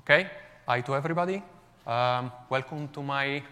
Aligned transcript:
Okay, 0.00 0.30
hi 0.66 0.80
to 0.80 0.94
everybody. 0.94 1.42
Um, 1.86 2.32
welcome 2.48 2.88
to 2.88 3.02
my 3.02 3.42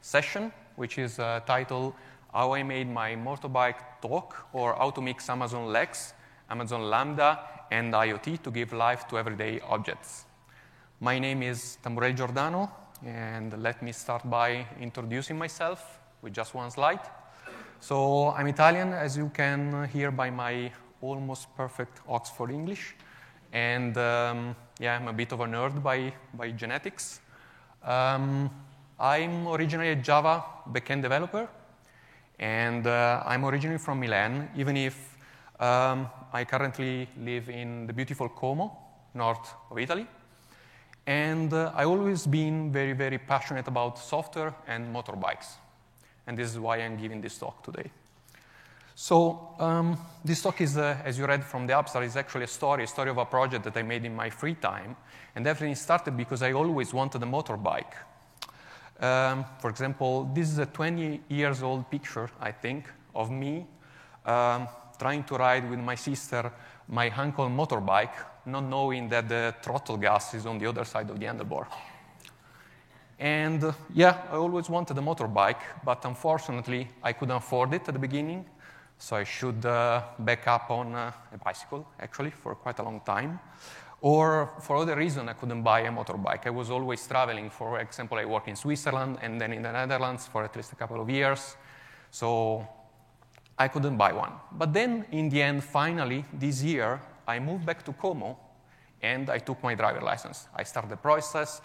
session, 0.00 0.52
which 0.76 0.98
is 0.98 1.18
uh, 1.18 1.40
titled 1.44 1.94
How 2.32 2.54
I 2.54 2.62
Made 2.62 2.88
My 2.88 3.16
Motorbike 3.16 4.00
Talk 4.00 4.46
or 4.52 4.74
How 4.74 4.90
to 4.90 5.00
Mix 5.00 5.28
Amazon 5.28 5.66
Lex, 5.66 6.14
Amazon 6.48 6.82
Lambda, 6.90 7.40
and 7.72 7.92
IoT 7.92 8.40
to 8.44 8.52
give 8.52 8.72
life 8.72 9.08
to 9.08 9.18
everyday 9.18 9.58
objects. 9.68 10.26
My 11.00 11.18
name 11.18 11.42
is 11.42 11.78
Tamburelli 11.82 12.16
Giordano, 12.16 12.70
and 13.04 13.60
let 13.60 13.82
me 13.82 13.90
start 13.90 14.30
by 14.30 14.64
introducing 14.80 15.36
myself 15.36 15.98
with 16.22 16.32
just 16.32 16.54
one 16.54 16.70
slide. 16.70 17.00
So 17.80 18.30
I'm 18.30 18.46
Italian, 18.46 18.92
as 18.92 19.16
you 19.16 19.28
can 19.34 19.88
hear 19.88 20.12
by 20.12 20.30
my 20.30 20.70
almost 21.00 21.48
perfect 21.56 21.98
Oxford 22.08 22.52
English. 22.52 22.94
And 23.52 23.98
um, 23.98 24.54
yeah, 24.78 24.96
I'm 24.96 25.08
a 25.08 25.12
bit 25.12 25.32
of 25.32 25.40
a 25.40 25.44
nerd 25.44 25.82
by, 25.82 26.12
by 26.34 26.50
genetics. 26.50 27.20
Um, 27.82 28.50
I'm 28.98 29.46
originally 29.48 29.90
a 29.90 29.96
Java 29.96 30.44
backend 30.70 31.02
developer, 31.02 31.48
and 32.38 32.86
uh, 32.86 33.22
I'm 33.26 33.44
originally 33.44 33.78
from 33.78 34.00
Milan, 34.00 34.50
even 34.56 34.76
if 34.76 35.16
um, 35.60 36.08
I 36.32 36.44
currently 36.44 37.08
live 37.22 37.48
in 37.48 37.86
the 37.86 37.92
beautiful 37.92 38.28
Como, 38.28 38.76
north 39.14 39.54
of 39.70 39.78
Italy. 39.78 40.06
And 41.06 41.52
uh, 41.52 41.72
I've 41.74 41.88
always 41.88 42.26
been 42.26 42.72
very, 42.72 42.92
very 42.92 43.18
passionate 43.18 43.68
about 43.68 43.98
software 43.98 44.54
and 44.66 44.94
motorbikes. 44.94 45.54
And 46.26 46.36
this 46.36 46.50
is 46.50 46.58
why 46.58 46.78
I'm 46.78 46.96
giving 46.96 47.20
this 47.20 47.38
talk 47.38 47.62
today. 47.62 47.90
So 48.98 49.50
um, 49.58 49.98
this 50.24 50.40
talk 50.40 50.58
is, 50.62 50.78
uh, 50.78 50.96
as 51.04 51.18
you 51.18 51.26
read 51.26 51.44
from 51.44 51.66
the 51.66 51.74
Upstart, 51.74 52.06
is 52.06 52.16
actually 52.16 52.44
a 52.44 52.48
story, 52.48 52.84
a 52.84 52.86
story 52.86 53.10
of 53.10 53.18
a 53.18 53.26
project 53.26 53.64
that 53.64 53.76
I 53.76 53.82
made 53.82 54.06
in 54.06 54.16
my 54.16 54.30
free 54.30 54.54
time. 54.54 54.96
And 55.34 55.46
everything 55.46 55.74
started 55.74 56.16
because 56.16 56.40
I 56.42 56.52
always 56.52 56.94
wanted 56.94 57.22
a 57.22 57.26
motorbike. 57.26 57.92
Um, 58.98 59.44
for 59.60 59.68
example, 59.68 60.30
this 60.32 60.48
is 60.50 60.56
a 60.56 60.64
20 60.64 61.20
years 61.28 61.62
old 61.62 61.90
picture, 61.90 62.30
I 62.40 62.52
think, 62.52 62.88
of 63.14 63.30
me 63.30 63.66
um, 64.24 64.66
trying 64.98 65.24
to 65.24 65.34
ride 65.34 65.68
with 65.68 65.78
my 65.78 65.94
sister 65.94 66.50
my 66.88 67.10
uncle 67.10 67.50
motorbike, 67.50 68.14
not 68.46 68.64
knowing 68.64 69.10
that 69.10 69.28
the 69.28 69.54
throttle 69.60 69.98
gas 69.98 70.32
is 70.32 70.46
on 70.46 70.56
the 70.58 70.66
other 70.66 70.86
side 70.86 71.10
of 71.10 71.20
the 71.20 71.26
handlebar. 71.26 71.66
And 73.18 73.62
uh, 73.62 73.72
yeah, 73.92 74.22
I 74.32 74.36
always 74.36 74.70
wanted 74.70 74.96
a 74.96 75.02
motorbike, 75.02 75.60
but 75.84 76.02
unfortunately, 76.06 76.88
I 77.02 77.12
couldn't 77.12 77.36
afford 77.36 77.74
it 77.74 77.86
at 77.88 77.92
the 77.92 78.00
beginning. 78.00 78.46
So 78.98 79.16
I 79.16 79.24
should 79.24 79.64
uh, 79.64 80.02
back 80.18 80.48
up 80.48 80.70
on 80.70 80.94
uh, 80.94 81.12
a 81.32 81.38
bicycle, 81.38 81.86
actually, 82.00 82.30
for 82.30 82.54
quite 82.54 82.78
a 82.78 82.82
long 82.82 83.00
time. 83.00 83.38
Or 84.00 84.52
for 84.60 84.76
other 84.76 84.96
reason, 84.96 85.28
I 85.28 85.32
couldn't 85.32 85.62
buy 85.62 85.80
a 85.80 85.90
motorbike. 85.90 86.46
I 86.46 86.50
was 86.50 86.70
always 86.70 87.06
traveling. 87.06 87.50
For 87.50 87.80
example, 87.80 88.18
I 88.18 88.24
worked 88.24 88.48
in 88.48 88.56
Switzerland 88.56 89.18
and 89.22 89.40
then 89.40 89.52
in 89.52 89.62
the 89.62 89.72
Netherlands 89.72 90.26
for 90.26 90.44
at 90.44 90.54
least 90.54 90.72
a 90.72 90.76
couple 90.76 91.00
of 91.00 91.08
years. 91.08 91.56
So 92.10 92.66
I 93.58 93.68
couldn't 93.68 93.96
buy 93.96 94.12
one. 94.12 94.32
But 94.52 94.72
then, 94.72 95.06
in 95.12 95.28
the 95.28 95.42
end, 95.42 95.64
finally, 95.64 96.24
this 96.32 96.62
year, 96.62 97.00
I 97.26 97.38
moved 97.38 97.64
back 97.64 97.84
to 97.84 97.92
Como 97.92 98.38
and 99.02 99.30
I 99.30 99.38
took 99.38 99.62
my 99.62 99.74
driver 99.74 100.00
license. 100.00 100.48
I 100.54 100.62
started 100.62 100.90
the 100.90 100.96
process. 100.96 101.60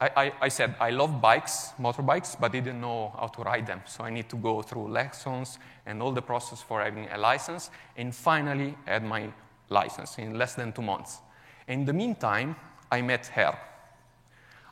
I, 0.00 0.32
I, 0.40 0.48
said 0.48 0.74
I 0.80 0.90
love 0.90 1.20
bikes, 1.20 1.72
motorbikes, 1.80 2.38
but 2.38 2.52
didn't 2.52 2.80
know 2.80 3.12
how 3.18 3.28
to 3.28 3.42
ride 3.42 3.66
them. 3.66 3.80
So 3.86 4.04
I 4.04 4.10
need 4.10 4.28
to 4.30 4.36
go 4.36 4.60
through 4.60 4.88
lessons 4.88 5.58
and 5.86 6.02
all 6.02 6.12
the 6.12 6.20
process 6.20 6.60
for 6.60 6.82
having 6.82 7.08
a 7.10 7.16
license. 7.16 7.70
And 7.96 8.14
finally, 8.14 8.76
had 8.86 9.04
my 9.04 9.32
license 9.68 10.18
in 10.18 10.36
less 10.36 10.54
than 10.54 10.72
two 10.72 10.82
months. 10.82 11.20
In 11.68 11.84
the 11.84 11.92
meantime, 11.92 12.56
I 12.90 13.02
met 13.02 13.26
her. 13.28 13.56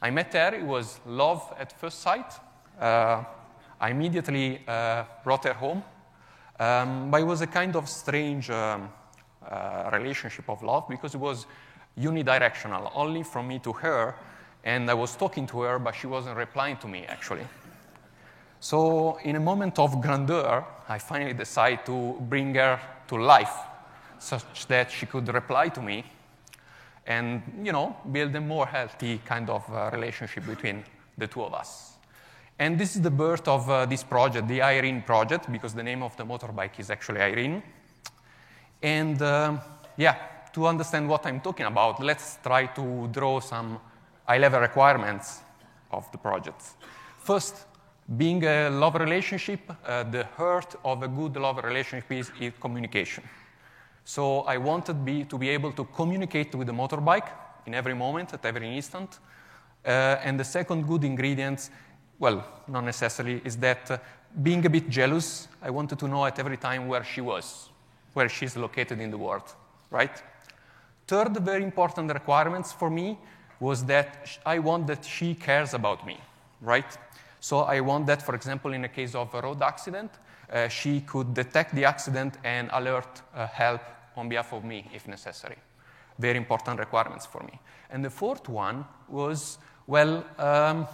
I 0.03 0.11
met 0.11 0.33
her. 0.33 0.55
It 0.55 0.65
was 0.65 1.01
love 1.07 1.55
at 1.59 1.79
first 1.79 2.01
sight. 2.01 2.33
Uh, 2.79 3.25
I 3.81 3.91
immediately 3.91 4.63
uh, 4.67 5.05
brought 5.23 5.45
her 5.45 5.55
home. 5.55 5.83
Um, 6.59 7.11
but 7.11 7.21
it 7.21 7.25
was 7.25 7.41
a 7.41 7.47
kind 7.47 7.77
of 7.77 7.89
strange 7.89 8.51
um, 8.51 8.91
uh, 9.49 9.91
relationship 9.93 10.49
of 10.51 10.63
love 10.63 10.89
because 10.89 11.15
it 11.15 11.21
was 11.21 11.47
unidirectional, 11.99 12.91
only 12.95 13.23
from 13.23 13.49
me 13.49 13.59
to 13.61 13.73
her 13.73 14.15
and 14.65 14.91
I 14.91 14.95
was 14.95 15.17
talking 15.17 15.47
to 15.49 15.63
her, 15.63 15.79
but 15.79 15.95
she 15.95 16.07
wasn't 16.07 16.37
replying 16.37 16.77
to 16.79 16.89
me, 16.89 17.05
actually. 17.07 17.47
So, 18.61 19.19
in 19.25 19.37
a 19.37 19.41
moment 19.41 19.79
of 19.79 20.01
grandeur, 20.01 20.65
I 20.89 20.99
finally 20.99 21.35
decided 21.35 21.85
to 21.87 22.17
bring 22.21 22.55
her 22.55 22.79
to 23.09 23.17
life 23.17 23.57
such 24.19 24.67
that 24.69 24.91
she 24.91 25.07
could 25.07 25.27
reply 25.35 25.69
to 25.71 25.83
me 25.83 26.05
and, 27.07 27.43
you 27.65 27.73
know, 27.73 27.97
build 28.13 28.35
a 28.37 28.41
more 28.41 28.67
healthy 28.67 29.21
kind 29.25 29.51
of 29.51 29.65
uh, 29.73 29.91
relationship 29.93 30.47
between 30.47 30.85
the 31.19 31.27
two 31.27 31.43
of 31.43 31.53
us. 31.55 31.95
And 32.59 32.79
this 32.79 32.95
is 32.95 33.03
the 33.03 33.11
birth 33.11 33.49
of 33.49 33.69
uh, 33.69 33.87
this 33.87 34.05
project, 34.05 34.47
the 34.47 34.63
Irene 34.63 35.03
project, 35.03 35.51
because 35.51 35.75
the 35.75 35.83
name 35.83 36.03
of 36.05 36.17
the 36.17 36.25
motorbike 36.25 36.79
is 36.79 36.91
actually 36.91 37.21
Irene. 37.21 37.63
And 38.81 39.21
uh, 39.21 39.59
yeah, 39.97 40.17
to 40.53 40.67
understand 40.69 41.09
what 41.09 41.27
I'm 41.27 41.41
talking 41.41 41.67
about, 41.67 42.01
let's 42.01 42.39
try 42.43 42.67
to 42.67 43.09
draw 43.09 43.41
some 43.41 43.81
high-level 44.27 44.61
requirements 44.61 45.41
of 45.91 46.11
the 46.13 46.19
project. 46.19 46.63
First, 47.19 47.67
being 48.17 48.45
a 48.45 48.69
love 48.71 48.97
relationship, 48.97 49.61
uh, 49.71 50.03
the 50.05 50.25
heart 50.37 50.75
of 50.85 51.03
a 51.03 51.09
good 51.09 51.37
love 51.37 51.59
relationship 51.63 52.11
is, 52.13 52.33
is 52.41 52.53
communication. 52.61 53.25
So 54.05 54.41
I 54.41 54.57
wanted 54.57 55.05
be, 55.05 55.25
to 55.25 55.39
be 55.39 55.49
able 55.51 55.73
to 55.73 55.85
communicate 55.85 56.55
with 56.55 56.67
the 56.67 56.73
motorbike 56.73 57.29
in 57.67 57.75
every 57.75 57.95
moment, 57.95 58.35
at 58.35 58.45
every 58.45 58.75
instant. 58.75 59.19
Uh, 59.85 60.17
and 60.25 60.39
the 60.39 60.45
second 60.45 60.87
good 60.87 61.05
ingredient, 61.05 61.71
well, 62.19 62.45
not 62.69 62.85
necessarily, 62.85 63.41
is 63.45 63.57
that 63.59 63.91
uh, 63.91 63.99
being 64.43 64.65
a 64.67 64.71
bit 64.71 64.89
jealous, 64.89 65.49
I 65.61 65.71
wanted 65.71 65.99
to 66.01 66.09
know 66.09 66.25
at 66.25 66.39
every 66.39 66.57
time 66.57 66.89
where 66.89 67.05
she 67.05 67.21
was, 67.21 67.69
where 68.15 68.29
she's 68.29 68.57
located 68.57 69.01
in 69.01 69.11
the 69.11 69.19
world, 69.19 69.55
right? 69.91 70.23
Third 71.07 71.37
very 71.39 71.63
important 71.63 72.13
requirements 72.13 72.73
for 72.73 72.91
me 72.91 73.19
was 73.63 73.85
that 73.85 74.29
I 74.45 74.59
want 74.59 74.89
that 74.89 75.05
she 75.05 75.37
cares 75.37 75.73
about 75.73 76.05
me, 76.05 76.19
right? 76.61 76.99
So 77.39 77.61
I 77.61 77.79
want 77.81 78.07
that, 78.07 78.21
for 78.21 78.35
example, 78.35 78.73
in 78.73 78.85
a 78.85 78.89
case 78.89 79.15
of 79.15 79.33
a 79.35 79.41
road 79.41 79.63
accident, 79.63 80.11
uh, 80.53 80.67
she 80.67 81.01
could 81.03 81.33
detect 81.33 81.73
the 81.73 81.85
accident 81.85 82.39
and 82.43 82.69
alert 82.73 83.23
uh, 83.35 83.47
help 83.47 83.81
on 84.17 84.29
behalf 84.29 84.53
of 84.53 84.65
me 84.65 84.91
if 84.93 85.07
necessary. 85.07 85.57
Very 86.19 86.39
important 86.39 86.81
requirements 86.81 87.25
for 87.25 87.43
me. 87.45 87.61
And 87.91 88.05
the 88.05 88.11
fourth 88.11 88.49
one 88.49 88.85
was, 89.09 89.59
well, 89.87 90.25
um, 90.39 90.89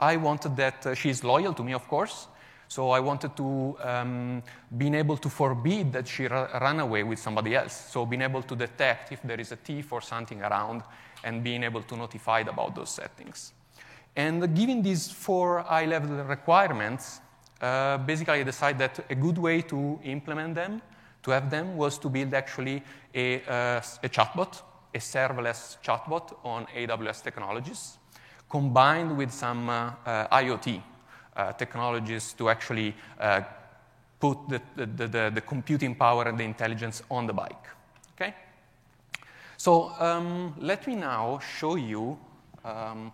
I 0.00 0.16
wanted 0.16 0.56
that 0.56 0.84
uh, 0.84 0.94
she's 0.94 1.22
loyal 1.22 1.54
to 1.54 1.62
me, 1.62 1.74
of 1.74 1.86
course. 1.86 2.26
So 2.66 2.90
I 2.90 3.00
wanted 3.00 3.36
to 3.36 3.76
um, 3.82 4.42
being 4.76 4.94
able 4.94 5.16
to 5.16 5.28
forbid 5.28 5.92
that 5.92 6.08
she 6.08 6.26
ra- 6.26 6.58
run 6.58 6.80
away 6.80 7.04
with 7.04 7.20
somebody 7.20 7.54
else. 7.54 7.90
So 7.90 8.04
being 8.04 8.22
able 8.22 8.42
to 8.42 8.56
detect 8.56 9.12
if 9.12 9.22
there 9.22 9.40
is 9.40 9.52
a 9.52 9.56
thief 9.56 9.92
or 9.92 10.02
something 10.02 10.42
around 10.42 10.82
and 11.24 11.42
being 11.42 11.62
able 11.62 11.82
to 11.82 11.96
notify 11.96 12.40
about 12.40 12.74
those 12.74 12.90
settings. 12.90 13.52
And 14.16 14.54
given 14.54 14.82
these 14.82 15.10
four 15.10 15.60
high-level 15.60 16.24
requirements, 16.24 17.20
uh, 17.60 17.98
basically 17.98 18.40
I 18.40 18.42
decided 18.42 18.78
that 18.78 19.04
a 19.10 19.14
good 19.14 19.38
way 19.38 19.62
to 19.62 19.98
implement 20.04 20.54
them, 20.54 20.82
to 21.22 21.30
have 21.30 21.50
them, 21.50 21.76
was 21.76 21.98
to 21.98 22.08
build 22.08 22.34
actually 22.34 22.82
a, 23.14 23.42
uh, 23.42 23.80
a 24.02 24.08
chatbot, 24.08 24.62
a 24.94 24.98
serverless 24.98 25.76
chatbot 25.84 26.36
on 26.44 26.66
AWS 26.76 27.22
technologies, 27.22 27.98
combined 28.48 29.16
with 29.16 29.30
some 29.30 29.68
uh, 29.68 29.92
uh 30.06 30.38
IoT 30.38 30.82
uh, 31.36 31.52
technologies 31.52 32.32
to 32.32 32.48
actually 32.48 32.94
uh, 33.20 33.42
put 34.18 34.36
the, 34.48 34.60
the, 34.74 35.06
the, 35.06 35.30
the 35.34 35.40
computing 35.40 35.94
power 35.94 36.24
and 36.24 36.38
the 36.38 36.44
intelligence 36.44 37.02
on 37.10 37.26
the 37.26 37.32
bike. 37.32 37.66
Okay? 38.14 38.34
So 39.58 39.90
um, 39.98 40.54
let 40.60 40.86
me 40.86 40.94
now 40.94 41.40
show 41.40 41.74
you 41.74 42.16
um, 42.64 43.10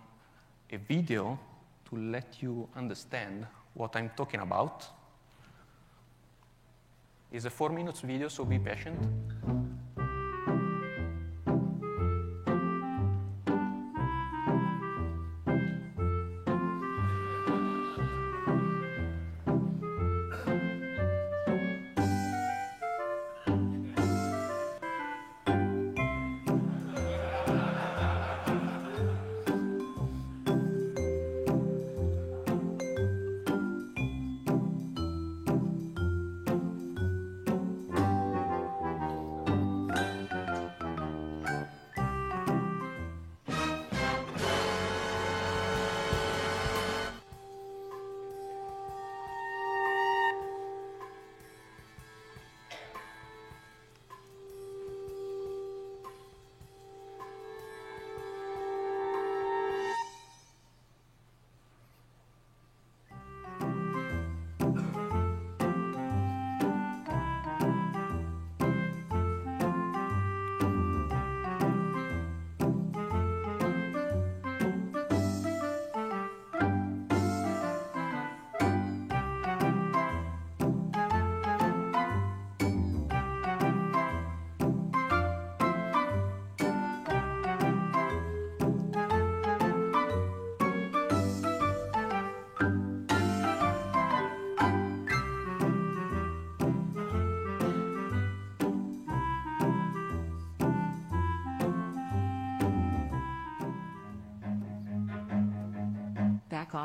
a 0.71 0.77
video 0.77 1.39
to 1.89 1.95
let 1.95 2.39
you 2.39 2.69
understand 2.75 3.47
what 3.73 3.95
I'm 3.95 4.11
talking 4.15 4.41
about. 4.41 4.87
It's 7.31 7.45
a 7.45 7.49
four 7.49 7.69
minutes 7.69 8.01
video, 8.01 8.27
so 8.27 8.45
be 8.45 8.59
patient. 8.59 8.95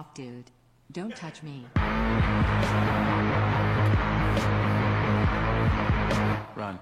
Off, 0.00 0.14
dude. 0.14 0.50
Don't 0.92 1.14
touch 1.14 1.42
me. 1.42 1.66
Run. 6.56 6.78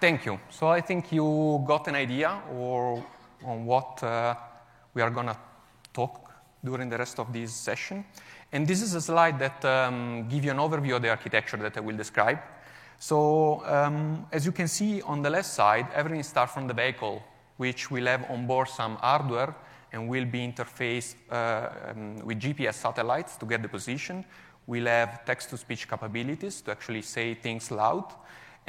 Thank 0.00 0.24
you. 0.24 0.40
So 0.48 0.68
I 0.68 0.80
think 0.80 1.12
you 1.12 1.62
got 1.66 1.86
an 1.86 1.94
idea 1.94 2.40
or 2.54 3.04
on 3.44 3.66
what 3.66 4.02
uh, 4.02 4.34
we 4.94 5.02
are 5.02 5.10
going 5.10 5.26
to 5.26 5.36
talk 5.92 6.32
during 6.64 6.88
the 6.88 6.96
rest 6.96 7.18
of 7.18 7.30
this 7.34 7.52
session. 7.52 8.06
And 8.50 8.66
this 8.66 8.80
is 8.80 8.94
a 8.94 9.00
slide 9.02 9.38
that 9.40 9.62
um, 9.62 10.26
gives 10.26 10.46
you 10.46 10.52
an 10.52 10.56
overview 10.56 10.96
of 10.96 11.02
the 11.02 11.10
architecture 11.10 11.58
that 11.58 11.76
I 11.76 11.80
will 11.80 11.98
describe. 11.98 12.38
So 12.98 13.62
um, 13.66 14.26
as 14.32 14.46
you 14.46 14.52
can 14.52 14.68
see 14.68 15.02
on 15.02 15.20
the 15.20 15.28
left 15.28 15.48
side, 15.48 15.88
everything 15.94 16.22
starts 16.22 16.54
from 16.54 16.66
the 16.66 16.72
vehicle, 16.72 17.22
which 17.58 17.90
will 17.90 18.06
have 18.06 18.24
on 18.30 18.46
board 18.46 18.68
some 18.68 18.96
hardware 18.96 19.54
and 19.92 20.08
will 20.08 20.24
be 20.24 20.38
interfaced 20.38 21.16
uh, 21.30 21.90
um, 21.90 22.16
with 22.24 22.40
GPS 22.40 22.74
satellites 22.74 23.36
to 23.36 23.44
get 23.44 23.60
the 23.60 23.68
position. 23.68 24.24
We'll 24.66 24.86
have 24.86 25.26
text-to-speech 25.26 25.90
capabilities 25.90 26.62
to 26.62 26.70
actually 26.70 27.02
say 27.02 27.34
things 27.34 27.70
loud. 27.70 28.14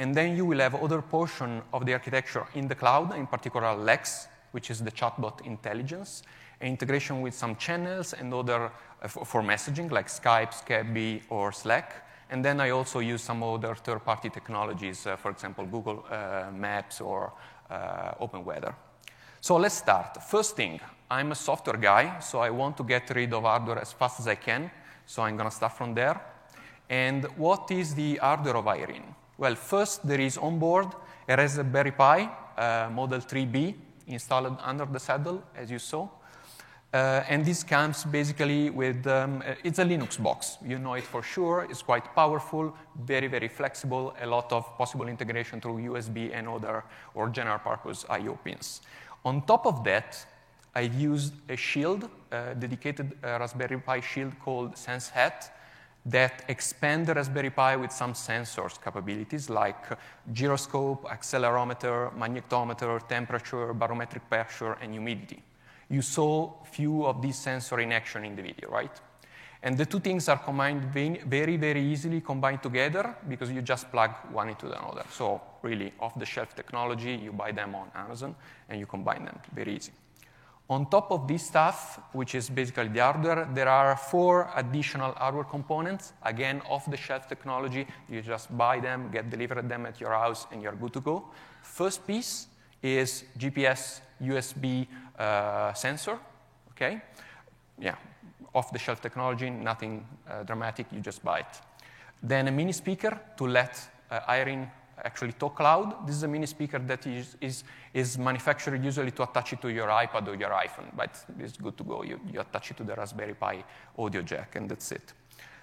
And 0.02 0.12
then 0.12 0.36
you 0.36 0.44
will 0.44 0.58
have 0.58 0.74
other 0.74 1.00
portion 1.00 1.62
of 1.72 1.86
the 1.86 1.92
architecture 1.92 2.44
in 2.56 2.66
the 2.66 2.74
cloud, 2.74 3.14
in 3.14 3.28
particular 3.28 3.76
Lex, 3.76 4.26
which 4.50 4.68
is 4.68 4.82
the 4.82 4.90
chatbot 4.90 5.46
intelligence, 5.46 6.24
integration 6.60 7.20
with 7.20 7.34
some 7.34 7.54
channels 7.54 8.12
and 8.12 8.34
other 8.34 8.72
uh, 9.00 9.06
for 9.06 9.42
messaging 9.42 9.92
like 9.92 10.08
Skype, 10.08 10.52
Skype 10.52 11.22
or 11.30 11.52
Slack. 11.52 12.04
And 12.30 12.44
then 12.44 12.60
I 12.60 12.70
also 12.70 12.98
use 12.98 13.22
some 13.22 13.44
other 13.44 13.76
third-party 13.76 14.30
technologies, 14.30 15.06
uh, 15.06 15.14
for 15.14 15.30
example, 15.30 15.66
Google 15.66 16.04
uh, 16.10 16.50
Maps 16.52 17.00
or 17.00 17.32
uh, 17.70 18.14
OpenWeather. 18.20 18.74
So 19.40 19.56
let's 19.56 19.76
start. 19.76 20.20
First 20.20 20.56
thing, 20.56 20.80
I'm 21.12 21.30
a 21.30 21.36
software 21.36 21.76
guy, 21.76 22.18
so 22.18 22.40
I 22.40 22.50
want 22.50 22.76
to 22.78 22.82
get 22.82 23.08
rid 23.14 23.32
of 23.32 23.44
hardware 23.44 23.78
as 23.78 23.92
fast 23.92 24.18
as 24.18 24.26
I 24.26 24.34
can. 24.34 24.68
So 25.06 25.22
I'm 25.22 25.36
going 25.36 25.48
to 25.48 25.54
start 25.54 25.76
from 25.78 25.94
there. 25.94 26.20
And 26.90 27.24
what 27.36 27.70
is 27.70 27.94
the 27.94 28.16
hardware 28.16 28.56
of 28.56 28.66
Irene? 28.66 29.14
Well, 29.42 29.56
first, 29.56 30.06
there 30.06 30.20
is 30.20 30.38
onboard 30.38 30.86
a 31.28 31.36
Raspberry 31.36 31.90
Pi 31.90 32.30
uh, 32.56 32.88
Model 32.92 33.18
3B 33.18 33.74
installed 34.06 34.56
under 34.62 34.86
the 34.86 35.00
saddle, 35.00 35.42
as 35.56 35.68
you 35.68 35.80
saw. 35.80 36.08
Uh, 36.94 37.24
and 37.28 37.44
this 37.44 37.64
comes 37.64 38.04
basically 38.04 38.70
with, 38.70 39.04
um, 39.08 39.42
uh, 39.44 39.54
it's 39.64 39.80
a 39.80 39.84
Linux 39.84 40.22
box. 40.22 40.58
You 40.64 40.78
know 40.78 40.94
it 40.94 41.02
for 41.02 41.24
sure. 41.24 41.66
It's 41.68 41.82
quite 41.82 42.14
powerful, 42.14 42.72
very, 43.04 43.26
very 43.26 43.48
flexible, 43.48 44.14
a 44.22 44.26
lot 44.28 44.52
of 44.52 44.78
possible 44.78 45.08
integration 45.08 45.60
through 45.60 45.88
USB 45.90 46.30
and 46.32 46.46
other 46.46 46.84
or 47.12 47.28
general 47.28 47.58
purpose 47.58 48.04
I.O. 48.08 48.38
pins. 48.44 48.80
On 49.24 49.42
top 49.42 49.66
of 49.66 49.82
that, 49.82 50.24
I've 50.72 50.94
used 50.94 51.34
a 51.48 51.56
shield, 51.56 52.08
a 52.30 52.54
dedicated 52.54 53.18
uh, 53.24 53.40
Raspberry 53.40 53.78
Pi 53.78 53.98
shield 54.02 54.38
called 54.38 54.76
SenseHat, 54.76 55.50
that 56.06 56.44
expand 56.48 57.06
the 57.06 57.14
Raspberry 57.14 57.50
Pi 57.50 57.76
with 57.76 57.92
some 57.92 58.12
sensors 58.12 58.82
capabilities 58.82 59.48
like 59.48 59.96
gyroscope, 60.32 61.04
accelerometer, 61.04 62.12
magnetometer, 62.16 63.06
temperature, 63.06 63.72
barometric 63.72 64.28
pressure, 64.28 64.72
and 64.80 64.92
humidity. 64.92 65.42
You 65.88 66.02
saw 66.02 66.52
few 66.64 67.06
of 67.06 67.22
these 67.22 67.36
sensors 67.36 67.82
in 67.82 67.92
action 67.92 68.24
in 68.24 68.34
the 68.34 68.42
video, 68.42 68.68
right? 68.70 69.00
And 69.62 69.78
the 69.78 69.86
two 69.86 70.00
things 70.00 70.28
are 70.28 70.38
combined 70.38 70.84
very, 70.86 71.56
very 71.56 71.80
easily 71.80 72.20
combined 72.20 72.64
together 72.64 73.14
because 73.28 73.52
you 73.52 73.62
just 73.62 73.88
plug 73.92 74.10
one 74.32 74.48
into 74.48 74.66
the 74.66 74.80
other. 74.80 75.04
So 75.08 75.40
really 75.62 75.92
off-the-shelf 76.00 76.56
technology, 76.56 77.14
you 77.14 77.30
buy 77.32 77.52
them 77.52 77.76
on 77.76 77.88
Amazon, 77.94 78.34
and 78.68 78.80
you 78.80 78.86
combine 78.86 79.24
them 79.24 79.38
very 79.54 79.76
easy. 79.76 79.92
On 80.72 80.86
top 80.86 81.10
of 81.12 81.28
this 81.28 81.44
stuff, 81.44 82.00
which 82.12 82.34
is 82.34 82.48
basically 82.48 82.88
the 82.88 83.00
hardware, 83.00 83.46
there 83.52 83.68
are 83.68 83.94
four 83.94 84.50
additional 84.56 85.12
hardware 85.12 85.44
components. 85.44 86.14
Again, 86.22 86.62
off-the-shelf 86.66 87.28
technology. 87.28 87.86
You 88.08 88.22
just 88.22 88.56
buy 88.56 88.80
them, 88.80 89.10
get 89.12 89.28
delivered 89.28 89.68
them 89.68 89.84
at 89.84 90.00
your 90.00 90.12
house, 90.12 90.46
and 90.50 90.62
you're 90.62 90.72
good 90.72 90.94
to 90.94 91.00
go. 91.00 91.28
First 91.62 92.06
piece 92.06 92.46
is 92.82 93.24
GPS 93.38 94.00
USB 94.22 94.86
uh, 95.18 95.74
sensor. 95.74 96.18
Okay, 96.70 97.02
yeah, 97.78 97.96
off-the-shelf 98.54 99.02
technology, 99.02 99.50
nothing 99.50 100.06
uh, 100.26 100.42
dramatic. 100.44 100.86
You 100.90 101.00
just 101.00 101.22
buy 101.22 101.40
it. 101.40 101.60
Then 102.22 102.48
a 102.48 102.50
mini 102.50 102.72
speaker 102.72 103.20
to 103.36 103.46
let 103.46 103.78
uh, 104.10 104.20
Irene 104.26 104.70
actually 105.04 105.32
talk 105.32 105.60
loud. 105.60 106.06
This 106.06 106.16
is 106.16 106.22
a 106.22 106.28
mini 106.28 106.46
speaker 106.46 106.78
that 106.78 107.06
is, 107.06 107.36
is, 107.40 107.64
is 107.92 108.18
manufactured 108.18 108.82
usually 108.84 109.10
to 109.12 109.22
attach 109.22 109.52
it 109.52 109.60
to 109.62 109.68
your 109.68 109.88
iPad 109.88 110.28
or 110.28 110.34
your 110.34 110.50
iPhone, 110.50 110.94
but 110.96 111.24
it's 111.38 111.56
good 111.56 111.76
to 111.76 111.84
go. 111.84 112.02
You, 112.02 112.20
you 112.32 112.40
attach 112.40 112.70
it 112.70 112.76
to 112.78 112.84
the 112.84 112.94
Raspberry 112.94 113.34
Pi 113.34 113.64
audio 113.98 114.22
jack, 114.22 114.56
and 114.56 114.68
that's 114.68 114.92
it. 114.92 115.12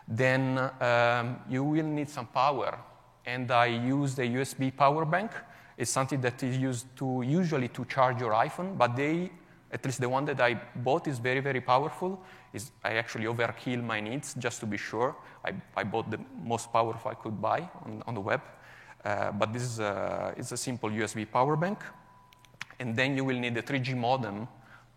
Then 0.08 0.58
um, 0.82 1.40
you 1.50 1.64
will 1.64 1.86
need 1.86 2.10
some 2.10 2.28
power. 2.28 2.78
and 3.26 3.52
I 3.52 3.68
use 3.68 4.16
the 4.16 4.24
USB 4.24 4.76
power 4.76 5.06
bank. 5.06 5.32
It's 5.78 5.92
something 5.92 6.22
that 6.22 6.42
is 6.44 6.58
used 6.58 6.86
to 6.98 7.24
usually 7.26 7.68
to 7.70 7.86
charge 7.86 8.20
your 8.20 8.34
iPhone, 8.34 8.78
but 8.78 8.96
they, 8.96 9.32
at 9.72 9.86
least 9.86 10.02
the 10.02 10.10
one 10.10 10.26
that 10.26 10.42
I 10.42 10.56
bought, 10.76 11.08
is 11.08 11.20
very, 11.20 11.40
very 11.40 11.62
powerful. 11.62 12.20
Is 12.54 12.72
I 12.84 12.94
actually 12.94 13.26
overkill 13.26 13.84
my 13.84 14.00
needs 14.00 14.34
just 14.34 14.60
to 14.62 14.66
be 14.66 14.78
sure. 14.78 15.16
I, 15.46 15.54
I 15.78 15.84
bought 15.84 16.10
the 16.10 16.20
most 16.44 16.72
powerful 16.74 17.12
I 17.12 17.14
could 17.14 17.40
buy 17.40 17.70
on, 17.86 18.04
on 18.08 18.14
the 18.16 18.22
web. 18.22 18.42
Uh, 19.04 19.32
but 19.32 19.54
this 19.54 19.64
is 19.64 19.80
a, 19.80 20.34
it's 20.38 20.52
a 20.52 20.58
simple 20.58 20.90
USB 20.90 21.30
power 21.30 21.56
bank. 21.56 21.80
And 22.80 22.96
then 22.96 23.16
you 23.16 23.26
will 23.26 23.40
need 23.40 23.58
a 23.58 23.62
3G 23.62 23.96
modem 23.96 24.48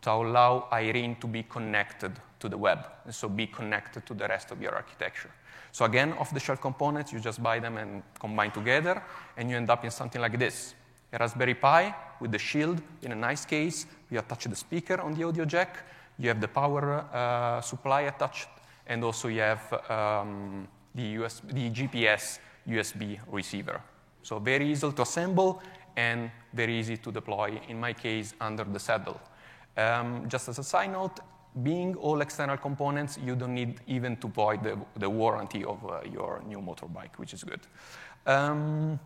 to 0.03 0.11
allow 0.11 0.69
Irene 0.73 1.17
to 1.21 1.27
be 1.27 1.45
connected 1.45 2.13
to 2.41 2.49
the 2.49 2.59
web, 2.59 2.87
and 3.05 3.15
so 3.15 3.29
be 3.29 3.47
connected 3.47 4.05
to 4.05 4.15
the 4.15 4.27
rest 4.27 4.51
of 4.51 4.61
your 4.61 4.75
architecture. 4.75 5.31
So 5.71 5.85
again, 5.85 6.13
off-the-shelf 6.15 6.61
components, 6.61 7.13
you 7.13 7.21
just 7.21 7.43
buy 7.43 7.61
them 7.61 7.77
and 7.77 8.03
combine 8.19 8.51
together, 8.51 9.03
and 9.37 9.49
you 9.49 9.57
end 9.57 9.71
up 9.71 9.85
in 9.85 9.91
something 9.91 10.21
like 10.21 10.39
this. 10.39 10.75
A 11.13 11.19
Raspberry 11.19 11.55
Pi 11.55 11.95
with 12.21 12.33
the 12.33 12.39
shield 12.39 12.83
in 13.03 13.13
a 13.13 13.15
nice 13.15 13.45
case. 13.45 13.87
You 14.11 14.19
attach 14.19 14.45
the 14.45 14.57
speaker 14.57 15.01
on 15.01 15.15
the 15.15 15.25
audio 15.25 15.45
jack. 15.45 15.87
You 16.19 16.29
have 16.29 16.41
the 16.41 16.49
power 16.49 17.05
uh, 17.13 17.61
supply 17.61 18.03
attached, 18.03 18.49
and 18.87 19.05
also 19.05 19.29
you 19.29 19.41
have 19.41 19.73
um, 19.89 20.67
the, 20.95 21.17
the 21.53 21.71
GPS 21.71 22.39
USB 22.69 23.19
receiver. 23.31 23.81
So 24.23 24.39
very 24.39 24.71
easy 24.71 24.91
to 24.93 25.03
assemble 25.03 25.63
and 25.97 26.31
very 26.53 26.79
easy 26.79 26.97
to 26.97 27.13
deploy, 27.13 27.61
in 27.69 27.79
my 27.81 27.93
case, 27.93 28.35
under 28.41 28.65
the 28.65 28.79
saddle. 28.79 29.21
Um, 29.77 30.29
just 30.29 30.49
as 30.49 30.59
a 30.59 30.65
side 30.65 30.93
note, 30.93 31.21
being 31.63 31.97
all 31.97 32.21
external 32.21 32.57
components, 32.57 33.19
you 33.23 33.37
don't 33.37 33.55
need 33.55 33.81
even 33.87 34.17
to 34.17 34.29
void 34.29 34.63
the, 34.63 34.79
the 34.97 35.09
warranty 35.09 35.65
of 35.65 35.85
uh, 35.85 36.01
your 36.11 36.43
new 36.47 36.59
motorbike, 36.59 37.17
which 37.17 37.35
is 37.35 37.45
good. 37.45 37.61
Um, 38.27 38.99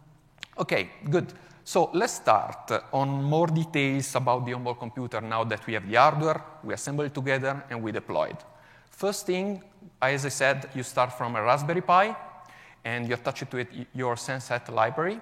okay, 0.59 0.91
good. 1.11 1.33
So 1.65 1.91
let's 1.93 2.15
start 2.15 2.71
on 2.93 3.25
more 3.25 3.49
details 3.49 4.15
about 4.15 4.47
the 4.47 4.55
onboard 4.55 4.79
computer 4.79 5.21
now 5.21 5.43
that 5.45 5.67
we 5.67 5.75
have 5.75 5.89
the 5.89 5.97
hardware, 5.97 6.41
we 6.63 6.75
assemble 6.75 7.05
it 7.05 7.15
together, 7.15 7.65
and 7.71 7.83
we 7.83 7.91
deploy 7.91 8.27
it. 8.27 8.45
First 8.91 9.27
thing, 9.27 9.63
as 10.01 10.25
I 10.25 10.29
said, 10.29 10.71
you 10.75 10.85
start 10.85 11.13
from 11.13 11.35
a 11.35 11.43
Raspberry 11.43 11.81
Pi, 11.81 12.17
and 12.87 13.09
you 13.09 13.15
attach 13.15 13.43
it 13.43 13.51
to 13.51 13.59
it, 13.59 13.69
your 13.95 14.15
SenseHat 14.15 14.73
library. 14.73 15.21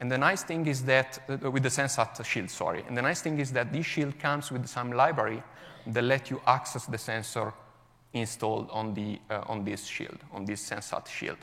And 0.00 0.12
the 0.12 0.18
nice 0.18 0.42
thing 0.42 0.66
is 0.66 0.82
that, 0.84 1.18
uh, 1.30 1.50
with 1.50 1.62
the 1.62 1.70
SenseHat 1.70 2.22
shield, 2.26 2.50
sorry. 2.50 2.84
And 2.86 2.94
the 2.94 3.00
nice 3.00 3.22
thing 3.22 3.38
is 3.40 3.50
that 3.52 3.72
this 3.72 3.86
shield 3.86 4.18
comes 4.18 4.52
with 4.52 4.66
some 4.66 4.92
library 4.92 5.42
that 5.86 6.04
let 6.04 6.30
you 6.30 6.42
access 6.46 6.84
the 6.84 6.98
sensor 6.98 7.54
installed 8.12 8.68
on, 8.70 8.92
the, 8.92 9.18
uh, 9.30 9.52
on 9.52 9.64
this 9.64 9.86
shield, 9.86 10.18
on 10.30 10.44
this 10.44 10.68
SenseHat 10.68 11.08
shield. 11.08 11.38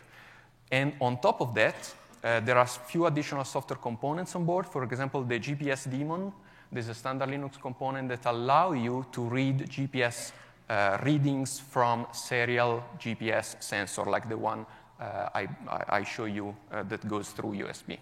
And 0.72 0.94
on 1.02 1.20
top 1.20 1.42
of 1.42 1.56
that, 1.56 1.96
uh, 2.24 2.40
there 2.42 2.58
are 2.58 2.66
a 2.66 2.88
few 2.92 3.08
additional 3.08 3.44
software 3.44 3.80
components 3.80 4.36
on 4.36 4.46
board. 4.46 4.68
For 4.68 4.84
example, 4.84 5.24
the 5.24 5.40
GPS 5.40 5.90
daemon. 5.90 6.32
There's 6.72 6.90
a 6.90 6.94
standard 6.94 7.30
Linux 7.30 7.60
component 7.60 8.10
that 8.10 8.26
allow 8.28 8.74
you 8.74 9.06
to 9.12 9.22
read 9.22 9.70
GPS 9.70 10.32
uh, 10.70 10.98
readings 11.04 11.60
from 11.60 12.08
serial 12.12 12.84
GPS 13.00 13.62
sensor, 13.62 14.06
like 14.06 14.30
the 14.30 14.38
one 14.38 14.66
I, 15.00 15.48
I, 15.90 16.04
show 16.04 16.26
you 16.26 16.56
uh, 16.72 16.84
that 16.84 17.08
goes 17.08 17.30
through 17.30 17.54
USB. 17.54 17.98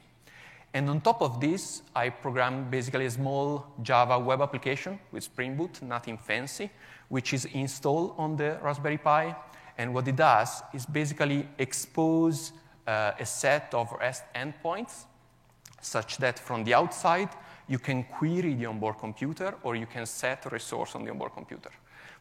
And 0.73 0.89
on 0.89 1.01
top 1.01 1.21
of 1.21 1.41
this, 1.41 1.81
I 1.95 2.09
programmed 2.09 2.71
basically 2.71 3.05
a 3.05 3.11
small 3.11 3.65
Java 3.81 4.19
web 4.19 4.41
application 4.41 4.99
with 5.11 5.23
Spring 5.23 5.57
Boot, 5.57 5.81
nothing 5.81 6.17
fancy, 6.17 6.69
which 7.09 7.33
is 7.33 7.45
installed 7.45 8.15
on 8.17 8.37
the 8.37 8.57
Raspberry 8.61 8.97
Pi. 8.97 9.35
And 9.77 9.93
what 9.93 10.07
it 10.07 10.15
does 10.15 10.63
is 10.73 10.85
basically 10.85 11.47
expose 11.57 12.53
uh, 12.87 13.11
a 13.19 13.25
set 13.25 13.73
of 13.73 13.91
REST 13.93 14.23
endpoints 14.35 15.05
such 15.81 16.17
that 16.17 16.39
from 16.39 16.63
the 16.63 16.73
outside, 16.73 17.29
you 17.67 17.79
can 17.79 18.03
query 18.03 18.53
the 18.53 18.65
onboard 18.65 18.97
computer 18.99 19.55
or 19.63 19.75
you 19.75 19.85
can 19.85 20.05
set 20.05 20.45
a 20.45 20.49
resource 20.49 20.95
on 20.95 21.03
the 21.03 21.11
onboard 21.11 21.33
computer. 21.33 21.71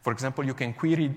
For 0.01 0.11
example, 0.11 0.43
you 0.43 0.53
can 0.53 0.73
query 0.73 1.15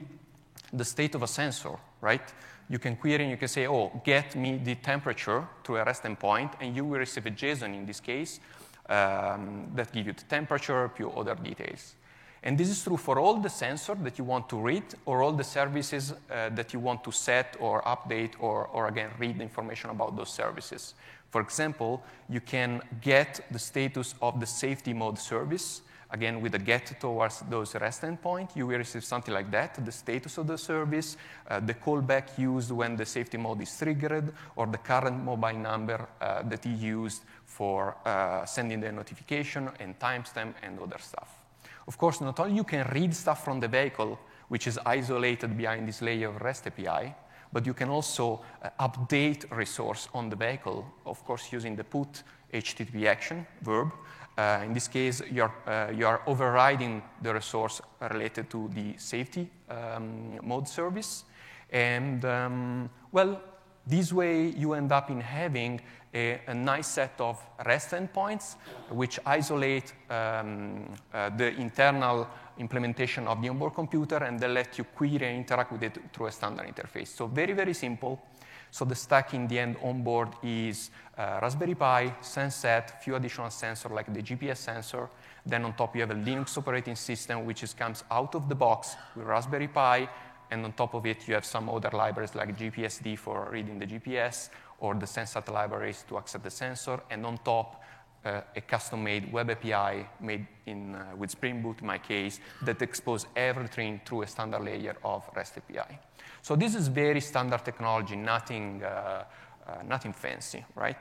the 0.73 0.85
state 0.85 1.15
of 1.15 1.23
a 1.23 1.27
sensor, 1.27 1.77
right? 2.01 2.33
You 2.69 2.79
can 2.79 2.97
query 2.97 3.23
and 3.23 3.31
you 3.31 3.37
can 3.37 3.49
say, 3.49 3.67
oh, 3.67 4.01
get 4.05 4.35
me 4.37 4.61
the 4.63 4.75
temperature 4.77 5.47
through 5.63 5.77
a 5.77 5.85
REST 5.85 6.05
endpoint, 6.05 6.53
and 6.61 6.75
you 6.75 6.85
will 6.85 6.99
receive 6.99 7.27
a 7.27 7.31
JSON 7.31 7.75
in 7.75 7.87
this 7.87 8.01
case 8.01 8.41
um, 8.89 9.71
that 9.75 9.93
give 9.93 10.07
you 10.07 10.13
the 10.13 10.25
temperature, 10.25 10.85
a 10.85 10.89
few 10.89 11.11
other 11.11 11.35
details. 11.35 11.95
And 12.43 12.59
this 12.59 12.69
is 12.69 12.85
true 12.85 12.99
for 12.99 13.19
all 13.19 13.39
the 13.39 13.49
sensors 13.49 14.03
that 14.05 14.19
you 14.19 14.25
want 14.25 14.51
to 14.51 14.61
read 14.61 14.85
or 15.07 15.23
all 15.23 15.33
the 15.33 15.45
services 15.45 16.13
uh, 16.13 16.51
that 16.51 16.75
you 16.75 16.79
want 16.79 17.03
to 17.05 17.11
set 17.11 17.57
or 17.59 17.81
update 17.83 18.33
or, 18.39 18.67
or, 18.67 18.89
again, 18.89 19.11
read 19.19 19.39
the 19.39 19.43
information 19.43 19.89
about 19.89 20.15
those 20.15 20.29
services. 20.29 20.95
For 21.31 21.41
example, 21.41 22.03
you 22.29 22.41
can 22.41 22.83
get 23.01 23.41
the 23.51 23.59
status 23.59 24.15
of 24.21 24.41
the 24.41 24.47
safety 24.47 24.93
mode 24.93 25.19
service 25.19 25.81
Again, 26.15 26.41
with 26.41 26.55
a 26.55 26.61
get 26.61 27.01
towards 27.01 27.43
those 27.51 27.75
REST 27.75 28.03
endpoint, 28.03 28.55
you 28.55 28.69
will 28.69 28.79
receive 28.79 29.05
something 29.05 29.35
like 29.35 29.51
that, 29.51 29.85
the 29.85 29.91
status 29.91 30.39
of 30.39 30.47
the 30.47 30.57
service, 30.57 31.17
uh, 31.51 31.59
the 31.59 31.75
callback 31.75 32.39
used 32.39 32.71
when 32.71 32.95
the 32.95 33.05
safety 33.05 33.37
mode 33.37 33.61
is 33.63 33.77
triggered, 33.77 34.33
or 34.55 34.69
the 34.69 34.79
current 34.79 35.25
mobile 35.25 35.59
number 35.59 36.07
uh, 36.21 36.45
that 36.45 36.65
is 36.67 36.81
used 36.81 37.25
for 37.45 37.97
uh, 38.05 38.45
sending 38.45 38.81
the 38.81 38.93
notification 38.93 39.69
and 39.81 39.99
timestamp 39.99 40.55
and 40.63 40.79
other 40.79 41.01
stuff. 41.01 41.31
Of 41.89 41.99
course, 41.99 42.21
not 42.21 42.39
only 42.39 42.55
you 42.55 42.65
can 42.65 42.89
read 42.93 43.13
stuff 43.13 43.45
from 43.45 43.59
the 43.59 43.67
vehicle, 43.67 44.17
which 44.47 44.69
is 44.69 44.79
isolated 44.87 45.59
behind 45.59 45.89
this 45.89 46.01
layer 46.01 46.29
of 46.29 46.41
REST 46.41 46.69
API, 46.69 47.13
but 47.53 47.67
you 47.67 47.75
can 47.75 47.89
also 47.89 48.41
uh, 48.63 48.71
update 48.79 49.51
resource 49.51 50.09
on 50.15 50.31
the 50.31 50.37
vehicle, 50.37 50.87
of 51.07 51.25
course, 51.25 51.53
using 51.53 51.75
the 51.75 51.83
put 51.83 52.23
HTTP 52.53 53.07
action 53.07 53.45
verb, 53.63 53.91
uh, 54.37 54.61
in 54.65 54.73
this 54.73 54.89
case, 54.89 55.23
you're, 55.31 55.55
uh, 55.67 55.91
you 55.95 56.07
are 56.07 56.23
overriding 56.27 57.03
the 57.23 57.33
resource 57.33 57.81
related 58.11 58.51
to 58.51 58.69
the 58.75 58.95
safety 58.99 59.49
um, 59.71 60.39
mode 60.43 60.69
service. 60.69 61.25
And, 61.71 62.25
um, 62.25 62.91
well, 63.13 63.41
this 63.87 64.13
way 64.13 64.49
you 64.49 64.73
end 64.73 64.93
up 64.93 65.11
in 65.11 65.21
having 65.21 65.81
a, 66.15 66.41
a 66.47 66.55
nice 66.55 66.87
set 66.87 67.21
of 67.21 67.41
REST 67.67 67.91
endpoints 67.91 68.57
which 68.91 69.19
isolate 69.27 69.93
um, 70.09 70.87
uh, 71.13 71.31
the 71.31 71.55
internal 71.57 72.27
implementation 72.59 73.27
of 73.27 73.43
the 73.43 73.49
onboard 73.49 73.75
computer 73.75 74.17
and 74.17 74.39
they 74.39 74.49
let 74.49 74.79
you 74.79 74.85
query 74.85 75.27
and 75.27 75.39
interact 75.39 75.73
with 75.73 75.83
it 75.83 75.99
through 76.13 76.27
a 76.27 76.33
standard 76.33 76.67
interface. 76.67 77.09
So 77.09 77.27
very, 77.27 77.53
very 77.53 77.75
simple. 77.75 78.21
So 78.75 78.85
the 78.85 78.97
stack 78.97 79.35
in 79.35 79.47
the 79.47 79.61
end 79.61 79.77
on 79.85 80.03
board 80.03 80.31
is 80.43 80.91
uh, 81.17 81.39
Raspberry 81.41 81.77
Pi, 81.77 82.13
SenseHat, 82.21 83.01
few 83.05 83.15
additional 83.15 83.47
sensors 83.47 83.93
like 83.93 84.13
the 84.13 84.21
GPS 84.21 84.57
sensor. 84.57 85.09
Then 85.47 85.65
on 85.65 85.75
top 85.75 85.95
you 85.95 86.01
have 86.01 86.11
a 86.11 86.17
Linux 86.17 86.59
operating 86.59 86.97
system 86.97 87.47
which 87.47 87.63
is, 87.63 87.73
comes 87.73 88.03
out 88.11 88.35
of 88.35 88.49
the 88.49 88.55
box 88.57 88.97
with 89.15 89.27
Raspberry 89.27 89.69
Pi. 89.69 90.09
And 90.51 90.65
on 90.65 90.73
top 90.73 90.95
of 90.95 91.07
it 91.07 91.29
you 91.29 91.35
have 91.35 91.45
some 91.45 91.69
other 91.69 91.91
libraries 91.93 92.35
like 92.35 92.59
GPSD 92.59 93.17
for 93.17 93.49
reading 93.53 93.79
the 93.79 93.87
GPS 93.87 94.49
or 94.81 94.95
the 94.95 95.07
SenseHat 95.07 95.49
libraries 95.53 96.05
to 96.09 96.19
access 96.19 96.43
the 96.43 96.51
sensor. 96.51 96.99
And 97.13 97.25
on 97.25 97.39
top 97.45 97.81
uh, 98.25 98.41
a 98.57 98.61
custom-made 98.61 99.33
web 99.33 99.51
API 99.51 100.07
made 100.21 100.47
in, 100.67 100.95
uh, 100.95 101.17
with 101.17 101.31
Spring 101.31 101.63
Boot, 101.63 101.81
in 101.81 101.87
my 101.87 101.99
case, 101.99 102.41
that 102.63 102.81
expose 102.83 103.27
everything 103.37 104.01
through 104.05 104.23
a 104.23 104.27
standard 104.27 104.63
layer 104.63 104.97
of 105.05 105.29
REST 105.35 105.59
API. 105.59 105.99
So 106.43 106.57
this 106.57 106.75
is 106.75 106.89
very 106.89 107.21
standard 107.21 107.65
technology, 107.65 108.17
nothing, 108.17 108.83
uh, 108.83 109.25
uh, 109.67 109.83
nothing 109.87 110.13
fancy, 110.13 110.65
right? 110.75 110.99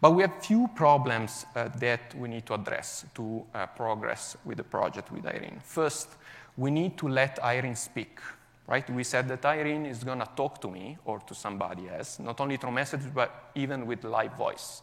But 0.00 0.12
we 0.12 0.22
have 0.22 0.42
few 0.42 0.68
problems 0.74 1.46
uh, 1.54 1.68
that 1.80 2.14
we 2.14 2.28
need 2.28 2.46
to 2.46 2.54
address 2.54 3.04
to 3.14 3.44
uh, 3.54 3.66
progress 3.66 4.36
with 4.44 4.56
the 4.56 4.64
project 4.64 5.12
with 5.12 5.26
Irene. 5.26 5.60
First, 5.62 6.08
we 6.56 6.70
need 6.70 6.96
to 6.98 7.08
let 7.08 7.38
Irene 7.42 7.76
speak, 7.76 8.20
right? 8.66 8.88
We 8.88 9.04
said 9.04 9.28
that 9.28 9.44
Irene 9.44 9.86
is 9.86 10.02
going 10.02 10.20
to 10.20 10.28
talk 10.34 10.60
to 10.62 10.70
me 10.70 10.96
or 11.04 11.20
to 11.20 11.34
somebody 11.34 11.88
else, 11.88 12.18
not 12.18 12.40
only 12.40 12.56
through 12.56 12.72
messages, 12.72 13.10
but 13.14 13.50
even 13.54 13.86
with 13.86 14.04
live 14.04 14.32
voice. 14.32 14.82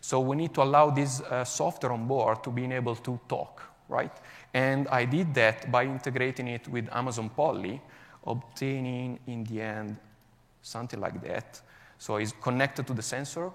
So 0.00 0.20
we 0.20 0.36
need 0.36 0.54
to 0.54 0.62
allow 0.62 0.90
this 0.90 1.20
uh, 1.20 1.44
software 1.44 1.92
on 1.92 2.06
board 2.06 2.42
to 2.44 2.50
be 2.50 2.64
able 2.72 2.96
to 2.96 3.20
talk, 3.28 3.62
right? 3.88 4.12
And 4.54 4.88
I 4.88 5.04
did 5.04 5.34
that 5.34 5.70
by 5.70 5.84
integrating 5.84 6.48
it 6.48 6.68
with 6.68 6.88
Amazon 6.92 7.28
Polly, 7.30 7.80
obtaining 8.26 9.18
in 9.26 9.44
the 9.44 9.60
end 9.60 9.96
something 10.62 11.00
like 11.00 11.22
that. 11.22 11.60
So 11.98 12.16
it's 12.16 12.32
connected 12.32 12.86
to 12.86 12.94
the 12.94 13.02
sensor. 13.02 13.50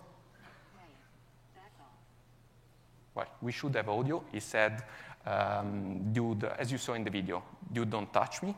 Well, 3.14 3.28
we 3.42 3.52
should 3.52 3.76
have 3.76 3.90
audio. 3.90 4.24
He 4.32 4.40
said, 4.40 4.84
um, 5.26 6.12
dude, 6.12 6.44
as 6.44 6.72
you 6.72 6.78
saw 6.78 6.94
in 6.94 7.04
the 7.04 7.10
video, 7.10 7.44
dude, 7.72 7.90
don't 7.90 8.12
touch 8.12 8.44
me. 8.44 8.56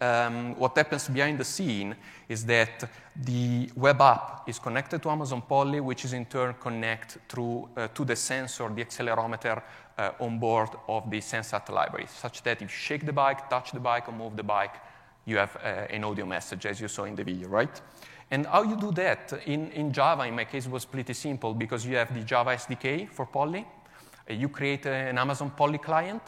Um, 0.00 0.54
what 0.56 0.76
happens 0.76 1.08
behind 1.08 1.38
the 1.38 1.44
scene 1.44 1.96
is 2.28 2.44
that 2.46 2.88
the 3.16 3.68
web 3.74 4.00
app 4.00 4.48
is 4.48 4.60
connected 4.60 5.02
to 5.02 5.10
Amazon 5.10 5.42
Polly, 5.42 5.80
which 5.80 6.04
is 6.04 6.12
in 6.12 6.26
turn 6.26 6.54
connected 6.60 7.20
through, 7.28 7.68
uh, 7.76 7.88
to 7.88 8.04
the 8.04 8.14
sensor, 8.14 8.68
the 8.68 8.84
accelerometer 8.84 9.60
uh, 9.98 10.12
on 10.20 10.38
board 10.38 10.68
of 10.86 11.10
the 11.10 11.18
SenseHat 11.18 11.68
library, 11.70 12.06
such 12.06 12.42
that 12.44 12.62
if 12.62 12.62
you 12.62 12.68
shake 12.68 13.04
the 13.04 13.12
bike, 13.12 13.50
touch 13.50 13.72
the 13.72 13.80
bike, 13.80 14.08
or 14.08 14.12
move 14.12 14.36
the 14.36 14.44
bike, 14.44 14.76
you 15.24 15.36
have 15.36 15.56
uh, 15.56 15.86
an 15.90 16.04
audio 16.04 16.26
message, 16.26 16.64
as 16.66 16.80
you 16.80 16.86
saw 16.86 17.04
in 17.04 17.16
the 17.16 17.24
video, 17.24 17.48
right? 17.48 17.80
And 18.30 18.46
how 18.46 18.62
you 18.62 18.76
do 18.76 18.92
that? 18.92 19.32
In, 19.46 19.72
in 19.72 19.92
Java, 19.92 20.24
in 20.24 20.36
my 20.36 20.44
case, 20.44 20.68
was 20.68 20.84
pretty 20.84 21.14
simple 21.14 21.54
because 21.54 21.84
you 21.84 21.96
have 21.96 22.14
the 22.14 22.20
Java 22.20 22.50
SDK 22.50 23.10
for 23.10 23.26
Polly. 23.26 23.66
Uh, 24.28 24.34
you 24.34 24.48
create 24.48 24.86
an 24.86 25.18
Amazon 25.18 25.50
Polly 25.50 25.78
client. 25.78 26.22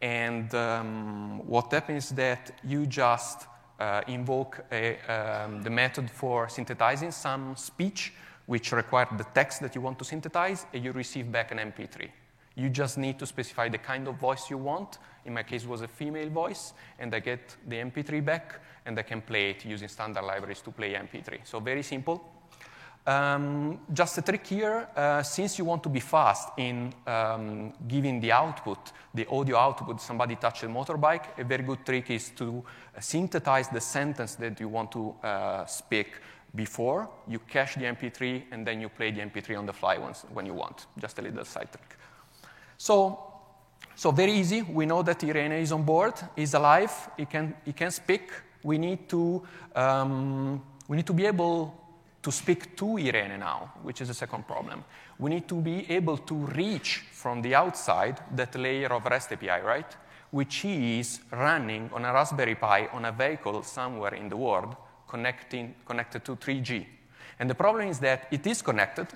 And 0.00 0.54
um, 0.54 1.46
what 1.46 1.72
happens 1.72 2.06
is 2.06 2.10
that 2.16 2.52
you 2.64 2.86
just 2.86 3.46
uh, 3.78 4.02
invoke 4.06 4.64
a, 4.70 4.98
um, 5.08 5.62
the 5.62 5.70
method 5.70 6.10
for 6.10 6.48
synthesizing 6.48 7.10
some 7.10 7.56
speech, 7.56 8.12
which 8.46 8.72
requires 8.72 9.08
the 9.16 9.24
text 9.34 9.60
that 9.60 9.74
you 9.74 9.80
want 9.80 9.98
to 9.98 10.04
synthesize, 10.04 10.66
and 10.72 10.84
you 10.84 10.92
receive 10.92 11.30
back 11.30 11.50
an 11.50 11.58
MP3. 11.58 12.08
You 12.54 12.68
just 12.70 12.98
need 12.98 13.18
to 13.20 13.26
specify 13.26 13.68
the 13.68 13.78
kind 13.78 14.08
of 14.08 14.16
voice 14.16 14.50
you 14.50 14.58
want. 14.58 14.98
In 15.24 15.34
my 15.34 15.42
case, 15.42 15.62
it 15.64 15.68
was 15.68 15.82
a 15.82 15.88
female 15.88 16.28
voice, 16.28 16.72
and 16.98 17.14
I 17.14 17.20
get 17.20 17.56
the 17.66 17.76
MP3 17.76 18.24
back, 18.24 18.60
and 18.86 18.98
I 18.98 19.02
can 19.02 19.20
play 19.20 19.50
it 19.50 19.64
using 19.64 19.88
standard 19.88 20.24
libraries 20.24 20.60
to 20.62 20.70
play 20.70 20.94
MP3. 20.94 21.40
So 21.44 21.60
very 21.60 21.82
simple. 21.82 22.37
Um, 23.08 23.80
just 23.94 24.18
a 24.18 24.22
trick 24.22 24.46
here, 24.46 24.86
uh, 24.94 25.22
since 25.22 25.58
you 25.58 25.64
want 25.64 25.82
to 25.82 25.88
be 25.88 26.00
fast 26.00 26.50
in 26.58 26.92
um, 27.06 27.72
giving 27.88 28.20
the 28.20 28.32
output, 28.32 28.92
the 29.14 29.26
audio 29.30 29.56
output, 29.56 30.02
somebody 30.02 30.36
touched 30.36 30.64
a 30.64 30.66
motorbike, 30.66 31.38
a 31.38 31.44
very 31.44 31.62
good 31.62 31.86
trick 31.86 32.10
is 32.10 32.28
to 32.36 32.62
synthesize 33.00 33.68
the 33.68 33.80
sentence 33.80 34.34
that 34.34 34.60
you 34.60 34.68
want 34.68 34.92
to 34.92 35.14
uh, 35.22 35.64
speak 35.64 36.20
before, 36.54 37.08
you 37.26 37.38
cache 37.38 37.76
the 37.76 37.84
MP3, 37.84 38.42
and 38.50 38.66
then 38.66 38.78
you 38.78 38.90
play 38.90 39.10
the 39.10 39.22
MP3 39.22 39.58
on 39.58 39.64
the 39.64 39.72
fly 39.72 39.96
once, 39.96 40.26
when 40.34 40.44
you 40.44 40.52
want. 40.52 40.84
Just 40.98 41.18
a 41.18 41.22
little 41.22 41.46
side 41.46 41.72
trick. 41.72 41.96
So, 42.76 43.24
so 43.94 44.10
very 44.10 44.32
easy. 44.32 44.60
We 44.60 44.84
know 44.84 45.02
that 45.02 45.24
Irene 45.24 45.52
is 45.52 45.72
on 45.72 45.82
board, 45.82 46.12
is 46.36 46.52
alive, 46.52 46.92
he 47.16 47.24
can, 47.24 47.54
he 47.64 47.72
can 47.72 47.90
speak. 47.90 48.32
We 48.62 48.76
need, 48.76 49.08
to, 49.08 49.42
um, 49.74 50.62
we 50.88 50.98
need 50.98 51.06
to 51.06 51.14
be 51.14 51.24
able 51.24 51.87
to 52.22 52.32
speak 52.32 52.76
to 52.76 52.98
Irene 52.98 53.38
now, 53.38 53.72
which 53.82 54.00
is 54.00 54.08
the 54.08 54.14
second 54.14 54.46
problem. 54.46 54.84
We 55.18 55.30
need 55.30 55.48
to 55.48 55.54
be 55.54 55.90
able 55.90 56.18
to 56.18 56.34
reach 56.34 57.04
from 57.12 57.42
the 57.42 57.54
outside 57.54 58.20
that 58.34 58.54
layer 58.54 58.92
of 58.92 59.04
REST 59.04 59.32
API, 59.32 59.62
right? 59.64 59.96
Which 60.30 60.64
is 60.64 61.20
running 61.30 61.90
on 61.92 62.04
a 62.04 62.12
Raspberry 62.12 62.54
Pi 62.54 62.88
on 62.92 63.04
a 63.04 63.12
vehicle 63.12 63.62
somewhere 63.62 64.14
in 64.14 64.28
the 64.28 64.36
world 64.36 64.76
connecting, 65.08 65.74
connected 65.86 66.24
to 66.24 66.36
3G. 66.36 66.86
And 67.38 67.48
the 67.48 67.54
problem 67.54 67.88
is 67.88 67.98
that 68.00 68.28
it 68.30 68.46
is 68.46 68.62
connected, 68.62 69.08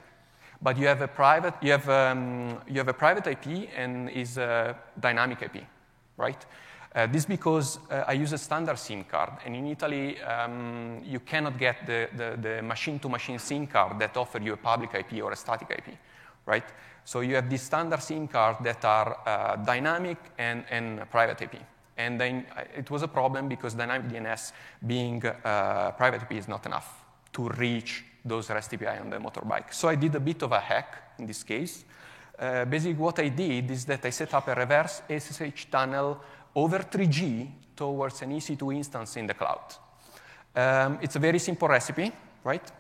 but 0.61 0.79
you 0.79 0.87
have 0.87 1.03
a 1.03 1.09
private, 1.09 1.55
you 1.61 1.73
have, 1.73 1.89
um, 1.89 2.61
you 2.69 2.79
have 2.79 2.89
a 2.89 2.95
private 2.95 3.27
IP 3.27 3.69
and 3.77 4.09
is 4.11 4.39
a 4.39 4.79
dynamic 4.99 5.43
IP, 5.43 5.65
right? 6.17 6.47
Uh, 6.95 7.07
this 7.07 7.25
because 7.25 7.79
uh, 7.91 8.05
I 8.07 8.13
use 8.13 8.35
a 8.35 8.39
standard 8.39 8.79
SIM 8.79 9.05
card, 9.05 9.31
and 9.47 9.57
in 9.57 9.67
Italy, 9.67 10.21
um, 10.21 11.01
you 11.03 11.21
cannot 11.21 11.59
get 11.59 11.87
the, 11.87 12.09
the, 12.15 12.37
the, 12.41 12.63
machine-to-machine 12.63 13.39
SIM 13.39 13.67
card 13.67 13.99
that 13.99 14.15
offer 14.17 14.39
you 14.39 14.53
a 14.53 14.57
public 14.59 14.95
IP 14.95 15.23
or 15.25 15.33
a 15.33 15.37
static 15.37 15.71
IP, 15.71 15.97
right? 16.45 16.67
So 17.05 17.21
you 17.21 17.35
have 17.37 17.49
these 17.49 17.63
standard 17.63 18.03
SIM 18.03 18.29
cards 18.29 18.59
that 18.63 18.85
are 18.85 19.17
uh, 19.27 19.57
dynamic 19.57 20.19
and, 20.37 20.65
and 20.71 21.11
private 21.11 21.41
IP. 21.41 21.57
And 21.97 22.21
then 22.21 22.45
uh, 22.55 22.65
it 22.77 22.91
was 22.91 23.03
a 23.03 23.09
problem 23.09 23.49
because 23.49 23.73
dynamic 23.73 24.09
DNS 24.11 24.53
being 24.87 25.25
uh, 25.25 25.93
private 25.93 26.23
IP 26.23 26.33
is 26.33 26.49
not 26.49 26.67
enough 26.67 27.05
to 27.33 27.49
reach 27.49 28.05
those 28.23 28.51
REST 28.51 28.75
API 28.75 29.01
on 29.01 29.09
the 29.09 29.17
motorbike. 29.17 29.73
So 29.73 29.89
I 29.89 29.95
did 29.95 30.15
a 30.15 30.21
bit 30.21 30.43
of 30.43 30.53
a 30.53 30.61
hack 30.61 31.15
in 31.19 31.27
this 31.27 31.43
case. 31.43 31.85
Uh, 32.39 32.65
basically, 32.65 32.95
what 32.95 33.19
I 33.19 33.29
did 33.29 33.71
is 33.71 33.85
that 33.85 34.05
I 34.05 34.11
set 34.11 34.35
up 34.35 34.49
a 34.49 34.55
reverse 34.55 35.03
SSH 35.09 35.71
tunnel 35.71 36.21
over 36.55 36.79
3G 36.81 37.49
towards 37.77 38.23
an 38.23 38.33
EC2 38.33 38.75
instance 38.75 39.17
in 39.17 39.27
the 39.27 39.35
cloud. 39.35 39.75
Um, 40.55 40.99
it's 41.01 41.17
a 41.17 41.19
very 41.19 41.39
simple 41.39 41.69
recipe, 41.69 42.13
right? 42.45 42.71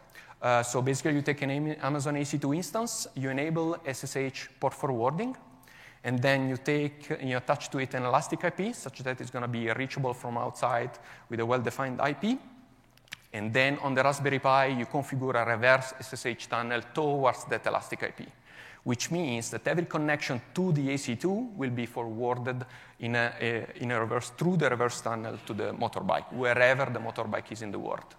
Uh, 0.41 0.63
so 0.63 0.83
basically, 0.83 1.15
you 1.15 1.23
take 1.23 1.43
an 1.43 1.75
Amazon 1.81 2.17
EC2 2.17 2.57
instance, 2.57 3.07
you 3.15 3.31
enable 3.31 3.77
SSH 3.87 4.49
port 4.59 4.75
forwarding, 4.75 5.37
and 6.05 6.21
then 6.21 6.49
you 6.49 6.57
take, 6.57 7.09
you 7.23 7.37
attach 7.37 7.71
to 7.71 7.79
it 7.79 7.95
an 7.95 8.03
elastic 8.03 8.43
IP 8.43 8.75
such 8.75 8.99
that 9.01 9.21
it's 9.21 9.31
going 9.31 9.43
to 9.43 9.49
be 9.49 9.71
reachable 9.71 10.13
from 10.15 10.37
outside 10.37 10.91
with 11.29 11.39
a 11.41 11.47
well-defined 11.47 12.01
IP. 12.01 12.39
And 13.33 13.53
then 13.53 13.79
on 13.79 13.95
the 13.95 14.03
Raspberry 14.03 14.41
Pi, 14.41 14.67
you 14.67 14.87
configure 14.87 15.35
a 15.35 15.49
reverse 15.49 15.95
SSH 16.01 16.49
tunnel 16.49 16.83
towards 16.93 17.45
that 17.45 17.67
elastic 17.67 18.03
IP, 18.03 18.29
which 18.85 19.11
means 19.11 19.51
that 19.51 19.67
every 19.69 19.87
connection 19.87 20.41
to 20.55 20.73
the 20.73 20.89
EC2 20.89 21.55
will 21.55 21.71
be 21.71 21.87
forwarded 21.87 22.65
in 23.01 23.15
a, 23.15 23.33
a, 23.41 23.83
in 23.83 23.91
a 23.91 24.01
reverse, 24.01 24.31
through 24.31 24.57
the 24.57 24.69
reverse 24.69 25.01
tunnel 25.01 25.39
to 25.47 25.55
the 25.55 25.73
motorbike, 25.73 26.33
wherever 26.33 26.87
the 26.87 26.99
motorbike 26.99 27.51
is 27.53 27.63
in 27.63 27.71
the 27.71 27.79
world, 27.79 28.17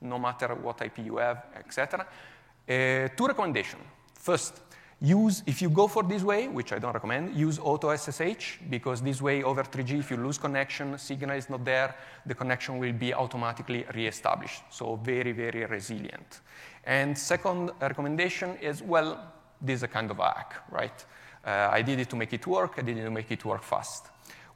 no 0.00 0.18
matter 0.18 0.54
what 0.54 0.80
IP 0.82 0.98
you 0.98 1.16
have, 1.18 1.44
etc. 1.56 2.00
Uh, 2.00 3.08
two 3.16 3.26
recommendations. 3.26 3.82
First, 4.14 4.60
Use, 5.00 5.42
if 5.44 5.60
you 5.60 5.68
go 5.68 5.88
for 5.88 6.02
this 6.02 6.22
way, 6.22 6.48
which 6.48 6.72
I 6.72 6.78
don't 6.78 6.94
recommend, 6.94 7.36
use 7.36 7.58
auto 7.58 7.94
SSH 7.94 8.60
because 8.70 9.02
this 9.02 9.20
way 9.20 9.42
over 9.42 9.62
3G, 9.62 9.98
if 9.98 10.10
you 10.10 10.16
lose 10.16 10.38
connection, 10.38 10.96
signal 10.96 11.36
is 11.36 11.50
not 11.50 11.66
there, 11.66 11.94
the 12.24 12.34
connection 12.34 12.78
will 12.78 12.94
be 12.94 13.12
automatically 13.12 13.84
reestablished. 13.94 14.62
So 14.70 14.96
very, 14.96 15.32
very 15.32 15.66
resilient. 15.66 16.40
And 16.84 17.16
second 17.16 17.72
recommendation 17.78 18.56
is, 18.62 18.82
well, 18.82 19.34
this 19.60 19.76
is 19.76 19.82
a 19.82 19.88
kind 19.88 20.10
of 20.10 20.18
hack, 20.18 20.54
right? 20.70 21.04
Uh, 21.44 21.68
I 21.70 21.82
did 21.82 22.00
it 22.00 22.10
to 22.10 22.16
make 22.16 22.32
it 22.32 22.46
work, 22.46 22.74
I 22.78 22.82
did 22.82 22.98
it 22.98 23.04
to 23.04 23.10
make 23.10 23.30
it 23.30 23.44
work 23.44 23.62
fast. 23.62 24.06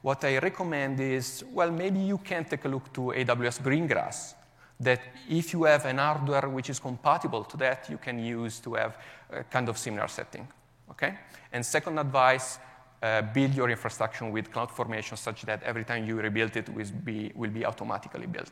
What 0.01 0.23
I 0.23 0.39
recommend 0.39 0.99
is, 0.99 1.43
well, 1.53 1.71
maybe 1.71 1.99
you 1.99 2.17
can 2.17 2.45
take 2.45 2.65
a 2.65 2.67
look 2.67 2.91
to 2.93 3.13
AWS 3.15 3.61
Greengrass 3.61 4.33
that 4.79 4.99
if 5.29 5.53
you 5.53 5.63
have 5.65 5.85
an 5.85 5.99
hardware 5.99 6.49
which 6.49 6.69
is 6.69 6.79
compatible 6.79 7.43
to 7.43 7.57
that, 7.57 7.87
you 7.89 7.97
can 7.97 8.17
use 8.17 8.59
to 8.59 8.73
have 8.73 8.97
a 9.31 9.43
kind 9.43 9.69
of 9.69 9.77
similar 9.77 10.07
setting. 10.07 10.47
Okay? 10.89 11.15
And 11.53 11.63
second 11.63 11.99
advice, 11.99 12.57
uh, 13.01 13.21
build 13.21 13.53
your 13.53 13.69
infrastructure 13.69 14.25
with 14.25 14.51
CloudFormation 14.51 15.17
such 15.17 15.43
that 15.43 15.63
every 15.63 15.83
time 15.83 16.05
you 16.05 16.19
rebuild 16.19 16.55
it 16.57 16.69
will 16.69 16.91
be, 17.03 17.31
will 17.35 17.49
be 17.49 17.65
automatically 17.65 18.27
built. 18.27 18.51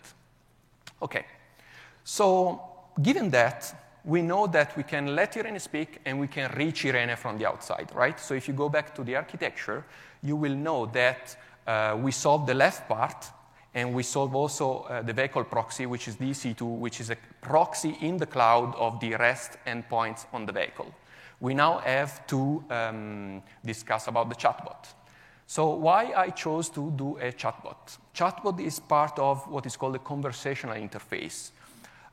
Okay. 1.02 1.26
So 2.04 2.62
given 3.02 3.30
that, 3.32 3.89
we 4.06 4.22
know 4.22 4.48
that 4.48 4.76
we 4.78 4.84
can 4.84 5.16
let 5.16 5.36
Irene 5.38 5.60
speak 5.60 6.00
and 6.06 6.20
we 6.20 6.28
can 6.28 6.52
reach 6.56 6.86
Irene 6.86 7.16
from 7.16 7.38
the 7.38 7.48
outside, 7.48 7.92
right? 7.94 8.20
So 8.20 8.34
if 8.34 8.48
you 8.48 8.54
go 8.54 8.70
back 8.70 8.96
to 8.96 9.04
the 9.04 9.16
architecture, 9.16 9.86
you 10.22 10.36
will 10.36 10.56
know 10.56 10.86
that 10.88 11.36
uh, 11.68 11.98
we 12.00 12.12
solved 12.12 12.48
the 12.48 12.54
left 12.54 12.88
part 12.88 13.28
and 13.76 13.94
we 13.94 14.04
solve 14.04 14.36
also 14.36 14.80
uh, 14.82 15.02
the 15.02 15.14
vehicle 15.14 15.44
proxy, 15.44 15.86
which 15.86 16.08
is 16.08 16.16
the 16.16 16.32
EC2, 16.32 16.62
which 16.62 17.00
is 17.00 17.10
a 17.10 17.18
proxy 17.42 17.98
in 18.02 18.18
the 18.18 18.26
cloud 18.26 18.74
of 18.76 19.00
the 19.00 19.16
REST 19.16 19.58
endpoints 19.68 20.26
on 20.34 20.46
the 20.46 20.52
vehicle. 20.52 20.94
We 21.40 21.54
now 21.54 21.78
have 21.80 22.26
to 22.28 22.64
um, 22.70 23.44
discuss 23.64 24.08
about 24.08 24.30
the 24.30 24.36
chatbot. 24.36 24.88
So 25.46 25.70
why 25.70 26.14
I 26.16 26.30
chose 26.30 26.70
to 26.70 26.92
do 26.92 27.18
a 27.18 27.32
chatbot? 27.32 27.98
Chatbot 28.14 28.60
is 28.60 28.80
part 28.80 29.18
of 29.18 29.48
what 29.48 29.66
is 29.66 29.78
called 29.78 29.96
a 29.96 30.00
conversational 30.00 30.76
interface. 30.76 31.52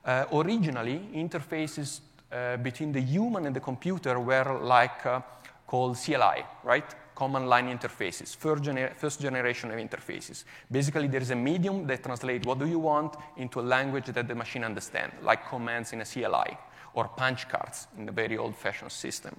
Uh, 0.06 0.24
originally, 0.32 1.00
interfaces 1.14 2.00
uh, 2.30 2.56
between 2.58 2.92
the 2.92 3.00
human 3.00 3.44
and 3.46 3.56
the 3.56 3.60
computer 3.60 4.20
were 4.20 4.60
like 4.62 5.04
uh, 5.04 5.20
called 5.66 5.96
CLI, 5.96 6.44
right? 6.62 6.94
command 7.16 7.48
line 7.48 7.66
interfaces, 7.66 8.36
first, 8.36 8.62
gener 8.62 8.94
first, 8.94 9.20
generation 9.20 9.70
of 9.70 9.78
interfaces. 9.78 10.44
Basically, 10.70 11.08
there 11.08 11.22
is 11.22 11.30
a 11.30 11.34
medium 11.34 11.86
that 11.86 12.02
translates 12.04 12.46
what 12.46 12.58
do 12.58 12.66
you 12.66 12.78
want 12.78 13.16
into 13.38 13.58
a 13.60 13.62
language 13.62 14.06
that 14.06 14.28
the 14.28 14.34
machine 14.34 14.62
understands, 14.62 15.14
like 15.22 15.48
commands 15.48 15.92
in 15.92 16.02
a 16.02 16.04
CLI 16.04 16.56
or 16.94 17.08
punch 17.08 17.48
cards 17.48 17.88
in 17.98 18.08
a 18.08 18.12
very 18.12 18.36
old-fashioned 18.36 18.92
system. 18.92 19.34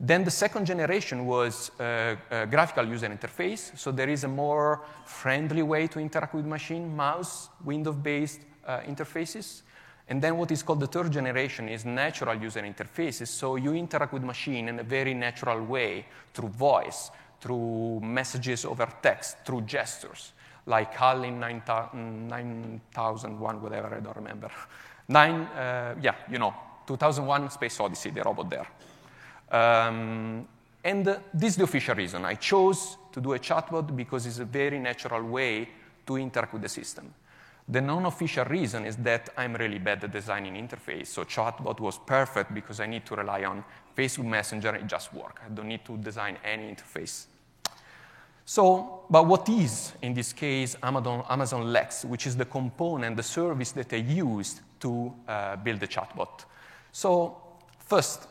Then 0.00 0.24
the 0.24 0.30
second 0.30 0.66
generation 0.66 1.24
was 1.24 1.70
uh, 1.78 2.16
a 2.30 2.46
graphical 2.46 2.86
user 2.86 3.08
interface, 3.08 3.78
so 3.78 3.92
there 3.92 4.08
is 4.08 4.24
a 4.24 4.28
more 4.28 4.82
friendly 5.04 5.62
way 5.62 5.86
to 5.86 6.00
interact 6.00 6.34
with 6.34 6.46
machine, 6.46 6.96
mouse, 6.96 7.48
window-based 7.64 8.40
uh, 8.66 8.80
interfaces. 8.80 9.62
And 10.08 10.20
then 10.20 10.36
what 10.36 10.50
is 10.50 10.62
called 10.62 10.80
the 10.80 10.86
third 10.86 11.12
generation 11.12 11.68
is 11.68 11.84
natural 11.84 12.34
user 12.34 12.60
interfaces. 12.60 13.28
So 13.28 13.56
you 13.56 13.72
interact 13.72 14.12
with 14.12 14.22
machine 14.22 14.68
in 14.68 14.78
a 14.78 14.82
very 14.82 15.14
natural 15.14 15.64
way 15.64 16.04
through 16.34 16.50
voice, 16.50 17.10
through 17.40 18.00
messages 18.00 18.64
over 18.64 18.86
text, 19.02 19.38
through 19.44 19.62
gestures, 19.62 20.32
like 20.66 20.94
HAL 20.94 21.24
in 21.24 21.40
9001, 21.40 23.62
whatever, 23.62 23.94
I 23.94 24.00
don't 24.00 24.16
remember. 24.16 24.50
Nine, 25.08 25.34
uh, 25.34 25.94
yeah, 26.00 26.14
you 26.30 26.38
know, 26.38 26.54
2001 26.86 27.50
Space 27.50 27.80
Odyssey, 27.80 28.10
the 28.10 28.22
robot 28.22 28.50
there. 28.50 28.66
Um, 29.50 30.46
and 30.82 31.06
this 31.32 31.52
is 31.52 31.56
the 31.56 31.64
official 31.64 31.94
reason. 31.94 32.24
I 32.24 32.34
chose 32.34 32.98
to 33.12 33.20
do 33.20 33.32
a 33.32 33.38
chatbot 33.38 33.96
because 33.96 34.26
it's 34.26 34.38
a 34.38 34.44
very 34.44 34.78
natural 34.78 35.22
way 35.22 35.68
to 36.06 36.16
interact 36.16 36.52
with 36.52 36.62
the 36.62 36.68
system. 36.68 37.14
The 37.66 37.80
non-official 37.80 38.44
reason 38.44 38.84
is 38.84 38.96
that 38.96 39.30
I'm 39.38 39.54
really 39.54 39.78
bad 39.78 40.04
at 40.04 40.12
designing 40.12 40.54
interface. 40.54 41.06
So 41.06 41.24
chatbot 41.24 41.80
was 41.80 41.98
perfect 41.98 42.52
because 42.52 42.78
I 42.78 42.86
need 42.86 43.06
to 43.06 43.16
rely 43.16 43.44
on 43.44 43.64
Facebook 43.96 44.26
Messenger, 44.26 44.74
it 44.74 44.86
just 44.86 45.14
works. 45.14 45.40
I 45.44 45.48
don't 45.48 45.68
need 45.68 45.84
to 45.86 45.96
design 45.96 46.36
any 46.44 46.64
interface. 46.64 47.26
So, 48.44 49.04
but 49.08 49.26
what 49.26 49.48
is, 49.48 49.94
in 50.02 50.12
this 50.12 50.34
case, 50.34 50.76
Amazon, 50.82 51.24
Amazon 51.30 51.72
Lex, 51.72 52.04
which 52.04 52.26
is 52.26 52.36
the 52.36 52.44
component, 52.44 53.16
the 53.16 53.22
service 53.22 53.72
that 53.72 53.90
I 53.94 53.96
used 53.96 54.60
to 54.80 55.14
uh, 55.26 55.56
build 55.56 55.80
the 55.80 55.88
chatbot. 55.88 56.44
So, 56.92 57.38
first, 57.78 58.28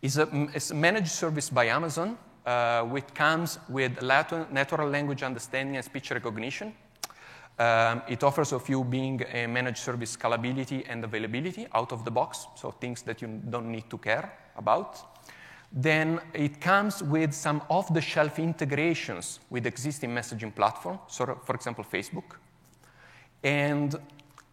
is 0.00 0.16
a, 0.16 0.48
it's 0.54 0.70
a 0.70 0.74
managed 0.74 1.10
service 1.10 1.50
by 1.50 1.66
Amazon, 1.66 2.16
uh, 2.46 2.82
which 2.84 3.12
comes 3.12 3.58
with 3.68 4.00
natural 4.00 4.88
language 4.88 5.22
understanding 5.22 5.76
and 5.76 5.84
speech 5.84 6.10
recognition. 6.10 6.72
Um, 7.58 8.02
it 8.06 8.22
offers 8.22 8.52
of 8.52 8.68
you 8.68 8.84
being 8.84 9.22
a 9.32 9.46
managed 9.46 9.78
service 9.78 10.14
scalability 10.14 10.84
and 10.88 11.02
availability 11.02 11.66
out 11.72 11.90
of 11.90 12.04
the 12.04 12.10
box, 12.10 12.46
so 12.54 12.70
things 12.70 13.02
that 13.02 13.22
you 13.22 13.28
don't 13.48 13.70
need 13.72 13.88
to 13.88 13.96
care 13.98 14.30
about. 14.56 14.98
Then 15.72 16.20
it 16.34 16.60
comes 16.60 17.02
with 17.02 17.32
some 17.32 17.62
off-the-shelf 17.68 18.38
integrations 18.38 19.40
with 19.50 19.66
existing 19.66 20.10
messaging 20.10 20.54
platforms, 20.54 21.00
so 21.08 21.40
for 21.44 21.54
example, 21.54 21.84
Facebook. 21.84 22.36
And 23.42 23.96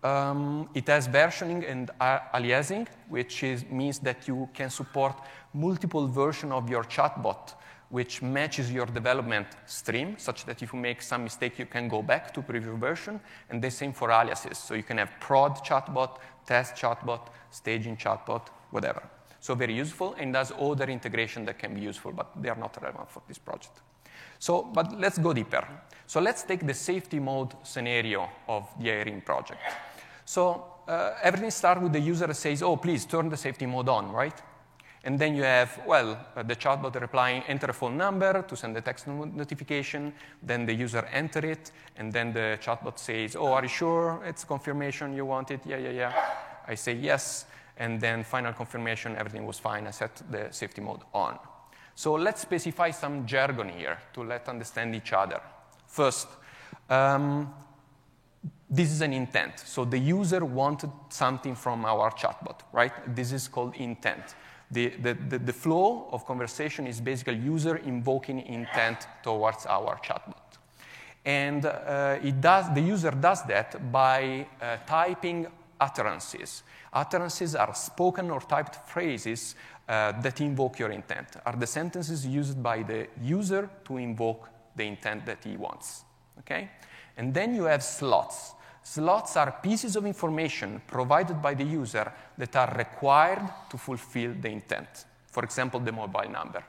um, 0.04 0.70
it 0.74 0.88
has 0.88 1.08
versioning 1.08 1.70
and 1.70 1.92
aliasing, 2.34 2.88
which 3.10 3.44
is, 3.44 3.66
means 3.70 4.00
that 4.00 4.28
you 4.28 4.50
can 4.54 4.70
support 4.70 5.16
multiple 5.54 6.08
versions 6.08 6.54
of 6.54 6.70
your 6.70 6.84
chatbot, 6.84 7.54
which 7.94 8.24
matches 8.24 8.72
your 8.72 8.88
development 8.88 9.46
stream, 9.68 10.16
such 10.18 10.46
that 10.46 10.64
if 10.64 10.74
you 10.74 10.80
make 10.80 11.00
some 11.00 11.24
mistake, 11.24 11.60
you 11.60 11.68
can 11.68 11.88
go 11.88 12.02
back 12.02 12.34
to 12.34 12.42
previous 12.42 12.76
version. 12.80 13.20
And 13.52 13.62
the 13.62 13.70
same 13.70 13.94
for 13.94 14.10
aliases. 14.10 14.58
So 14.58 14.74
you 14.74 14.82
can 14.82 14.98
have 14.98 15.12
prod 15.20 15.64
chatbot, 15.64 16.18
test 16.44 16.76
chatbot, 16.76 17.28
staging 17.52 17.98
chatbot, 17.98 18.48
whatever. 18.72 19.04
So 19.40 19.54
very 19.54 19.76
useful, 19.76 20.16
and 20.18 20.34
does 20.34 20.52
other 20.60 20.86
integration 20.86 21.46
that 21.46 21.60
can 21.60 21.76
be 21.76 21.82
useful, 21.82 22.14
but 22.14 22.32
they 22.42 22.50
are 22.50 22.58
not 22.58 22.76
relevant 22.82 23.12
for 23.12 23.22
this 23.28 23.38
project. 23.38 23.82
So, 24.40 24.64
but 24.64 25.00
let's 25.00 25.20
go 25.20 25.32
deeper. 25.32 25.64
So 26.08 26.20
let's 26.20 26.42
take 26.42 26.66
the 26.66 26.74
safety 26.74 27.20
mode 27.20 27.54
scenario 27.62 28.28
of 28.48 28.68
the 28.80 28.90
Irene 28.90 29.22
project. 29.22 29.62
So 30.26 30.66
uh, 30.88 31.12
everything 31.22 31.52
starts 31.52 31.80
with 31.80 31.94
the 31.94 32.00
user 32.00 32.34
says, 32.34 32.64
oh, 32.64 32.76
please 32.76 33.06
turn 33.06 33.30
the 33.30 33.38
safety 33.38 33.68
mode 33.68 33.88
on, 33.88 34.12
right? 34.12 34.42
And 35.06 35.20
then 35.20 35.36
you 35.36 35.44
have, 35.44 35.82
well, 35.86 36.18
uh, 36.36 36.44
the 36.44 36.56
chatbot 36.56 37.00
replying, 37.00 37.44
enter 37.48 37.68
a 37.68 37.74
phone 37.74 37.98
number 37.98 38.42
to 38.42 38.56
send 38.56 38.78
a 38.78 38.82
text 38.82 39.06
notification. 39.08 40.14
Then 40.42 40.66
the 40.66 40.74
user 40.74 41.06
enter 41.12 41.46
it, 41.46 41.72
and 41.98 42.12
then 42.12 42.32
the 42.32 42.58
chatbot 42.62 42.98
says, 42.98 43.36
oh, 43.36 43.52
are 43.52 43.64
you 43.64 43.70
sure 43.70 44.24
it's 44.26 44.46
confirmation 44.46 45.14
you 45.14 45.26
want 45.26 45.52
it? 45.52 45.60
Yeah, 45.66 45.78
yeah, 45.78 45.90
yeah. 45.90 46.14
I 46.66 46.76
say 46.76 46.94
yes, 46.94 47.46
and 47.78 48.00
then 48.00 48.24
final 48.24 48.54
confirmation, 48.54 49.18
everything 49.18 49.46
was 49.46 49.60
fine. 49.60 49.88
I 49.88 49.92
set 49.92 50.22
the 50.32 50.48
safety 50.52 50.80
mode 50.80 51.02
on. 51.14 51.38
So 51.96 52.14
let's 52.14 52.42
specify 52.42 52.92
some 52.92 53.26
jargon 53.26 53.70
here 53.70 53.98
to 54.14 54.24
let 54.24 54.48
understand 54.48 54.96
each 54.96 55.12
other. 55.12 55.42
First, 55.86 56.28
um, 56.90 57.54
this 58.70 58.90
is 58.92 59.02
an 59.02 59.14
intent. 59.14 59.60
So 59.60 59.86
the 59.86 60.00
user 60.00 60.44
wanted 60.46 60.92
something 61.10 61.56
from 61.56 61.86
our 61.86 62.10
chatbot, 62.12 62.62
right? 62.72 62.94
This 63.16 63.32
is 63.32 63.48
called 63.48 63.76
intent. 63.76 64.36
The, 64.72 64.90
the, 64.90 65.14
the, 65.30 65.40
the 65.40 65.54
flow 65.54 66.08
of 66.12 66.26
conversation 66.26 66.88
is 66.88 67.00
basically 67.00 67.36
user 67.36 67.78
invoking 67.78 68.40
intent 68.42 69.08
towards 69.22 69.66
our 69.66 69.98
chatbot. 69.98 70.58
And 71.26 71.66
uh, 71.66 72.18
it 72.22 72.42
does, 72.42 72.74
the 72.74 72.82
user 72.82 73.12
does 73.12 73.44
that 73.44 73.92
by 73.92 74.48
uh, 74.62 74.78
typing 74.86 75.48
utterances. 75.80 76.64
Utterances 76.92 77.56
are 77.56 77.74
spoken 77.74 78.30
or 78.30 78.42
typed 78.42 78.76
phrases 78.88 79.56
uh, 79.88 80.14
that 80.22 80.42
invoke 80.42 80.80
your 80.80 80.92
intent, 80.92 81.28
are 81.46 81.56
the 81.56 81.68
sentences 81.68 82.26
used 82.26 82.62
by 82.62 82.84
the 82.84 83.08
user 83.22 83.70
to 83.86 83.98
invoke 83.98 84.50
the 84.76 84.84
intent 84.84 85.26
that 85.26 85.44
he 85.44 85.58
wants. 85.58 86.04
Okay? 86.40 86.70
And 87.18 87.34
then 87.34 87.56
you 87.56 87.64
have 87.66 87.84
slots. 87.84 88.54
Slots 88.84 89.38
are 89.38 89.60
pieces 89.64 89.96
of 89.96 90.06
information 90.06 90.82
provided 90.88 91.42
by 91.42 91.54
the 91.54 91.64
user 91.64 92.12
that 92.38 92.56
are 92.56 92.74
required 92.78 93.50
to 93.70 93.78
fulfill 93.78 94.34
the 94.40 94.50
intent. 94.50 95.06
For 95.32 95.44
example, 95.44 95.80
the 95.80 95.92
mobile 95.92 96.30
number. 96.30 96.64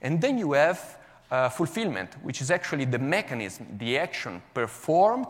And 0.00 0.20
then 0.20 0.38
you 0.38 0.52
have 0.52 0.98
uh, 1.30 1.48
fulfillment, 1.50 2.14
which 2.22 2.40
is 2.40 2.50
actually 2.50 2.86
the 2.86 2.98
mechanism, 2.98 3.66
the 3.78 3.98
action 3.98 4.42
performed 4.54 5.28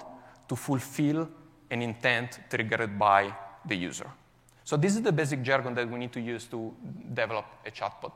to 0.49 0.57
fulfill 0.57 1.29
an 1.71 1.83
intent 1.83 2.41
triggered 2.49 2.99
by 2.99 3.35
the 3.67 3.77
user. 3.77 4.11
So 4.65 4.77
this 4.77 4.95
is 4.95 5.03
the 5.03 5.13
basic 5.13 5.43
jargon 5.43 5.75
that 5.75 5.91
we 5.91 5.99
need 5.99 6.13
to 6.13 6.21
use 6.21 6.45
to 6.47 6.73
develop 7.13 7.47
a 7.67 7.71
chatbot 7.71 8.13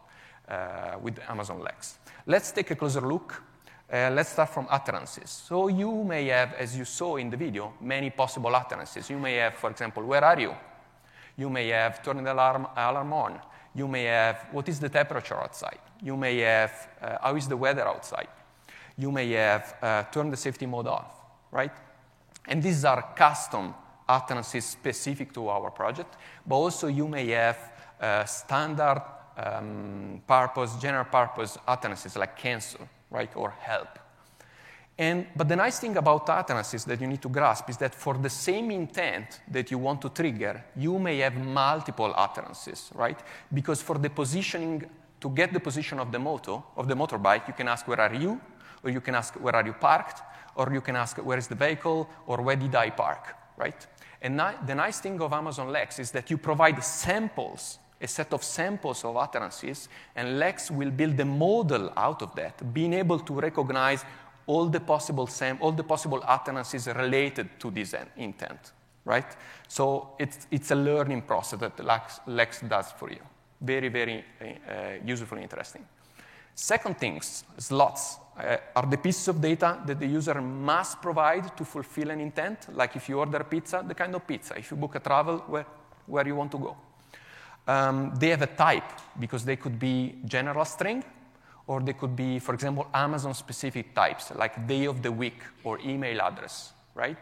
uh, 0.48 0.98
with 1.00 1.18
Amazon 1.28 1.60
Lex. 1.60 1.98
Let's 2.26 2.52
take 2.52 2.70
a 2.70 2.76
closer 2.76 3.00
look 3.00 3.42
uh, 3.92 4.10
let's 4.12 4.30
start 4.30 4.48
from 4.48 4.66
utterances. 4.70 5.30
So 5.30 5.68
you 5.68 6.04
may 6.04 6.26
have, 6.26 6.54
as 6.54 6.76
you 6.76 6.84
saw 6.84 7.16
in 7.16 7.30
the 7.30 7.36
video, 7.36 7.74
many 7.80 8.10
possible 8.10 8.54
utterances. 8.54 9.10
You 9.10 9.18
may 9.18 9.34
have, 9.36 9.54
for 9.54 9.70
example, 9.70 10.02
where 10.04 10.24
are 10.24 10.40
you? 10.40 10.54
You 11.36 11.50
may 11.50 11.68
have 11.68 12.02
turn 12.02 12.22
the 12.22 12.32
alarm, 12.32 12.66
alarm 12.76 13.12
on. 13.12 13.40
You 13.74 13.88
may 13.88 14.04
have, 14.04 14.46
what 14.52 14.68
is 14.68 14.78
the 14.78 14.88
temperature 14.88 15.36
outside? 15.36 15.80
You 16.02 16.16
may 16.16 16.38
have, 16.38 16.88
uh, 17.02 17.18
how 17.20 17.36
is 17.36 17.48
the 17.48 17.56
weather 17.56 17.86
outside? 17.86 18.28
You 18.96 19.10
may 19.10 19.30
have, 19.32 19.74
uh, 19.82 20.02
turn 20.04 20.30
the 20.30 20.36
safety 20.36 20.66
mode 20.66 20.86
off, 20.86 21.12
right? 21.50 21.72
And 22.46 22.62
these 22.62 22.84
are 22.84 23.14
custom 23.16 23.74
utterances 24.08 24.64
specific 24.64 25.32
to 25.34 25.48
our 25.48 25.70
project, 25.70 26.16
but 26.46 26.56
also 26.56 26.86
you 26.86 27.08
may 27.08 27.26
have 27.28 27.58
uh, 28.00 28.24
standard 28.24 29.02
um, 29.36 30.22
purpose, 30.26 30.76
general 30.76 31.04
purpose 31.04 31.58
utterances 31.66 32.16
like 32.16 32.36
cancel, 32.36 32.88
right, 33.14 33.34
or 33.36 33.50
help. 33.60 33.98
And, 34.96 35.26
but 35.34 35.48
the 35.48 35.56
nice 35.56 35.80
thing 35.80 35.96
about 35.96 36.28
utterances 36.28 36.84
that 36.84 37.00
you 37.00 37.06
need 37.06 37.22
to 37.22 37.28
grasp 37.28 37.68
is 37.68 37.76
that 37.78 37.94
for 37.94 38.14
the 38.16 38.30
same 38.30 38.70
intent 38.70 39.40
that 39.50 39.70
you 39.70 39.78
want 39.78 40.00
to 40.02 40.08
trigger, 40.08 40.64
you 40.76 40.98
may 40.98 41.18
have 41.18 41.36
multiple 41.36 42.12
utterances, 42.16 42.90
right? 42.94 43.18
Because 43.52 43.82
for 43.82 43.98
the 43.98 44.10
positioning, 44.10 44.84
to 45.20 45.30
get 45.30 45.52
the 45.52 45.60
position 45.60 45.98
of 45.98 46.12
the 46.12 46.18
moto, 46.18 46.64
of 46.76 46.86
the 46.86 46.94
motorbike, 46.94 47.48
you 47.48 47.54
can 47.54 47.68
ask, 47.68 47.88
where 47.88 48.00
are 48.00 48.14
you? 48.14 48.40
Or 48.84 48.90
you 48.90 49.00
can 49.00 49.14
ask, 49.14 49.34
where 49.34 49.56
are 49.56 49.66
you 49.66 49.72
parked? 49.72 50.22
Or 50.54 50.72
you 50.72 50.80
can 50.80 50.94
ask, 50.94 51.16
where 51.16 51.38
is 51.38 51.48
the 51.48 51.56
vehicle? 51.56 52.08
Or 52.26 52.42
where 52.42 52.56
did 52.56 52.74
I 52.76 52.90
park, 52.90 53.34
right? 53.56 53.86
And 54.22 54.36
ni- 54.36 54.58
the 54.66 54.74
nice 54.74 55.00
thing 55.00 55.20
of 55.20 55.32
Amazon 55.32 55.70
Lex 55.70 55.98
is 55.98 56.12
that 56.12 56.30
you 56.30 56.38
provide 56.38 56.82
samples 56.84 57.78
a 58.00 58.06
set 58.06 58.32
of 58.32 58.42
samples 58.42 59.04
of 59.04 59.16
utterances, 59.16 59.88
and 60.16 60.38
Lex 60.38 60.70
will 60.70 60.90
build 60.90 61.18
a 61.20 61.24
model 61.24 61.92
out 61.96 62.22
of 62.22 62.34
that, 62.34 62.74
being 62.74 62.92
able 62.92 63.18
to 63.20 63.34
recognize 63.34 64.04
all 64.46 64.66
the 64.66 64.80
possible 64.80 65.26
sam- 65.26 65.58
all 65.60 65.72
the 65.72 65.84
possible 65.84 66.22
utterances 66.26 66.86
related 66.88 67.48
to 67.58 67.70
this 67.70 67.94
intent, 68.16 68.72
right? 69.04 69.36
So 69.68 70.10
it's, 70.18 70.46
it's 70.50 70.70
a 70.70 70.74
learning 70.74 71.22
process 71.22 71.60
that 71.60 71.82
Lex, 71.82 72.20
Lex 72.26 72.60
does 72.60 72.92
for 72.92 73.10
you. 73.10 73.22
Very, 73.60 73.88
very 73.88 74.24
uh, 74.40 75.04
useful 75.04 75.38
and 75.38 75.44
interesting. 75.44 75.86
Second 76.54 76.98
things, 76.98 77.44
slots 77.58 78.18
uh, 78.38 78.56
are 78.76 78.86
the 78.86 78.98
pieces 78.98 79.28
of 79.28 79.40
data 79.40 79.80
that 79.86 79.98
the 79.98 80.06
user 80.06 80.40
must 80.40 81.00
provide 81.00 81.56
to 81.56 81.64
fulfill 81.64 82.10
an 82.10 82.20
intent. 82.20 82.68
Like 82.74 82.94
if 82.96 83.08
you 83.08 83.18
order 83.18 83.42
pizza, 83.44 83.84
the 83.86 83.94
kind 83.94 84.14
of 84.14 84.26
pizza. 84.26 84.56
If 84.56 84.70
you 84.70 84.76
book 84.76 84.94
a 84.94 85.00
travel, 85.00 85.38
where, 85.48 85.66
where 86.06 86.26
you 86.26 86.36
want 86.36 86.52
to 86.52 86.58
go. 86.58 86.76
Um, 87.66 88.14
they 88.16 88.28
have 88.28 88.42
a 88.42 88.46
type 88.46 88.90
because 89.18 89.44
they 89.44 89.56
could 89.56 89.78
be 89.78 90.16
general 90.26 90.64
string 90.64 91.02
or 91.66 91.80
they 91.80 91.94
could 91.94 92.14
be, 92.14 92.38
for 92.38 92.54
example, 92.54 92.86
Amazon 92.92 93.32
specific 93.32 93.94
types 93.94 94.30
like 94.34 94.66
day 94.66 94.84
of 94.84 95.02
the 95.02 95.10
week 95.10 95.40
or 95.62 95.78
email 95.80 96.20
address, 96.20 96.72
right? 96.94 97.16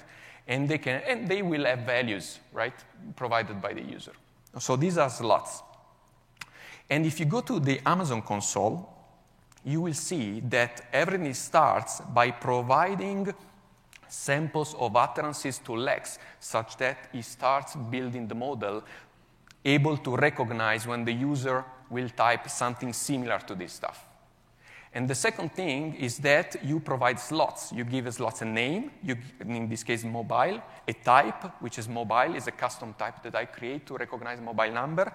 And 0.49 0.69
they, 0.69 0.79
can, 0.79 1.01
and 1.07 1.29
they 1.29 1.43
will 1.43 1.65
have 1.65 1.81
values, 1.81 2.41
right, 2.53 2.75
provided 3.15 3.63
by 3.63 3.73
the 3.73 3.83
user. 3.83 4.13
So 4.59 4.75
these 4.77 4.99
are 4.99 5.09
slots. 5.09 5.63
And 6.91 7.07
if 7.07 7.21
you 7.21 7.27
go 7.27 7.41
to 7.41 7.61
the 7.61 7.81
Amazon 7.87 8.21
console, 8.23 8.89
you 9.65 9.81
will 9.81 9.95
see 9.95 10.41
that 10.41 10.83
everything 10.93 11.33
starts 11.35 12.01
by 12.01 12.33
providing 12.33 13.33
samples 14.09 14.75
of 14.75 14.95
utterances 14.97 15.59
to 15.59 15.75
Lex 15.75 16.19
such 16.41 16.77
that 16.77 17.09
he 17.13 17.23
starts 17.23 17.77
building 17.77 18.27
the 18.29 18.35
model 18.35 18.83
able 19.64 19.96
to 19.98 20.16
recognize 20.16 20.87
when 20.87 21.05
the 21.05 21.12
user 21.12 21.64
will 21.90 22.09
type 22.09 22.48
something 22.48 22.92
similar 22.92 23.38
to 23.40 23.55
this 23.55 23.72
stuff. 23.72 24.07
And 24.94 25.09
the 25.09 25.14
second 25.14 25.53
thing 25.55 25.94
is 25.94 26.18
that 26.18 26.57
you 26.62 26.79
provide 26.79 27.18
slots. 27.18 27.72
You 27.72 27.85
give 27.85 28.07
a 28.07 28.12
slots 28.12 28.42
a 28.42 28.44
name, 28.44 28.90
you, 29.03 29.16
in 29.40 29.68
this 29.68 29.83
case 29.83 30.05
mobile, 30.05 30.61
a 30.87 30.92
type, 30.92 31.62
which 31.62 31.79
is 31.79 31.88
mobile, 31.88 32.35
is 32.35 32.46
a 32.46 32.53
custom 32.53 32.94
type 32.98 33.22
that 33.22 33.35
I 33.35 33.46
create 33.46 33.87
to 33.87 33.96
recognize 33.96 34.38
mobile 34.40 34.70
number. 34.70 35.11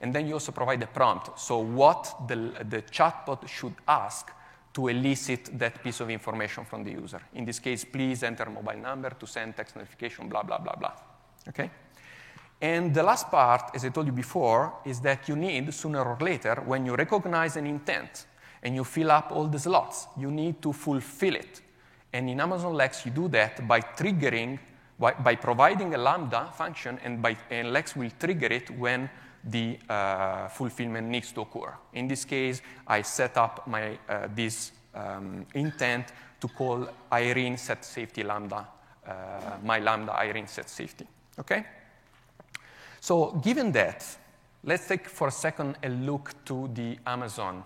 And 0.00 0.12
then 0.12 0.26
you 0.26 0.34
also 0.34 0.50
provide 0.50 0.82
a 0.82 0.88
prompt. 0.88 1.38
So 1.38 1.58
what 1.58 2.26
the, 2.26 2.52
the 2.68 2.82
chatbot 2.82 3.46
should 3.46 3.74
ask 3.86 4.32
to 4.72 4.88
elicit 4.88 5.56
that 5.58 5.82
piece 5.82 6.00
of 6.00 6.10
information 6.10 6.64
from 6.64 6.82
the 6.82 6.90
user. 6.90 7.20
In 7.34 7.44
this 7.44 7.60
case, 7.60 7.84
please 7.84 8.24
enter 8.24 8.50
mobile 8.50 8.78
number 8.78 9.10
to 9.10 9.26
send 9.26 9.56
text 9.56 9.76
notification, 9.76 10.28
blah, 10.28 10.42
blah, 10.42 10.58
blah, 10.58 10.74
blah. 10.74 10.92
Okay? 11.48 11.70
And 12.60 12.94
the 12.94 13.02
last 13.02 13.30
part, 13.30 13.70
as 13.74 13.84
I 13.84 13.88
told 13.88 14.06
you 14.06 14.12
before, 14.12 14.74
is 14.84 15.00
that 15.00 15.28
you 15.28 15.36
need, 15.36 15.72
sooner 15.72 16.02
or 16.04 16.18
later, 16.20 16.62
when 16.66 16.84
you 16.84 16.94
recognize 16.94 17.56
an 17.56 17.66
intent 17.66 18.26
and 18.62 18.74
you 18.74 18.84
fill 18.84 19.10
up 19.10 19.32
all 19.32 19.46
the 19.46 19.58
slots, 19.58 20.08
you 20.18 20.30
need 20.30 20.60
to 20.62 20.72
fulfill 20.72 21.36
it. 21.36 21.62
And 22.12 22.28
in 22.28 22.40
Amazon 22.40 22.74
Lex, 22.74 23.06
you 23.06 23.12
do 23.12 23.28
that 23.28 23.66
by 23.66 23.80
triggering 23.80 24.58
by, 25.00 25.14
by 25.14 25.34
providing 25.34 25.94
a 25.94 25.98
Lambda 25.98 26.50
function, 26.52 27.00
and, 27.02 27.22
by, 27.22 27.36
and 27.50 27.72
Lex 27.72 27.96
will 27.96 28.10
trigger 28.18 28.46
it 28.48 28.70
when 28.78 29.08
the 29.42 29.78
uh, 29.88 30.48
fulfillment 30.48 31.08
needs 31.08 31.32
to 31.32 31.40
occur. 31.40 31.74
In 31.94 32.06
this 32.06 32.26
case, 32.26 32.60
I 32.86 33.00
set 33.00 33.38
up 33.38 33.66
my, 33.66 33.98
uh, 34.06 34.28
this 34.34 34.72
um, 34.94 35.46
intent 35.54 36.12
to 36.38 36.48
call 36.48 36.86
Irene 37.10 37.56
set 37.56 37.84
safety 37.84 38.22
lambda, 38.22 38.68
uh, 39.06 39.12
my 39.64 39.78
lambda 39.78 40.12
Irene 40.12 40.46
set 40.46 40.68
safety. 40.68 41.06
Okay? 41.38 41.64
So 43.00 43.32
given 43.42 43.72
that, 43.72 44.04
let's 44.62 44.86
take 44.86 45.08
for 45.08 45.28
a 45.28 45.32
second 45.32 45.78
a 45.82 45.88
look 45.88 46.34
to 46.44 46.70
the 46.74 46.98
Amazon, 47.06 47.64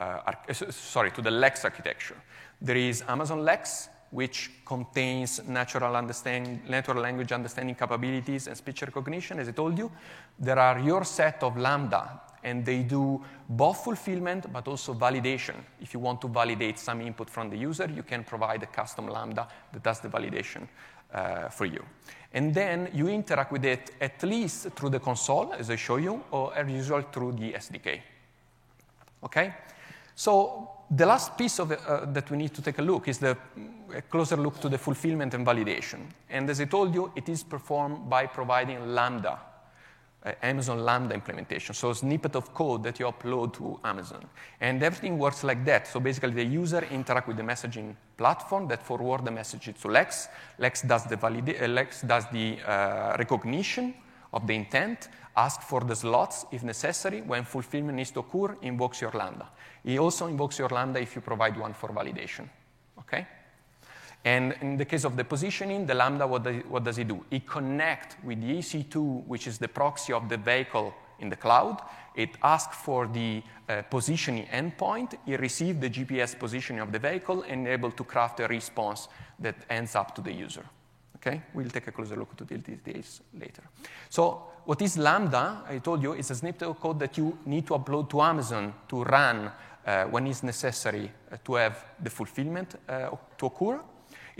uh, 0.00 0.32
uh 0.48 0.52
sorry, 0.70 1.10
to 1.12 1.22
the 1.22 1.30
Lex 1.30 1.64
architecture. 1.64 2.16
There 2.60 2.76
is 2.76 3.04
Amazon 3.06 3.44
Lex, 3.44 3.90
which 4.10 4.50
contains 4.64 5.46
natural, 5.46 5.92
natural 6.02 7.00
language 7.00 7.30
understanding 7.32 7.74
capabilities 7.74 8.48
and 8.48 8.56
speech 8.56 8.82
recognition, 8.82 9.38
as 9.38 9.48
I 9.48 9.52
told 9.52 9.78
you. 9.78 9.90
There 10.38 10.58
are 10.58 10.80
your 10.80 11.04
set 11.04 11.42
of 11.42 11.56
Lambda, 11.56 12.20
and 12.42 12.64
they 12.64 12.82
do 12.82 13.22
both 13.48 13.84
fulfillment 13.84 14.52
but 14.52 14.66
also 14.66 14.94
validation. 14.94 15.56
If 15.80 15.94
you 15.94 16.00
want 16.00 16.20
to 16.22 16.28
validate 16.28 16.78
some 16.78 17.00
input 17.02 17.30
from 17.30 17.50
the 17.50 17.56
user, 17.56 17.88
you 17.94 18.02
can 18.02 18.24
provide 18.24 18.62
a 18.62 18.66
custom 18.66 19.08
Lambda 19.08 19.46
that 19.72 19.82
does 19.82 20.00
the 20.00 20.08
validation 20.08 20.66
uh, 21.12 21.48
for 21.48 21.66
you. 21.66 21.84
And 22.32 22.54
then 22.54 22.88
you 22.94 23.08
interact 23.08 23.50
with 23.50 23.64
it 23.64 23.90
at 24.00 24.22
least 24.22 24.70
through 24.70 24.90
the 24.90 25.00
console, 25.00 25.52
as 25.52 25.68
I 25.70 25.76
show 25.76 25.96
you, 25.96 26.22
or 26.30 26.54
as 26.54 26.70
usual 26.70 27.02
through 27.02 27.32
the 27.32 27.52
SDK. 27.52 28.00
Okay? 29.24 29.54
So 30.14 30.70
the 30.90 31.06
last 31.06 31.36
piece 31.36 31.58
of 31.58 31.72
uh, 31.72 32.04
that 32.06 32.30
we 32.30 32.36
need 32.36 32.54
to 32.54 32.62
take 32.62 32.78
a 32.78 32.82
look 32.82 33.08
is 33.08 33.18
the 33.18 33.36
a 33.94 34.02
closer 34.02 34.36
look 34.36 34.60
to 34.60 34.68
the 34.68 34.78
fulfillment 34.78 35.34
and 35.34 35.44
validation. 35.44 36.00
And 36.28 36.48
as 36.48 36.60
I 36.60 36.66
told 36.66 36.94
you, 36.94 37.12
it 37.16 37.28
is 37.28 37.42
performed 37.42 38.08
by 38.08 38.26
providing 38.26 38.94
Lambda 38.94 39.38
uh, 40.24 40.32
Amazon 40.42 40.84
Lambda 40.84 41.14
implementation, 41.14 41.74
so 41.74 41.90
a 41.90 41.94
snippet 41.94 42.36
of 42.36 42.52
code 42.52 42.82
that 42.82 42.98
you 43.00 43.06
upload 43.06 43.54
to 43.54 43.80
Amazon. 43.84 44.26
And 44.60 44.82
everything 44.82 45.18
works 45.18 45.42
like 45.44 45.64
that. 45.64 45.86
So 45.86 46.00
basically, 46.00 46.32
the 46.32 46.44
user 46.44 46.84
interact 46.90 47.26
with 47.28 47.36
the 47.36 47.42
messaging 47.42 47.96
platform 48.16 48.68
that 48.68 48.82
forward 48.82 49.24
the 49.24 49.30
message 49.30 49.74
to 49.80 49.88
Lex. 49.88 50.28
Lex 50.58 50.82
does 50.82 51.04
the, 51.04 51.16
valida- 51.16 51.62
uh, 51.62 51.68
Lex 51.68 52.02
does 52.02 52.24
the 52.32 52.58
uh, 52.66 53.16
recognition 53.18 53.94
of 54.32 54.46
the 54.46 54.54
intent, 54.54 55.08
ask 55.36 55.62
for 55.62 55.80
the 55.80 55.96
slots 55.96 56.46
if 56.52 56.62
necessary. 56.62 57.22
When 57.22 57.44
fulfillment 57.44 57.96
needs 57.96 58.10
to 58.12 58.20
occur, 58.20 58.56
invokes 58.62 59.00
your 59.00 59.12
Lambda. 59.12 59.48
He 59.82 59.98
also 59.98 60.26
invokes 60.26 60.58
your 60.58 60.68
Lambda 60.68 61.00
if 61.00 61.14
you 61.16 61.22
provide 61.22 61.56
one 61.56 61.72
for 61.72 61.88
validation. 61.88 62.48
Okay? 62.98 63.26
And 64.24 64.54
in 64.60 64.76
the 64.76 64.84
case 64.84 65.04
of 65.04 65.16
the 65.16 65.24
positioning, 65.24 65.86
the 65.86 65.94
Lambda, 65.94 66.26
what 66.26 66.44
does, 66.44 66.62
what 66.68 66.84
does 66.84 66.98
it 66.98 67.08
do? 67.08 67.24
It 67.30 67.46
connects 67.46 68.16
with 68.22 68.40
the 68.40 68.58
EC2, 68.58 69.26
which 69.26 69.46
is 69.46 69.58
the 69.58 69.68
proxy 69.68 70.12
of 70.12 70.28
the 70.28 70.36
vehicle 70.36 70.94
in 71.20 71.30
the 71.30 71.36
cloud. 71.36 71.80
It 72.14 72.30
asks 72.42 72.76
for 72.76 73.06
the 73.06 73.42
uh, 73.68 73.82
positioning 73.82 74.46
endpoint. 74.46 75.14
It 75.26 75.40
receives 75.40 75.80
the 75.80 75.88
GPS 75.88 76.38
positioning 76.38 76.82
of 76.82 76.92
the 76.92 76.98
vehicle 76.98 77.44
and 77.48 77.66
able 77.66 77.92
to 77.92 78.04
craft 78.04 78.40
a 78.40 78.48
response 78.48 79.08
that 79.38 79.54
ends 79.70 79.94
up 79.94 80.14
to 80.16 80.20
the 80.20 80.32
user. 80.32 80.64
Okay? 81.16 81.42
We'll 81.54 81.70
take 81.70 81.86
a 81.86 81.92
closer 81.92 82.16
look 82.16 82.36
to 82.36 82.44
these 82.44 82.60
details 82.60 83.22
later. 83.38 83.62
So 84.08 84.42
what 84.64 84.82
is 84.82 84.98
Lambda? 84.98 85.62
I 85.68 85.78
told 85.78 86.02
you 86.02 86.12
it's 86.12 86.30
a 86.30 86.34
snippet 86.34 86.68
of 86.68 86.80
code 86.80 86.98
that 87.00 87.16
you 87.16 87.38
need 87.46 87.66
to 87.68 87.74
upload 87.74 88.10
to 88.10 88.20
Amazon 88.20 88.74
to 88.88 89.02
run 89.04 89.50
uh, 89.86 90.04
when 90.04 90.26
it's 90.26 90.42
necessary 90.42 91.10
uh, 91.30 91.36
to 91.44 91.54
have 91.54 91.84
the 92.02 92.10
fulfillment 92.10 92.74
uh, 92.88 93.10
to 93.38 93.46
occur. 93.46 93.80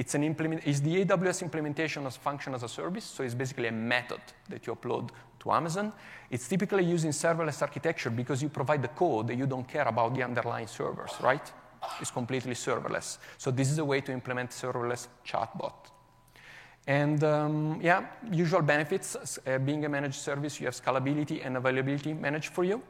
It's, 0.00 0.14
an 0.14 0.24
implement, 0.24 0.64
the 0.64 1.04
AWS 1.04 1.42
implementation 1.42 2.06
of 2.06 2.16
function 2.16 2.54
as 2.54 2.62
a 2.62 2.68
service, 2.68 3.04
so 3.04 3.22
it's 3.22 3.34
basically 3.34 3.68
a 3.68 3.72
method 3.72 4.22
that 4.48 4.66
you 4.66 4.74
upload 4.74 5.10
to 5.40 5.52
Amazon. 5.52 5.92
It's 6.30 6.48
typically 6.48 6.84
using 6.84 7.10
serverless 7.10 7.60
architecture 7.60 8.08
because 8.08 8.42
you 8.42 8.48
provide 8.48 8.80
the 8.80 8.88
code 8.88 9.28
you 9.28 9.46
don't 9.46 9.68
care 9.68 9.86
about 9.86 10.14
the 10.14 10.22
underlying 10.22 10.68
servers, 10.68 11.12
right? 11.20 11.52
It's 12.00 12.10
completely 12.10 12.54
serverless. 12.54 13.18
So 13.36 13.50
this 13.50 13.70
is 13.70 13.76
a 13.76 13.84
way 13.84 14.00
to 14.00 14.10
implement 14.10 14.52
serverless 14.52 15.08
chatbot. 15.22 15.90
And 16.86 17.22
um, 17.22 17.78
yeah, 17.82 18.06
usual 18.32 18.62
benefits, 18.62 19.38
uh, 19.46 19.58
being 19.58 19.84
a 19.84 19.88
managed 19.90 20.14
service, 20.14 20.58
you 20.60 20.64
have 20.64 20.76
scalability 20.82 21.44
and 21.44 21.58
availability 21.58 22.14
managed 22.14 22.54
for 22.54 22.64
you. 22.64 22.80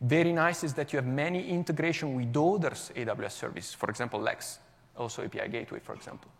Very 0.00 0.32
nice 0.32 0.62
is 0.62 0.74
that 0.74 0.92
you 0.92 0.98
have 0.98 1.06
many 1.06 1.48
integration 1.48 2.14
with 2.14 2.36
others 2.36 2.92
AWS 2.94 3.32
services, 3.32 3.74
for 3.74 3.90
example, 3.90 4.20
Lex, 4.20 4.60
also 4.96 5.24
API 5.24 5.48
Gateway, 5.48 5.80
for 5.80 5.94
example. 5.94 6.30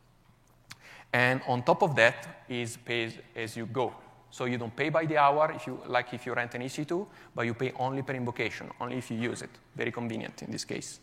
And 1.12 1.42
on 1.46 1.62
top 1.62 1.83
of 1.83 1.94
that 1.96 2.44
is 2.48 2.77
pay 2.77 3.12
as 3.37 3.57
you 3.57 3.66
go. 3.66 3.92
So 4.31 4.46
you 4.46 4.57
don't 4.57 4.75
pay 4.75 4.88
by 4.88 5.05
the 5.05 5.18
hour 5.18 5.53
if 5.55 5.66
you, 5.66 5.79
like 5.87 6.14
if 6.14 6.25
you 6.25 6.33
rent 6.33 6.55
an 6.55 6.62
EC2, 6.62 7.07
but 7.35 7.42
you 7.42 7.53
pay 7.53 7.72
only 7.79 8.03
per 8.03 8.14
invocation, 8.14 8.70
only 8.81 8.96
if 8.96 9.11
you 9.11 9.18
use 9.18 9.42
it. 9.42 9.51
Very 9.77 9.92
convenient 9.92 10.42
in 10.42 10.51
this 10.51 10.64
case. 10.64 11.01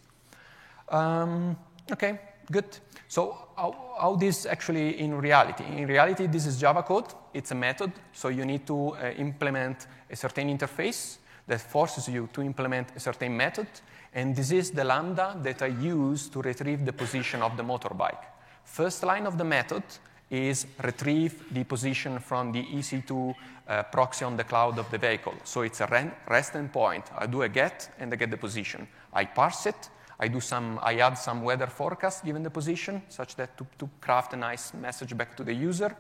Um, 0.90 1.56
okay, 1.92 2.20
good. 2.52 2.80
So 3.08 3.38
how, 3.56 3.96
how, 4.00 4.16
this 4.16 4.48
actually 4.48 5.00
in 5.00 5.16
reality? 5.16 5.64
In 5.64 5.86
reality, 5.86 6.26
this 6.26 6.48
is 6.48 6.60
Java 6.60 6.82
code. 6.82 7.14
It's 7.32 7.52
a 7.52 7.56
method, 7.56 7.92
so 8.14 8.30
you 8.30 8.46
need 8.46 8.66
to 8.66 8.96
uh, 8.96 9.12
implement 9.18 9.86
a 10.10 10.16
certain 10.16 10.48
interface 10.48 11.18
that 11.46 11.62
forces 11.62 12.08
you 12.08 12.30
to 12.34 12.42
implement 12.42 12.88
a 12.96 13.00
certain 13.00 13.38
method. 13.38 13.68
And 14.14 14.36
this 14.36 14.52
is 14.52 14.72
the 14.72 14.84
lambda 14.84 15.38
that 15.44 15.62
I 15.62 15.68
use 15.68 16.30
to 16.30 16.42
retrieve 16.42 16.84
the 16.84 16.94
position 16.94 17.44
of 17.44 17.58
the 17.58 17.64
motorbike. 17.64 18.24
First 18.70 19.04
line 19.04 19.26
of 19.26 19.38
the 19.38 19.44
method 19.44 19.84
is 20.30 20.68
retrieve 20.84 21.44
the 21.52 21.64
position 21.64 22.20
from 22.20 22.52
the 22.52 22.64
EC2 22.64 23.36
uh, 23.68 23.84
proxy 23.84 24.24
on 24.24 24.38
the 24.38 24.44
cloud 24.44 24.78
of 24.78 24.90
the 24.92 24.98
vehicle. 25.00 25.34
So 25.44 25.64
it's 25.64 25.82
a 25.82 26.14
rest 26.28 26.54
endpoint. 26.54 27.06
I 27.18 27.26
do 27.26 27.42
a 27.42 27.50
get 27.50 27.90
and 28.00 28.14
I 28.14 28.16
get 28.16 28.30
the 28.30 28.38
position. 28.38 28.88
I 29.12 29.26
parse 29.26 29.66
it. 29.66 29.90
I 30.20 30.28
do 30.28 30.40
some, 30.40 30.80
I 30.84 31.00
add 31.00 31.16
some 31.16 31.42
weather 31.42 31.66
forecast 31.66 32.24
given 32.24 32.44
the 32.44 32.52
position, 32.52 33.02
such 33.10 33.36
that 33.38 33.58
to, 33.58 33.66
to 33.80 33.90
craft 34.02 34.34
a 34.34 34.38
nice 34.38 34.74
message 34.76 35.18
back 35.18 35.36
to 35.38 35.44
the 35.44 35.54
user. 35.54 35.96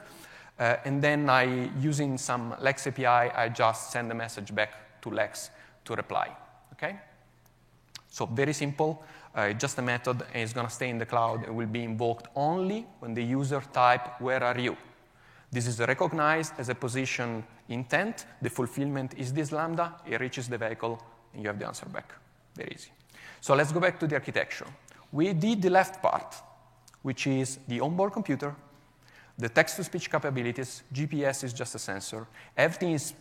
Uh, 0.59 0.75
and 0.85 1.01
then 1.01 1.27
I, 1.27 1.71
using 1.79 2.19
some 2.19 2.53
Lex 2.61 2.85
API, 2.85 3.05
I 3.05 3.49
just 3.49 3.91
send 3.91 4.11
the 4.11 4.15
message 4.15 4.53
back 4.53 5.01
to 5.01 5.09
Lex 5.09 5.49
to 5.85 5.95
reply. 5.95 6.29
Okay? 6.73 6.97
So 8.09 8.27
very 8.27 8.53
simple 8.53 9.03
uh, 9.35 9.53
just 9.53 9.77
a 9.77 9.81
method 9.81 10.21
and 10.33 10.43
it's 10.43 10.53
going 10.53 10.67
to 10.67 10.73
stay 10.73 10.89
in 10.89 10.97
the 10.97 11.05
cloud 11.05 11.43
It 11.43 11.53
will 11.53 11.67
be 11.67 11.83
invoked 11.83 12.27
only 12.35 12.85
when 12.99 13.13
the 13.13 13.23
user 13.23 13.61
type, 13.73 14.19
where 14.19 14.43
are 14.43 14.57
you? 14.57 14.75
This 15.51 15.67
is 15.67 15.79
recognized 15.79 16.53
as 16.57 16.69
a 16.69 16.75
position 16.75 17.43
intent. 17.69 18.25
The 18.41 18.49
fulfillment 18.49 19.15
is 19.17 19.33
this 19.33 19.51
lambda. 19.51 19.95
It 20.05 20.19
reaches 20.19 20.47
the 20.47 20.57
vehicle, 20.57 21.01
and 21.33 21.41
you 21.41 21.47
have 21.47 21.57
the 21.57 21.65
answer 21.65 21.87
back. 21.87 22.13
Very 22.55 22.71
easy. 22.75 22.91
So 23.41 23.55
let's 23.55 23.71
go 23.71 23.79
back 23.79 23.99
to 23.99 24.07
the 24.07 24.15
architecture. 24.15 24.67
We 25.11 25.33
did 25.33 25.61
the 25.61 25.69
left 25.69 26.01
part, 26.01 26.35
which 27.01 27.25
is 27.25 27.59
the 27.67 27.79
onboard 27.79 28.13
computer, 28.13 28.55
the 29.37 29.49
text-to-speech 29.49 30.11
capabilities. 30.11 30.83
GPS 30.93 31.43
is 31.45 31.53
just 31.53 31.73
a 31.73 31.79
sensor. 31.79 32.27
Everything 32.55 32.91
is 32.91 33.13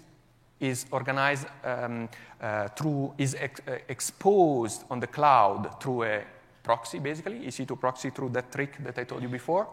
is 0.61 0.87
organized 0.91 1.47
um, 1.65 2.09
uh, 2.41 2.69
through, 2.69 3.15
is 3.19 3.35
ex- 3.39 3.61
uh, 3.67 3.79
exposed 3.89 4.85
on 4.91 5.01
the 5.01 5.07
cloud 5.07 5.81
through 5.81 6.05
a 6.05 6.25
proxy, 6.63 6.99
basically, 6.99 7.41
EC2 7.41 7.79
proxy 7.79 8.11
through 8.11 8.31
that 8.31 8.53
trick 8.53 8.77
that 8.85 8.99
I 8.99 9.05
told 9.05 9.23
you 9.23 9.29
before. 9.29 9.69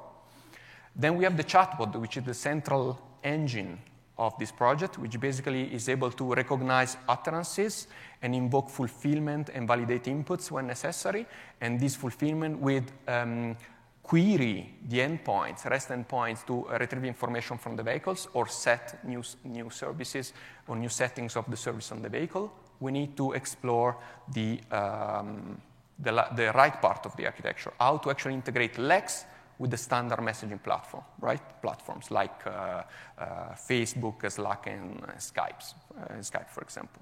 Then 0.95 1.17
we 1.17 1.23
have 1.25 1.35
the 1.35 1.43
chatbot, 1.43 1.95
which 1.99 2.17
is 2.17 2.23
the 2.23 2.33
central 2.33 2.99
engine 3.23 3.79
of 4.17 4.37
this 4.39 4.51
project, 4.51 4.97
which 4.97 5.19
basically 5.19 5.73
is 5.73 5.89
able 5.89 6.11
to 6.11 6.33
recognize 6.33 6.95
utterances 7.09 7.87
and 8.21 8.33
invoke 8.33 8.69
fulfillment 8.69 9.49
and 9.53 9.67
validate 9.67 10.05
inputs 10.05 10.49
when 10.51 10.67
necessary. 10.67 11.25
And 11.59 11.79
this 11.79 11.95
fulfillment 11.95 12.59
with 12.59 12.89
um, 13.07 13.57
query 14.05 14.69
the 14.87 14.99
endpoints, 14.99 15.65
REST 15.65 15.89
endpoints, 15.89 16.45
to 16.45 16.67
retrieve 16.79 17.05
information 17.05 17.57
from 17.57 17.75
the 17.75 17.83
vehicles 17.83 18.27
or 18.33 18.47
set 18.47 19.03
new, 19.03 19.23
new 19.43 19.69
services 19.71 20.33
or 20.67 20.75
new 20.75 20.89
settings 20.89 21.35
of 21.35 21.49
the 21.49 21.57
service 21.57 21.91
on 21.91 22.01
the 22.03 22.09
vehicle, 22.09 22.53
we 22.79 22.91
need 22.91 23.17
to 23.17 23.33
explore 23.33 23.97
the, 24.31 24.59
um, 24.71 25.59
the, 25.97 26.11
the, 26.35 26.51
right 26.53 26.79
part 26.79 27.05
of 27.05 27.15
the 27.15 27.25
architecture, 27.25 27.73
how 27.79 27.97
to 27.97 28.11
actually 28.11 28.35
integrate 28.35 28.77
Lex 28.77 29.25
with 29.57 29.71
the 29.71 29.77
standard 29.77 30.19
messaging 30.19 30.61
platform, 30.61 31.03
right? 31.19 31.61
Platforms 31.61 32.11
like 32.11 32.45
uh, 32.45 32.83
uh, 33.17 33.23
Facebook, 33.55 34.29
Slack, 34.29 34.67
and 34.67 35.01
uh, 35.01 35.13
Skype, 35.17 35.73
Skype, 36.19 36.49
for 36.49 36.61
example. 36.61 37.01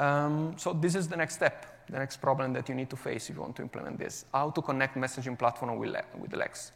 Um, 0.00 0.54
so 0.56 0.72
this 0.72 0.94
is 0.96 1.06
the 1.06 1.16
next 1.16 1.34
step 1.34 1.70
the 1.90 1.98
next 1.98 2.18
problem 2.18 2.52
that 2.52 2.68
you 2.68 2.74
need 2.74 2.88
to 2.90 2.96
face 2.96 3.28
if 3.28 3.36
you 3.36 3.42
want 3.42 3.56
to 3.56 3.62
implement 3.62 3.98
this. 3.98 4.24
How 4.32 4.50
to 4.50 4.62
connect 4.62 4.96
messaging 4.96 5.38
platform 5.38 5.76
with, 5.76 5.94
with 6.18 6.34
Lex. 6.34 6.72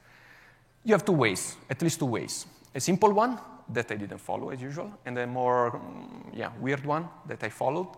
You 0.85 0.93
have 0.95 1.05
two 1.05 1.13
ways, 1.13 1.57
at 1.71 1.81
least 1.83 1.99
two 1.99 2.07
ways. 2.07 2.47
A 2.75 2.81
simple 2.81 3.13
one 3.13 3.39
that 3.73 3.91
I 3.91 3.97
didn't 3.97 4.19
follow 4.19 4.51
as 4.51 4.61
usual, 4.61 4.93
and 5.07 5.17
a 5.19 5.27
more 5.27 5.73
mm, 5.73 6.37
yeah, 6.37 6.51
weird 6.61 6.85
one 6.85 7.09
that 7.27 7.43
I 7.43 7.49
followed. 7.49 7.89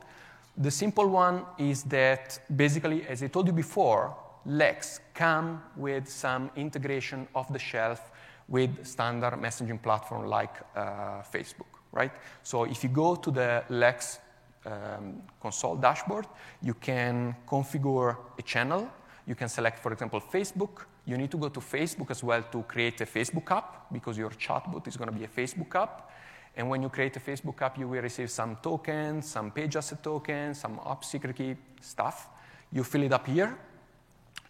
The 0.57 0.71
simple 0.71 1.09
one 1.09 1.45
is 1.59 1.83
that 1.85 2.39
basically, 2.55 3.07
as 3.07 3.23
I 3.23 3.27
told 3.29 3.47
you 3.47 3.53
before, 3.53 4.17
Lex 4.45 5.01
come 5.13 5.63
with 5.77 6.09
some 6.09 6.51
integration 6.55 7.27
off 7.35 7.53
the 7.53 7.59
shelf 7.59 8.13
with 8.49 8.87
standard 8.87 9.33
messaging 9.33 9.83
platform 9.83 10.27
like 10.27 10.55
uh, 10.77 11.23
Facebook, 11.23 11.81
right? 11.91 12.13
So 12.45 12.63
if 12.65 12.85
you 12.85 12.91
go 12.91 13.17
to 13.17 13.31
the 13.33 13.65
Lex 13.69 14.21
um, 14.67 15.23
console 15.41 15.77
dashboard, 15.77 16.27
you 16.63 16.75
can 16.75 17.35
configure 17.47 18.17
a 18.39 18.43
channel. 18.43 18.89
You 19.27 19.35
can 19.35 19.49
select, 19.49 19.79
for 19.79 19.93
example, 19.93 20.21
Facebook. 20.21 20.85
You 21.05 21.17
need 21.17 21.31
to 21.31 21.39
go 21.39 21.49
to 21.49 21.61
Facebook 21.61 22.11
as 22.11 22.23
well 22.23 22.43
to 22.51 22.63
create 22.65 23.01
a 23.01 23.07
Facebook 23.07 23.51
app 23.51 23.87
because 23.93 24.19
your 24.19 24.31
chatbot 24.31 24.87
is 24.89 24.97
going 24.97 25.11
to 25.11 25.17
be 25.17 25.25
a 25.25 25.29
Facebook 25.29 25.75
app. 25.75 26.11
And 26.57 26.69
when 26.71 26.83
you 26.83 26.89
create 26.89 27.17
a 27.17 27.21
Facebook 27.21 27.61
app, 27.63 27.79
you 27.79 27.87
will 27.87 28.03
receive 28.03 28.31
some 28.31 28.57
tokens, 28.63 29.27
some 29.27 29.51
page 29.51 29.77
access 29.77 29.99
tokens, 30.01 30.59
some 30.59 30.81
app 30.87 31.05
secret 31.05 31.37
key 31.37 31.57
stuff. 31.81 32.29
You 32.73 32.83
fill 32.83 33.03
it 33.03 33.13
up 33.13 33.27
here, 33.27 33.57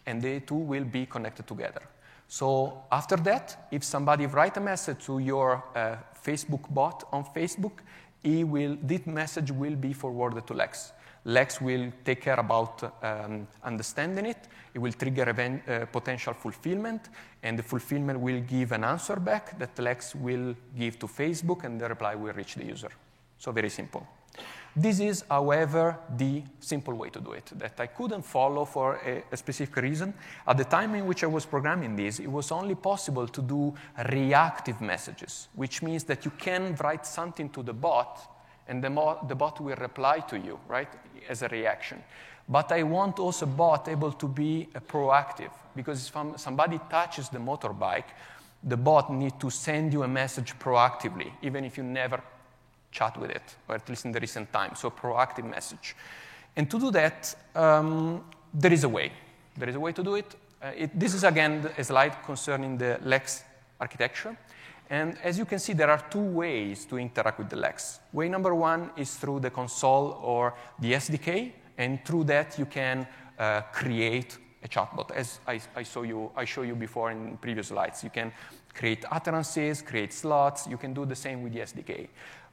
and 0.05 0.21
they 0.21 0.39
two 0.39 0.55
will 0.55 0.85
be 0.85 1.05
connected 1.05 1.45
together. 1.45 1.81
So 2.27 2.83
after 2.91 3.17
that, 3.17 3.67
if 3.71 3.83
somebody 3.83 4.25
write 4.25 4.57
a 4.57 4.61
message 4.61 5.05
to 5.05 5.19
your 5.19 5.63
uh, 5.75 5.97
Facebook 6.25 6.73
bot 6.73 7.07
on 7.11 7.25
Facebook, 7.25 7.79
will, 8.43 8.77
this 8.81 9.05
message 9.05 9.51
will 9.51 9.75
be 9.75 9.93
forwarded 9.93 10.45
to 10.47 10.53
Lex. 10.53 10.93
Lex 11.25 11.59
will 11.59 11.91
take 12.05 12.21
care 12.21 12.39
about 12.39 12.83
um, 13.03 13.47
understanding 13.63 14.25
it. 14.25 14.47
It 14.73 14.79
will 14.79 14.93
trigger 14.93 15.29
event, 15.29 15.67
uh, 15.67 15.85
potential 15.85 16.33
fulfillment, 16.33 17.09
and 17.43 17.59
the 17.59 17.63
fulfillment 17.63 18.19
will 18.19 18.41
give 18.41 18.71
an 18.71 18.83
answer 18.83 19.17
back 19.17 19.57
that 19.59 19.77
Lex 19.77 20.15
will 20.15 20.55
give 20.77 20.97
to 20.99 21.07
Facebook, 21.07 21.63
and 21.65 21.81
the 21.81 21.89
reply 21.89 22.15
will 22.15 22.33
reach 22.33 22.55
the 22.55 22.65
user. 22.65 22.91
So 23.37 23.51
very 23.51 23.69
simple. 23.69 24.07
This 24.79 24.99
is, 24.99 25.23
however, 25.27 25.97
the 26.15 26.43
simple 26.59 26.93
way 26.93 27.09
to 27.09 27.19
do 27.19 27.31
it 27.31 27.51
that 27.55 27.79
I 27.79 27.87
couldn't 27.87 28.21
follow 28.21 28.63
for 28.63 28.99
a, 29.03 29.23
a, 29.31 29.35
specific 29.35 29.75
reason. 29.77 30.13
At 30.47 30.57
the 30.57 30.65
time 30.65 30.93
in 30.93 31.07
which 31.07 31.23
I 31.23 31.27
was 31.27 31.47
programming 31.47 31.95
this, 31.95 32.19
it 32.19 32.27
was 32.27 32.51
only 32.51 32.75
possible 32.75 33.27
to 33.27 33.41
do 33.41 33.73
reactive 34.11 34.79
messages, 34.79 35.47
which 35.55 35.81
means 35.81 36.03
that 36.03 36.25
you 36.25 36.31
can 36.37 36.75
write 36.75 37.07
something 37.07 37.49
to 37.49 37.63
the 37.63 37.73
bot 37.73 38.37
and 38.67 38.83
the, 38.83 38.89
mo- 38.91 39.17
the 39.27 39.33
bot 39.33 39.59
will 39.59 39.75
reply 39.77 40.19
to 40.19 40.37
you, 40.37 40.59
right, 40.67 40.89
as 41.27 41.41
a 41.41 41.47
reaction. 41.47 42.03
But 42.47 42.71
I 42.71 42.83
want 42.83 43.17
also 43.17 43.47
bot 43.47 43.87
able 43.87 44.11
to 44.11 44.27
be 44.27 44.69
uh, 44.75 44.79
proactive 44.79 45.51
because 45.75 46.07
if 46.07 46.39
somebody 46.39 46.79
touches 46.89 47.29
the 47.29 47.39
motorbike, 47.39 48.11
the 48.63 48.77
bot 48.77 49.11
needs 49.11 49.35
to 49.39 49.49
send 49.49 49.91
you 49.91 50.03
a 50.03 50.07
message 50.07 50.57
proactively, 50.59 51.31
even 51.41 51.63
if 51.63 51.77
you 51.77 51.83
never 51.83 52.21
chat 52.97 53.17
with 53.17 53.31
it, 53.31 53.55
or 53.67 53.75
at 53.75 53.87
least 53.89 54.05
in 54.05 54.11
the 54.11 54.19
recent 54.19 54.51
time. 54.51 54.71
So, 54.75 54.87
a 54.87 54.91
proactive 54.91 55.47
message. 55.49 55.95
And 56.55 56.69
to 56.71 56.79
do 56.79 56.91
that, 56.91 57.35
um, 57.55 58.23
there 58.53 58.73
is 58.73 58.83
a 58.83 58.89
way. 58.89 59.11
There 59.55 59.69
is 59.69 59.75
a 59.75 59.79
way 59.79 59.91
to 59.93 60.03
do 60.03 60.15
it. 60.15 60.35
Uh, 60.61 60.83
it. 60.83 60.99
This 60.99 61.13
is 61.13 61.23
again 61.23 61.69
a 61.77 61.83
slide 61.83 62.15
concerning 62.25 62.77
the 62.77 62.99
Lex 63.03 63.43
architecture. 63.79 64.35
And 64.89 65.17
as 65.23 65.37
you 65.37 65.45
can 65.45 65.59
see, 65.59 65.73
there 65.73 65.89
are 65.89 66.03
two 66.09 66.27
ways 66.41 66.85
to 66.85 66.97
interact 66.97 67.39
with 67.39 67.49
the 67.49 67.57
Lex. 67.57 67.99
Way 68.13 68.29
number 68.29 68.55
one 68.55 68.89
is 68.95 69.15
through 69.15 69.41
the 69.41 69.49
console 69.49 70.19
or 70.23 70.53
the 70.79 70.93
SDK, 70.93 71.51
and 71.77 72.03
through 72.05 72.23
that 72.25 72.57
you 72.57 72.65
can 72.65 73.05
uh, 73.37 73.61
create 73.73 74.37
a 74.63 74.67
chatbot, 74.67 75.11
as 75.11 75.39
I, 75.47 75.59
I, 75.75 75.83
saw 75.83 76.01
you, 76.01 76.31
I 76.35 76.45
show 76.45 76.63
you 76.63 76.75
before 76.75 77.11
in 77.11 77.37
previous 77.37 77.67
slides. 77.67 78.03
You 78.03 78.09
can 78.09 78.31
create 78.73 79.05
utterances, 79.11 79.81
create 79.81 80.13
slots. 80.13 80.67
You 80.67 80.77
can 80.77 80.93
do 80.93 81.05
the 81.05 81.15
same 81.15 81.43
with 81.43 81.53
the 81.53 81.59
SDK. 81.59 82.07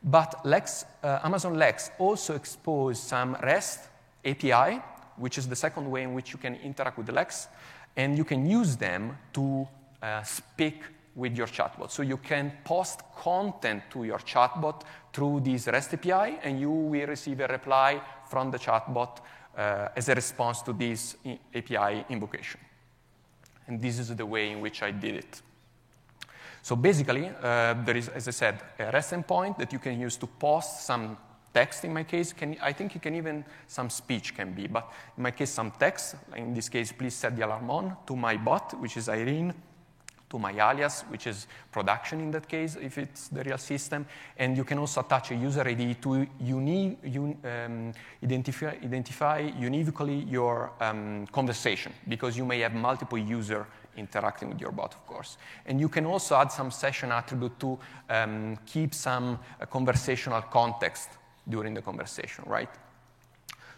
But 0.04 0.44
Lex, 0.44 0.84
uh, 1.02 1.20
Amazon 1.24 1.54
Lex 1.54 1.90
also 1.98 2.34
exposes 2.34 3.02
some 3.02 3.36
REST 3.42 3.80
API, 4.22 4.82
which 5.16 5.38
is 5.38 5.48
the 5.48 5.56
second 5.56 5.90
way 5.90 6.02
in 6.02 6.12
which 6.12 6.32
you 6.32 6.38
can 6.38 6.56
interact 6.56 6.98
with 6.98 7.06
the 7.06 7.12
Lex, 7.12 7.48
and 7.96 8.18
you 8.18 8.24
can 8.24 8.44
use 8.44 8.76
them 8.76 9.16
to 9.32 9.66
uh, 10.02 10.22
speak 10.22 10.82
with 11.14 11.36
your 11.36 11.46
chatbot. 11.46 11.90
So 11.90 12.02
you 12.02 12.18
can 12.18 12.52
post 12.64 13.00
content 13.16 13.84
to 13.92 14.04
your 14.04 14.18
chatbot 14.18 14.82
through 15.12 15.40
this 15.40 15.68
REST 15.68 15.94
API, 15.94 16.38
and 16.42 16.60
you 16.60 16.70
will 16.70 17.06
receive 17.06 17.40
a 17.40 17.46
reply 17.46 18.00
from 18.28 18.50
the 18.50 18.58
chatbot 18.58 19.20
uh, 19.56 19.88
as 19.96 20.08
a 20.08 20.14
response 20.14 20.60
to 20.62 20.72
this 20.74 21.16
API 21.54 22.04
invocation. 22.10 22.60
And 23.66 23.80
this 23.80 23.98
is 23.98 24.14
the 24.14 24.26
way 24.26 24.50
in 24.50 24.60
which 24.60 24.82
I 24.82 24.90
did 24.90 25.14
it. 25.14 25.40
So 26.64 26.76
basically, 26.76 27.28
uh, 27.28 27.74
there 27.84 27.98
is, 27.98 28.08
as 28.08 28.26
I 28.26 28.30
said, 28.30 28.58
a 28.78 28.90
REST 28.90 29.12
endpoint 29.12 29.58
that 29.58 29.70
you 29.70 29.78
can 29.78 30.00
use 30.00 30.16
to 30.16 30.26
post 30.26 30.86
some 30.86 31.18
text 31.52 31.84
in 31.84 31.92
my 31.92 32.04
case. 32.04 32.32
Can, 32.32 32.56
I 32.62 32.72
think 32.72 32.94
you 32.94 33.00
can 33.02 33.14
even, 33.14 33.44
some 33.66 33.90
speech 33.90 34.34
can 34.34 34.54
be, 34.54 34.66
but 34.66 34.90
in 35.14 35.24
my 35.24 35.32
case, 35.32 35.50
some 35.50 35.72
text. 35.72 36.16
In 36.34 36.54
this 36.54 36.70
case, 36.70 36.90
please 36.90 37.12
set 37.12 37.36
the 37.36 37.44
alarm 37.44 37.68
on 37.68 37.96
to 38.06 38.16
my 38.16 38.38
bot, 38.38 38.80
which 38.80 38.96
is 38.96 39.10
Irene, 39.10 39.52
to 40.30 40.38
my 40.38 40.52
alias, 40.52 41.02
which 41.10 41.26
is 41.26 41.46
production 41.70 42.20
in 42.20 42.30
that 42.30 42.48
case, 42.48 42.78
if 42.80 42.96
it's 42.96 43.28
the 43.28 43.44
real 43.44 43.58
system. 43.58 44.06
And 44.38 44.56
you 44.56 44.64
can 44.64 44.78
also 44.78 45.02
attach 45.02 45.32
a 45.32 45.34
user 45.34 45.68
ID 45.68 45.96
to 45.96 46.26
uni, 46.40 46.96
un, 47.04 47.36
um, 47.44 47.92
identify, 48.22 48.68
identify 48.82 49.50
univocally 49.50 50.24
your 50.30 50.72
um, 50.80 51.26
conversation, 51.26 51.92
because 52.08 52.38
you 52.38 52.46
may 52.46 52.60
have 52.60 52.72
multiple 52.72 53.18
user 53.18 53.66
interacting 53.96 54.48
with 54.48 54.60
your 54.60 54.72
bot, 54.72 54.94
of 54.94 55.06
course. 55.06 55.36
And 55.66 55.80
you 55.80 55.88
can 55.88 56.06
also 56.06 56.36
add 56.36 56.50
some 56.50 56.70
session 56.70 57.12
attribute 57.12 57.58
to 57.60 57.78
um, 58.10 58.58
keep 58.66 58.94
some 58.94 59.38
uh, 59.60 59.66
conversational 59.66 60.42
context 60.42 61.10
during 61.48 61.74
the 61.74 61.82
conversation, 61.82 62.44
right? 62.46 62.70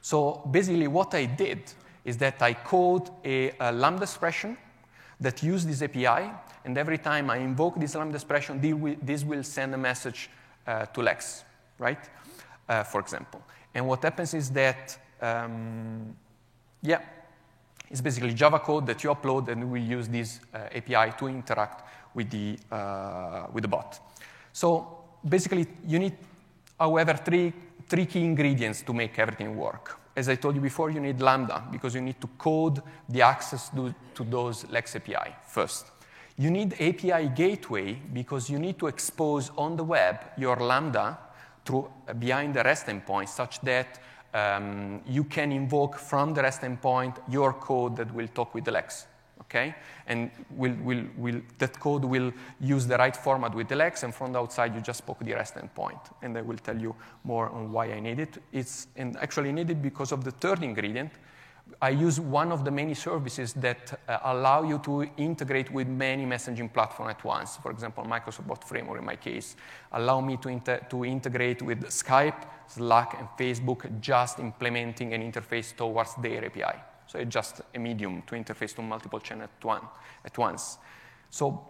So 0.00 0.48
basically, 0.50 0.86
what 0.86 1.14
I 1.14 1.24
did 1.26 1.72
is 2.04 2.16
that 2.18 2.40
I 2.40 2.54
code 2.54 3.10
a, 3.24 3.52
a 3.58 3.72
Lambda 3.72 4.04
expression 4.04 4.56
that 5.20 5.42
use 5.42 5.64
this 5.64 5.82
API, 5.82 6.30
and 6.64 6.78
every 6.78 6.98
time 6.98 7.30
I 7.30 7.38
invoke 7.38 7.80
this 7.80 7.94
Lambda 7.94 8.16
expression, 8.16 8.60
this 9.02 9.24
will 9.24 9.42
send 9.42 9.74
a 9.74 9.78
message 9.78 10.30
uh, 10.66 10.86
to 10.86 11.02
Lex, 11.02 11.44
right? 11.78 11.98
Uh, 12.68 12.82
for 12.82 13.00
example. 13.00 13.42
And 13.74 13.86
what 13.86 14.02
happens 14.02 14.34
is 14.34 14.50
that, 14.50 14.98
um, 15.20 16.16
yeah, 16.82 17.00
it's 17.90 18.00
basically 18.00 18.34
Java 18.34 18.58
code 18.58 18.86
that 18.86 19.02
you 19.04 19.10
upload, 19.10 19.48
and 19.48 19.70
we 19.70 19.80
will 19.80 19.88
use 19.98 20.08
this 20.08 20.40
uh, 20.52 20.68
API 20.74 21.12
to 21.18 21.28
interact 21.28 21.84
with 22.14 22.30
the, 22.30 22.58
uh, 22.70 23.46
with 23.52 23.62
the 23.62 23.68
bot. 23.68 24.00
So 24.52 25.04
basically, 25.26 25.66
you 25.86 25.98
need, 25.98 26.14
however, 26.78 27.14
three, 27.14 27.52
three 27.88 28.06
key 28.06 28.24
ingredients 28.24 28.82
to 28.82 28.92
make 28.92 29.18
everything 29.18 29.56
work. 29.56 29.98
As 30.16 30.28
I 30.28 30.36
told 30.36 30.54
you 30.54 30.62
before, 30.62 30.90
you 30.90 31.00
need 31.00 31.20
Lambda 31.20 31.64
because 31.70 31.94
you 31.94 32.00
need 32.00 32.20
to 32.22 32.26
code 32.38 32.82
the 33.08 33.20
access 33.20 33.68
to, 33.68 33.94
to 34.14 34.24
those 34.24 34.68
Lex 34.70 34.96
API 34.96 35.36
first. 35.46 35.90
You 36.38 36.50
need 36.50 36.72
API 36.74 37.28
gateway 37.34 37.94
because 38.12 38.48
you 38.48 38.58
need 38.58 38.78
to 38.78 38.86
expose 38.86 39.50
on 39.56 39.76
the 39.76 39.84
web 39.84 40.20
your 40.38 40.56
Lambda 40.56 41.18
through, 41.64 41.90
uh, 42.08 42.14
behind 42.14 42.54
the 42.54 42.62
REST 42.62 42.86
endpoint 42.86 43.28
such 43.28 43.60
that 43.60 44.00
um, 44.36 45.00
you 45.06 45.24
can 45.24 45.52
invoke 45.52 45.98
from 45.98 46.34
the 46.34 46.42
REST 46.42 46.62
endpoint 46.62 47.16
your 47.28 47.52
code 47.54 47.96
that 47.96 48.12
will 48.14 48.28
talk 48.28 48.54
with 48.54 48.64
the 48.64 48.70
Lex. 48.70 49.06
Okay? 49.40 49.74
And 50.06 50.30
will 50.50 50.74
will 50.82 51.04
will 51.16 51.40
that 51.58 51.78
code 51.78 52.04
will 52.04 52.32
use 52.60 52.86
the 52.86 52.96
right 52.96 53.16
format 53.16 53.54
with 53.54 53.68
the 53.68 53.76
Lex, 53.76 54.02
and 54.02 54.14
from 54.14 54.32
the 54.32 54.38
outside 54.38 54.74
you 54.74 54.80
just 54.80 54.98
spoke 54.98 55.20
the 55.20 55.32
REST 55.32 55.54
endpoint. 55.54 56.00
And 56.22 56.36
I 56.36 56.42
will 56.42 56.58
tell 56.58 56.78
you 56.78 56.94
more 57.24 57.48
on 57.50 57.72
why 57.72 57.92
I 57.92 58.00
need 58.00 58.18
it. 58.18 58.42
It's 58.52 58.88
and 58.96 59.16
actually 59.16 59.52
needed 59.52 59.80
because 59.80 60.12
of 60.12 60.24
the 60.24 60.32
third 60.32 60.62
ingredient, 60.62 61.12
I 61.80 61.90
use 61.90 62.18
one 62.18 62.52
of 62.52 62.64
the 62.64 62.70
many 62.70 62.94
services 62.94 63.52
that 63.54 64.00
uh, 64.08 64.18
allow 64.24 64.62
you 64.62 64.78
to 64.78 65.02
integrate 65.18 65.70
with 65.70 65.86
many 65.86 66.24
messaging 66.24 66.72
platforms 66.72 67.10
at 67.10 67.24
once. 67.24 67.56
For 67.58 67.70
example, 67.70 68.04
Microsoft 68.04 68.46
Bot 68.46 68.64
Framework, 68.64 68.98
in 68.98 69.04
my 69.04 69.16
case, 69.16 69.56
allow 69.92 70.20
me 70.20 70.38
to, 70.38 70.48
inter- 70.48 70.80
to 70.88 71.04
integrate 71.04 71.60
with 71.60 71.84
Skype, 71.84 72.46
Slack, 72.66 73.16
and 73.18 73.28
Facebook, 73.38 74.00
just 74.00 74.38
implementing 74.38 75.12
an 75.12 75.20
interface 75.20 75.76
towards 75.76 76.14
their 76.16 76.46
API. 76.46 76.80
So 77.06 77.18
it's 77.18 77.32
just 77.32 77.60
a 77.74 77.78
medium 77.78 78.22
to 78.22 78.34
interface 78.34 78.74
to 78.76 78.82
multiple 78.82 79.20
channels 79.20 79.50
at, 79.58 79.64
one, 79.64 79.82
at 80.24 80.36
once. 80.38 80.78
So 81.30 81.68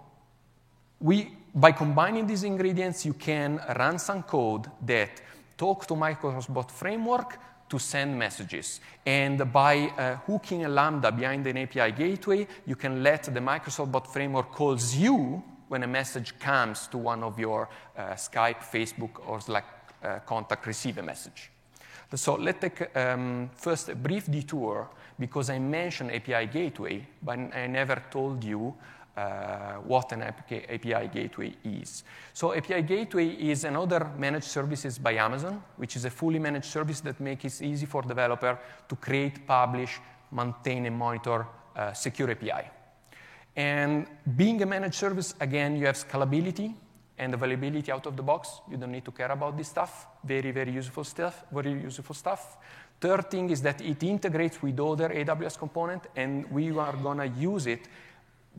we, 1.01 1.33
by 1.55 1.73
combining 1.73 2.27
these 2.27 2.45
ingredients, 2.45 3.05
you 3.05 3.13
can 3.13 3.61
run 3.77 3.99
some 3.99 4.23
code 4.23 4.71
that 4.83 5.21
talk 5.59 5.87
to 5.87 5.95
Microsoft 5.95 6.53
Bot 6.55 6.71
Framework, 6.71 7.39
to 7.69 7.79
send 7.79 8.19
messages. 8.19 8.81
And 9.05 9.53
by 9.53 9.89
uh, 9.89 10.17
hooking 10.27 10.65
a 10.65 10.69
Lambda 10.69 11.13
behind 11.13 11.47
an 11.47 11.59
API 11.59 11.93
gateway, 11.93 12.47
you 12.67 12.77
can 12.77 13.03
let 13.03 13.25
the 13.25 13.41
Microsoft 13.41 13.93
Bot 13.93 14.13
Framework 14.13 14.53
calls 14.53 14.95
you 14.95 15.43
when 15.69 15.83
a 15.83 15.87
message 15.87 16.39
comes 16.39 16.87
to 16.89 16.99
one 16.99 17.23
of 17.23 17.39
your 17.39 17.69
uh, 17.97 18.15
Skype, 18.15 18.61
Facebook, 18.61 19.27
or 19.27 19.41
Slack 19.41 19.65
uh, 20.03 20.19
contact 20.21 20.67
receive 20.67 20.99
a 20.99 21.03
message. 21.03 21.51
So 22.15 22.35
let's 22.37 22.61
take 22.61 22.97
um, 22.97 23.51
first 23.57 23.89
a 23.89 23.97
brief 23.97 24.31
detour 24.31 24.89
because 25.19 25.51
I 25.51 25.59
mentioned 25.59 26.13
API 26.13 26.47
gateway, 26.47 27.05
but 27.21 27.39
I 27.39 27.67
never 27.67 28.01
told 28.11 28.45
you 28.45 28.75
uh, 29.17 29.77
what 29.77 30.13
an 30.13 30.23
API 30.23 31.09
gateway 31.13 31.55
is. 31.65 32.05
So 32.33 32.55
API 32.55 32.83
gateway 32.83 33.29
is 33.29 33.65
another 33.65 34.11
managed 34.19 34.47
services 34.47 34.99
by 34.99 35.15
Amazon, 35.15 35.63
which 35.77 35.97
is 35.97 36.05
a 36.05 36.11
fully 36.11 36.39
managed 36.39 36.67
service 36.67 37.01
that 37.01 37.19
makes 37.21 37.61
it 37.61 37.65
easy 37.65 37.87
for 37.87 38.03
developer 38.03 38.59
to 38.89 38.97
create, 38.97 39.47
publish, 39.47 39.99
maintain, 40.33 40.87
and 40.87 40.97
monitor 40.97 41.47
uh, 41.75 41.93
secure 41.93 42.31
API. 42.31 42.71
And 43.57 44.07
being 44.37 44.61
a 44.63 44.67
managed 44.67 44.97
service, 44.97 45.35
again, 45.41 45.77
you 45.77 45.87
have 45.87 45.97
scalability 45.97 46.75
and 47.19 47.33
availability 47.33 47.91
out 47.91 48.05
of 48.05 48.17
the 48.17 48.23
box. 48.23 48.61
You 48.71 48.77
don't 48.77 48.93
need 48.93 49.05
to 49.07 49.13
care 49.13 49.33
about 49.33 49.57
this 49.57 49.69
stuff. 49.69 50.07
Very, 50.23 50.51
very 50.51 50.73
useful 50.73 51.05
stuff. 51.05 51.45
Very 51.51 51.73
useful 51.73 52.15
stuff. 52.15 52.59
Third 53.01 53.31
thing 53.31 53.51
is 53.51 53.63
that 53.63 53.81
it 53.81 54.03
integrates 54.03 54.63
with 54.63 54.79
other 54.81 55.09
AWS 55.09 55.59
component, 55.59 56.07
and 56.17 56.51
we 56.51 56.71
are 56.71 56.97
going 56.97 57.19
to 57.19 57.29
use 57.29 57.67
it 57.67 57.89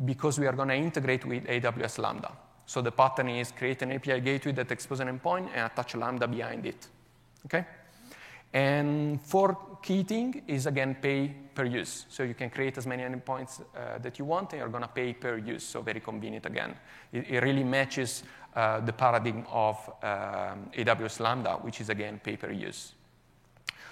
because 0.05 0.39
we 0.39 0.47
are 0.47 0.53
going 0.53 0.69
to 0.69 0.75
integrate 0.75 1.25
with 1.25 1.45
AWS 1.45 1.99
Lambda. 1.99 2.31
So 2.65 2.81
the 2.81 2.91
pattern 2.91 3.29
is 3.29 3.51
create 3.51 3.81
an 3.81 3.93
API 3.93 4.19
gateway 4.19 4.51
that 4.53 4.71
exposes 4.71 4.99
an 4.99 5.19
endpoint 5.19 5.49
and 5.53 5.71
attach 5.71 5.95
Lambda 5.95 6.27
behind 6.27 6.65
it. 6.65 6.87
Okay? 7.45 7.65
And 8.53 9.21
for 9.21 9.77
key 9.81 10.03
thing 10.03 10.43
is 10.47 10.65
again 10.65 10.95
pay 11.01 11.33
per 11.53 11.65
use. 11.65 12.05
So 12.09 12.23
you 12.23 12.33
can 12.33 12.49
create 12.49 12.77
as 12.77 12.87
many 12.87 13.03
endpoints 13.03 13.61
uh, 13.61 13.97
that 13.99 14.19
you 14.19 14.25
want, 14.25 14.51
and 14.53 14.59
you're 14.59 14.69
going 14.69 14.83
to 14.83 14.89
pay 14.89 15.13
per 15.13 15.37
use. 15.37 15.63
So 15.63 15.81
very 15.81 15.99
convenient 15.99 16.45
again. 16.45 16.75
It, 17.11 17.29
it 17.29 17.43
really 17.43 17.63
matches 17.63 18.23
uh, 18.55 18.79
the 18.79 18.93
paradigm 18.93 19.45
of 19.51 19.77
um, 20.01 20.69
AWS 20.75 21.19
Lambda, 21.19 21.53
which 21.61 21.81
is 21.81 21.89
again 21.89 22.19
pay 22.23 22.37
per 22.37 22.51
use. 22.51 22.93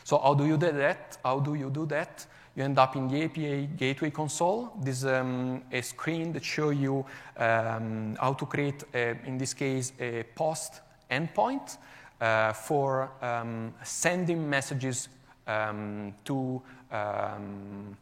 So 0.04 0.20
how 0.20 0.34
do 0.34 0.46
you 0.46 0.58
do 0.58 0.72
that? 0.72 1.18
How 1.24 1.40
do 1.40 1.56
you 1.56 1.70
do 1.70 1.86
that? 1.88 2.26
You 2.56 2.64
end 2.64 2.80
up 2.80 2.96
in 2.96 3.10
the 3.10 3.24
API 3.24 3.68
Gateway 3.76 4.12
console. 4.12 4.72
This 4.82 5.00
is 5.00 5.06
um, 5.06 5.62
a 5.72 5.82
screen 5.82 6.32
that 6.32 6.44
shows 6.44 6.78
you 6.78 7.06
um, 7.36 8.16
how 8.20 8.32
to 8.32 8.46
create, 8.46 8.82
a, 8.94 9.18
in 9.26 9.38
this 9.38 9.54
case, 9.54 9.92
a 10.00 10.24
post 10.36 10.80
endpoint 11.12 11.78
uh, 12.22 12.54
for 12.54 13.12
um, 13.22 13.74
sending 13.84 14.50
messages 14.50 15.10
um, 15.46 16.14
to, 16.24 16.62
um, 16.92 17.98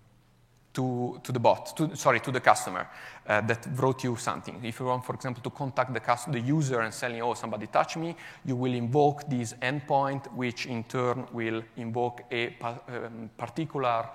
to, 0.72 1.20
to 1.24 1.32
the 1.32 1.40
bot, 1.40 1.76
to, 1.76 1.96
sorry, 1.96 2.20
to 2.20 2.32
the 2.32 2.40
customer 2.40 2.88
uh, 3.28 3.42
that 3.42 3.68
wrote 3.76 4.04
you 4.04 4.16
something. 4.18 4.60
If 4.64 4.80
you 4.80 4.86
want, 4.86 5.04
for 5.04 5.16
example, 5.16 5.42
to 5.44 5.50
contact 5.50 5.94
the, 5.94 6.00
customer, 6.00 6.40
the 6.40 6.46
user 6.46 6.82
and 6.82 6.94
saying, 6.94 7.22
oh, 7.22 7.34
somebody 7.34 7.68
touched 7.68 7.98
me, 7.98 8.16
you 8.46 8.56
will 8.56 8.74
invoke 8.74 9.28
this 9.28 9.54
endpoint, 9.62 10.32
which 10.34 10.66
in 10.68 10.84
turn 10.84 11.26
will 11.34 11.64
invoke 11.78 12.22
a 12.32 12.56
um, 12.62 13.30
particular 13.38 14.10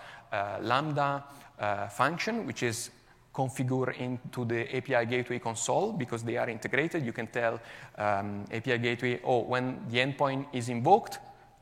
Lambda 0.60 1.24
uh, 1.58 1.88
function, 1.88 2.46
which 2.46 2.62
is 2.62 2.90
configure 3.34 3.96
into 3.98 4.44
the 4.44 4.76
API 4.76 5.06
Gateway 5.06 5.38
console 5.38 5.92
because 5.92 6.24
they 6.24 6.36
are 6.36 6.48
integrated. 6.48 7.04
You 7.04 7.12
can 7.12 7.28
tell 7.28 7.60
um, 7.96 8.44
API 8.52 8.78
Gateway, 8.78 9.20
oh, 9.24 9.40
when 9.40 9.78
the 9.88 9.98
endpoint 9.98 10.46
is 10.52 10.68
invoked, 10.68 11.18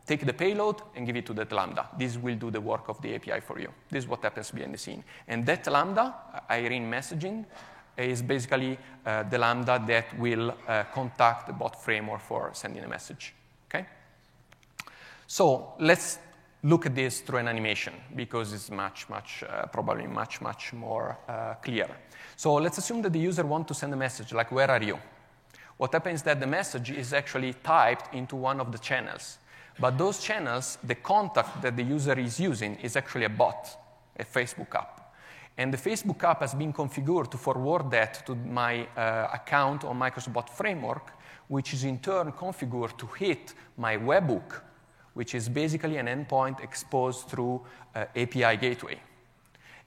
take 0.06 0.24
the 0.24 0.32
payload 0.32 0.76
and 0.94 1.04
give 1.06 1.16
it 1.16 1.26
to 1.26 1.34
that 1.34 1.52
Lambda. 1.52 1.88
This 1.98 2.16
will 2.16 2.36
do 2.36 2.50
the 2.50 2.60
work 2.60 2.88
of 2.88 3.02
the 3.02 3.14
API 3.16 3.40
for 3.40 3.58
you. 3.58 3.68
This 3.90 4.04
is 4.04 4.08
what 4.08 4.22
happens 4.22 4.50
behind 4.50 4.72
the 4.72 4.78
scene. 4.78 5.04
And 5.28 5.44
that 5.46 5.66
Lambda, 5.66 6.14
Irene 6.50 6.90
messaging, 6.90 7.44
is 7.96 8.22
basically 8.22 8.78
uh, 9.04 9.24
the 9.24 9.38
Lambda 9.38 9.82
that 9.86 10.18
will 10.18 10.54
uh, 10.68 10.84
contact 10.94 11.46
the 11.46 11.52
bot 11.52 11.82
framework 11.82 12.20
for 12.20 12.50
sending 12.52 12.84
a 12.84 12.88
message. 12.88 13.34
Okay? 13.68 13.86
So 15.26 15.74
let's 15.78 16.18
look 16.62 16.86
at 16.86 16.94
this 16.94 17.20
through 17.20 17.38
an 17.38 17.48
animation 17.48 17.92
because 18.14 18.52
it's 18.52 18.70
much, 18.70 19.08
much, 19.08 19.44
uh, 19.48 19.66
probably 19.66 20.06
much, 20.06 20.40
much 20.40 20.72
more 20.72 21.18
uh, 21.28 21.54
clear. 21.54 21.88
So 22.36 22.54
let's 22.54 22.78
assume 22.78 23.02
that 23.02 23.12
the 23.12 23.18
user 23.18 23.44
wants 23.44 23.68
to 23.68 23.74
send 23.74 23.92
a 23.92 23.96
message 23.96 24.32
like, 24.32 24.50
where 24.52 24.70
are 24.70 24.82
you? 24.82 24.98
What 25.76 25.92
happens 25.92 26.20
is 26.20 26.22
that 26.22 26.40
the 26.40 26.46
message 26.46 26.90
is 26.90 27.12
actually 27.12 27.52
typed 27.62 28.14
into 28.14 28.36
one 28.36 28.60
of 28.60 28.72
the 28.72 28.78
channels. 28.78 29.38
But 29.78 29.98
those 29.98 30.20
channels, 30.20 30.78
the 30.82 30.94
contact 30.94 31.60
that 31.62 31.76
the 31.76 31.82
user 31.82 32.18
is 32.18 32.40
using 32.40 32.76
is 32.76 32.96
actually 32.96 33.26
a 33.26 33.30
bot, 33.30 33.68
a 34.18 34.24
Facebook 34.24 34.74
app. 34.74 35.14
And 35.58 35.72
the 35.72 35.78
Facebook 35.78 36.22
app 36.24 36.40
has 36.40 36.54
been 36.54 36.72
configured 36.72 37.30
to 37.30 37.38
forward 37.38 37.90
that 37.90 38.26
to 38.26 38.34
my 38.34 38.86
uh, 38.96 39.28
account 39.32 39.84
on 39.84 39.98
Microsoft 39.98 40.32
Bot 40.32 40.50
Framework, 40.50 41.12
which 41.48 41.74
is 41.74 41.84
in 41.84 41.98
turn 41.98 42.32
configured 42.32 42.96
to 42.98 43.06
hit 43.06 43.54
my 43.76 43.96
webhook 43.96 44.62
which 45.16 45.34
is 45.34 45.48
basically 45.48 45.96
an 45.96 46.06
endpoint 46.06 46.62
exposed 46.62 47.26
through 47.28 47.62
uh, 47.94 48.04
API 48.14 48.58
gateway. 48.58 49.00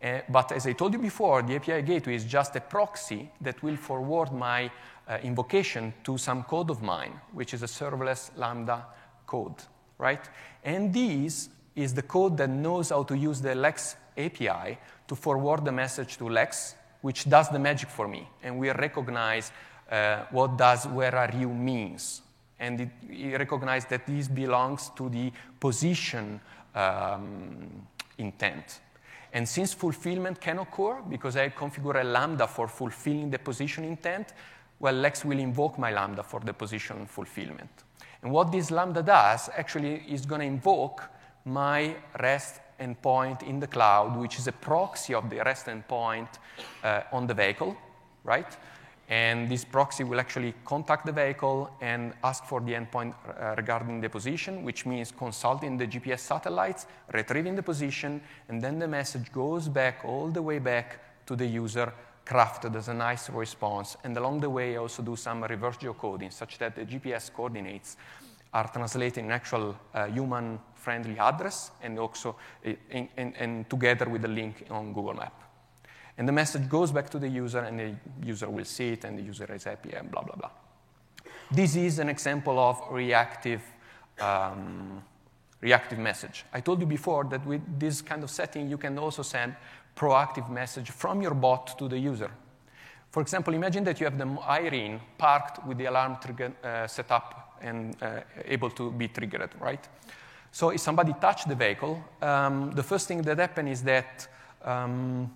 Uh, 0.01 0.21
but 0.27 0.51
as 0.51 0.65
I 0.65 0.73
told 0.73 0.93
you 0.93 0.99
before, 0.99 1.43
the 1.43 1.55
API 1.55 1.83
gateway 1.83 2.15
is 2.15 2.25
just 2.25 2.55
a 2.55 2.61
proxy 2.61 3.29
that 3.41 3.61
will 3.61 3.75
forward 3.75 4.31
my 4.31 4.71
uh, 5.07 5.17
invocation 5.21 5.93
to 6.03 6.17
some 6.17 6.43
code 6.43 6.71
of 6.71 6.81
mine, 6.81 7.13
which 7.33 7.53
is 7.53 7.61
a 7.61 7.67
serverless 7.67 8.31
Lambda 8.37 8.87
code, 9.27 9.55
right? 9.99 10.27
And 10.63 10.91
this 10.91 11.49
is 11.75 11.93
the 11.93 12.01
code 12.01 12.35
that 12.37 12.49
knows 12.49 12.89
how 12.89 13.03
to 13.03 13.15
use 13.15 13.39
the 13.39 13.53
Lex 13.53 13.97
API 14.17 14.79
to 15.07 15.15
forward 15.15 15.63
the 15.63 15.71
message 15.71 16.17
to 16.17 16.27
Lex, 16.27 16.75
which 17.01 17.29
does 17.29 17.49
the 17.49 17.59
magic 17.59 17.89
for 17.89 18.07
me. 18.07 18.27
And 18.41 18.57
we 18.57 18.71
recognize 18.71 19.51
uh, 19.91 20.25
what 20.31 20.57
does 20.57 20.87
where 20.87 21.15
are 21.15 21.31
you 21.37 21.49
means, 21.49 22.23
and 22.59 22.81
it, 22.81 22.89
it 23.09 23.37
recognized 23.37 23.89
that 23.89 24.05
this 24.05 24.27
belongs 24.27 24.91
to 24.95 25.09
the 25.09 25.31
position 25.59 26.39
um, 26.75 27.87
intent. 28.17 28.81
And 29.31 29.47
since 29.47 29.73
fulfillment 29.73 30.41
can 30.41 30.59
occur, 30.59 31.01
because 31.07 31.37
I 31.37 31.49
configure 31.49 32.01
a 32.01 32.03
lambda 32.03 32.47
for 32.47 32.67
fulfilling 32.67 33.29
the 33.29 33.39
position 33.39 33.83
intent, 33.83 34.33
well, 34.79 34.93
Lex 34.93 35.25
will 35.25 35.39
invoke 35.39 35.77
my 35.77 35.91
lambda 35.91 36.23
for 36.23 36.39
the 36.39 36.53
position 36.53 37.05
fulfillment. 37.05 37.69
And 38.21 38.31
what 38.31 38.51
this 38.51 38.71
lambda 38.71 39.03
does 39.03 39.49
actually 39.55 40.03
is 40.07 40.25
going 40.25 40.41
to 40.41 40.47
invoke 40.47 41.03
my 41.45 41.95
REST 42.19 42.61
endpoint 42.79 43.43
in 43.43 43.59
the 43.59 43.67
cloud, 43.67 44.17
which 44.17 44.39
is 44.39 44.47
a 44.47 44.51
proxy 44.51 45.13
of 45.13 45.29
the 45.29 45.37
REST 45.37 45.67
endpoint 45.67 46.27
uh, 46.83 47.01
on 47.11 47.27
the 47.27 47.33
vehicle, 47.33 47.75
right? 48.23 48.57
And 49.09 49.49
this 49.49 49.65
proxy 49.65 50.03
will 50.03 50.19
actually 50.19 50.53
contact 50.65 51.07
the 51.07 51.11
vehicle 51.11 51.71
and 51.81 52.13
ask 52.23 52.45
for 52.45 52.61
the 52.61 52.73
endpoint 52.73 53.15
uh, 53.15 53.55
regarding 53.57 54.01
the 54.01 54.09
position, 54.09 54.63
which 54.63 54.85
means 54.85 55.11
consulting 55.11 55.77
the 55.77 55.87
GPS 55.87 56.19
satellites, 56.19 56.85
retrieving 57.11 57.55
the 57.55 57.63
position, 57.63 58.21
and 58.49 58.61
then 58.61 58.77
the 58.77 58.87
message 58.87 59.31
goes 59.31 59.67
back 59.67 60.01
all 60.05 60.27
the 60.27 60.41
way 60.41 60.59
back 60.59 61.25
to 61.25 61.35
the 61.35 61.45
user, 61.45 61.91
crafted 62.23 62.75
as 62.75 62.87
a 62.87 62.93
nice 62.93 63.31
response. 63.31 63.97
And 64.03 64.15
along 64.15 64.41
the 64.41 64.49
way, 64.49 64.75
I 64.75 64.77
also 64.77 65.01
do 65.01 65.15
some 65.15 65.43
reverse 65.43 65.77
geocoding 65.77 66.31
such 66.31 66.59
that 66.59 66.75
the 66.75 66.85
GPS 66.85 67.33
coordinates 67.33 67.97
are 68.53 68.67
translated 68.71 69.23
in 69.23 69.31
actual 69.31 69.75
uh, 69.93 70.05
human-friendly 70.05 71.17
address 71.17 71.71
and 71.81 71.97
also 71.97 72.35
uh, 72.63 72.69
in, 72.91 73.09
in, 73.17 73.33
in, 73.33 73.65
together 73.65 74.07
with 74.07 74.21
the 74.21 74.27
link 74.27 74.65
on 74.69 74.93
Google 74.93 75.15
Map. 75.15 75.48
And 76.19 76.27
the 76.27 76.33
message 76.33 76.67
goes 76.67 76.91
back 76.91 77.09
to 77.11 77.17
the 77.17 77.29
user, 77.29 77.59
and 77.59 77.79
the 77.79 77.95
user 78.27 78.49
will 78.49 78.65
see 78.65 78.89
it, 78.89 79.05
and 79.05 79.17
the 79.17 79.23
user 79.23 79.49
is 79.53 79.63
happy, 79.63 79.93
and 79.93 80.11
blah, 80.11 80.21
blah, 80.21 80.35
blah. 80.35 80.49
This 81.49 81.77
is 81.77 81.97
an 81.99 82.09
example 82.09 82.59
of 82.59 82.81
reactive, 82.91 83.61
um, 84.19 85.01
reactive 85.61 85.97
message. 85.97 86.43
I 86.53 86.59
told 86.59 86.81
you 86.81 86.85
before 86.85 87.23
that 87.29 87.45
with 87.45 87.61
this 87.79 88.01
kind 88.01 88.21
of 88.21 88.29
setting, 88.29 88.69
you 88.69 88.77
can 88.77 88.99
also 88.99 89.23
send 89.23 89.55
proactive 89.95 90.49
message 90.49 90.91
from 90.91 91.21
your 91.21 91.33
bot 91.33 91.79
to 91.79 91.87
the 91.87 91.97
user. 91.97 92.29
For 93.11 93.21
example, 93.21 93.53
imagine 93.53 93.85
that 93.85 94.01
you 94.01 94.05
have 94.05 94.17
the 94.17 94.27
Irene 94.45 94.99
parked 95.17 95.65
with 95.65 95.77
the 95.77 95.85
alarm 95.85 96.17
trigger, 96.21 96.51
uh, 96.61 96.85
set 96.85 97.11
up 97.11 97.57
and 97.61 97.95
uh, 98.01 98.19
able 98.43 98.71
to 98.71 98.91
be 98.91 99.07
triggered, 99.07 99.51
right? 99.61 99.87
So 100.51 100.71
if 100.71 100.81
somebody 100.81 101.13
touched 101.21 101.47
the 101.47 101.55
vehicle, 101.55 102.03
um, 102.21 102.71
the 102.71 102.83
first 102.83 103.07
thing 103.07 103.21
that 103.21 103.37
happens 103.37 103.79
is 103.79 103.83
that 103.83 104.27
um, 104.65 105.31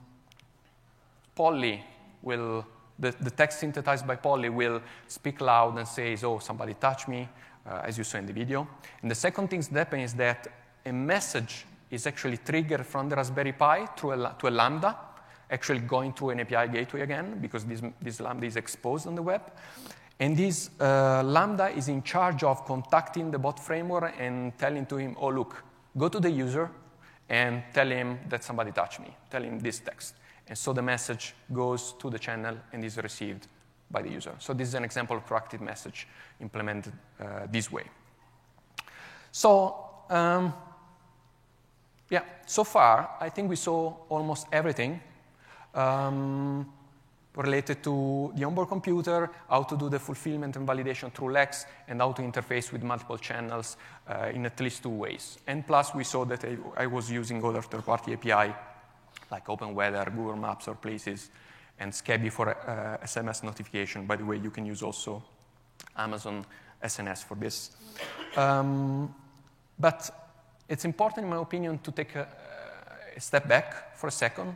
Polly 1.35 1.83
will, 2.21 2.65
the, 2.97 3.11
the 3.19 3.31
text 3.31 3.59
synthesized 3.59 4.05
by 4.05 4.15
Polly 4.15 4.49
will 4.49 4.81
speak 5.07 5.41
loud 5.41 5.77
and 5.77 5.87
says, 5.87 6.23
oh, 6.23 6.39
somebody 6.39 6.73
touched 6.75 7.07
me, 7.07 7.27
uh, 7.65 7.81
as 7.83 7.97
you 7.97 8.03
saw 8.03 8.17
in 8.17 8.25
the 8.25 8.33
video. 8.33 8.67
And 9.01 9.09
the 9.09 9.15
second 9.15 9.49
thing 9.49 9.61
that 9.61 9.79
happens 9.79 10.11
is 10.11 10.17
that 10.17 10.47
a 10.85 10.91
message 10.91 11.65
is 11.89 12.07
actually 12.07 12.37
triggered 12.37 12.85
from 12.85 13.09
the 13.09 13.15
Raspberry 13.15 13.53
Pi 13.53 13.85
through 13.97 14.11
a, 14.13 14.35
to 14.39 14.47
a 14.47 14.49
Lambda, 14.49 14.97
actually 15.49 15.79
going 15.79 16.13
through 16.13 16.31
an 16.31 16.39
API 16.41 16.71
gateway 16.71 17.01
again, 17.01 17.37
because 17.39 17.65
this, 17.65 17.81
this 18.01 18.19
Lambda 18.19 18.47
is 18.47 18.55
exposed 18.55 19.07
on 19.07 19.15
the 19.15 19.21
web. 19.21 19.41
And 20.19 20.37
this 20.37 20.69
uh, 20.79 21.23
Lambda 21.23 21.69
is 21.69 21.87
in 21.87 22.03
charge 22.03 22.43
of 22.43 22.65
contacting 22.65 23.31
the 23.31 23.39
bot 23.39 23.59
framework 23.59 24.13
and 24.19 24.57
telling 24.57 24.85
to 24.87 24.97
him, 24.97 25.15
oh, 25.19 25.29
look, 25.29 25.63
go 25.97 26.07
to 26.07 26.19
the 26.19 26.29
user 26.29 26.69
and 27.29 27.63
tell 27.73 27.87
him 27.87 28.19
that 28.29 28.43
somebody 28.43 28.71
touched 28.71 28.99
me. 28.99 29.15
Tell 29.29 29.43
him 29.43 29.59
this 29.59 29.79
text. 29.79 30.15
And 30.47 30.57
so 30.57 30.73
the 30.73 30.81
message 30.81 31.33
goes 31.51 31.93
to 31.99 32.09
the 32.09 32.19
channel 32.19 32.57
and 32.71 32.83
is 32.83 32.97
received 32.97 33.47
by 33.89 34.01
the 34.01 34.09
user. 34.09 34.33
So 34.39 34.53
this 34.53 34.67
is 34.67 34.73
an 34.73 34.83
example 34.83 35.17
of 35.17 35.25
proactive 35.25 35.61
message 35.61 36.07
implemented 36.41 36.93
uh, 37.19 37.47
this 37.49 37.71
way. 37.71 37.85
So 39.31 39.75
um, 40.09 40.53
yeah, 42.09 42.23
so 42.45 42.63
far 42.63 43.17
I 43.19 43.29
think 43.29 43.49
we 43.49 43.55
saw 43.55 43.95
almost 44.09 44.47
everything 44.51 44.99
um, 45.73 46.71
related 47.35 47.83
to 47.83 48.31
the 48.35 48.43
onboard 48.43 48.67
computer, 48.67 49.29
how 49.49 49.63
to 49.63 49.77
do 49.77 49.89
the 49.89 49.99
fulfillment 49.99 50.55
and 50.55 50.67
validation 50.67 51.11
through 51.11 51.31
Lex, 51.31 51.65
and 51.87 51.99
how 51.99 52.11
to 52.11 52.21
interface 52.21 52.71
with 52.71 52.83
multiple 52.83 53.17
channels 53.17 53.77
uh, 54.07 54.29
in 54.33 54.45
at 54.45 54.59
least 54.59 54.83
two 54.83 54.89
ways. 54.89 55.39
And 55.47 55.65
plus, 55.65 55.95
we 55.95 56.03
saw 56.03 56.25
that 56.25 56.43
I, 56.43 56.57
I 56.83 56.85
was 56.85 57.09
using 57.09 57.43
other 57.43 57.61
third-party 57.61 58.13
API 58.13 58.53
like 59.33 59.49
Open 59.49 59.73
Weather, 59.73 60.05
Google 60.15 60.35
Maps, 60.35 60.67
or 60.67 60.75
Places, 60.75 61.31
and 61.79 61.91
Skebby 61.91 62.31
for 62.31 62.49
uh, 62.49 63.03
SMS 63.03 63.43
notification. 63.43 64.05
By 64.05 64.17
the 64.17 64.25
way, 64.25 64.37
you 64.37 64.51
can 64.51 64.65
use 64.65 64.83
also 64.83 65.23
Amazon 65.97 66.45
SNS 66.83 67.23
for 67.23 67.35
this. 67.35 67.71
Um, 68.37 69.13
but 69.79 69.99
it's 70.69 70.85
important, 70.85 71.25
in 71.25 71.29
my 71.31 71.41
opinion, 71.41 71.79
to 71.79 71.91
take 71.91 72.15
a, 72.15 72.27
a 73.17 73.19
step 73.19 73.47
back 73.47 73.97
for 73.97 74.07
a 74.07 74.11
second 74.11 74.55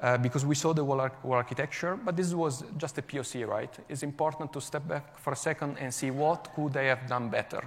uh, 0.00 0.18
because 0.18 0.44
we 0.44 0.54
saw 0.54 0.74
the 0.74 0.84
whole, 0.84 1.00
ar- 1.00 1.20
whole, 1.22 1.32
architecture, 1.32 1.96
but 1.96 2.16
this 2.16 2.34
was 2.34 2.64
just 2.76 2.98
a 2.98 3.02
POC, 3.02 3.46
right? 3.46 3.74
It's 3.88 4.02
important 4.02 4.52
to 4.52 4.60
step 4.60 4.88
back 4.88 5.18
for 5.18 5.32
a 5.32 5.36
second 5.36 5.78
and 5.78 5.94
see 5.94 6.10
what 6.10 6.52
could 6.54 6.72
they 6.72 6.88
have 6.88 7.06
done 7.06 7.28
better, 7.28 7.62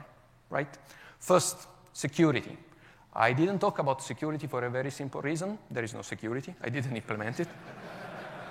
right? 0.49 0.77
First, 1.19 1.67
security. 1.93 2.57
I 3.13 3.33
didn't 3.33 3.59
talk 3.59 3.79
about 3.79 4.01
security 4.01 4.47
for 4.47 4.63
a 4.63 4.69
very 4.69 4.91
simple 4.91 5.21
reason. 5.21 5.57
There 5.69 5.83
is 5.83 5.93
no 5.93 6.01
security. 6.01 6.53
I 6.61 6.69
didn't 6.69 6.95
implement 7.01 7.39
it. 7.39 7.47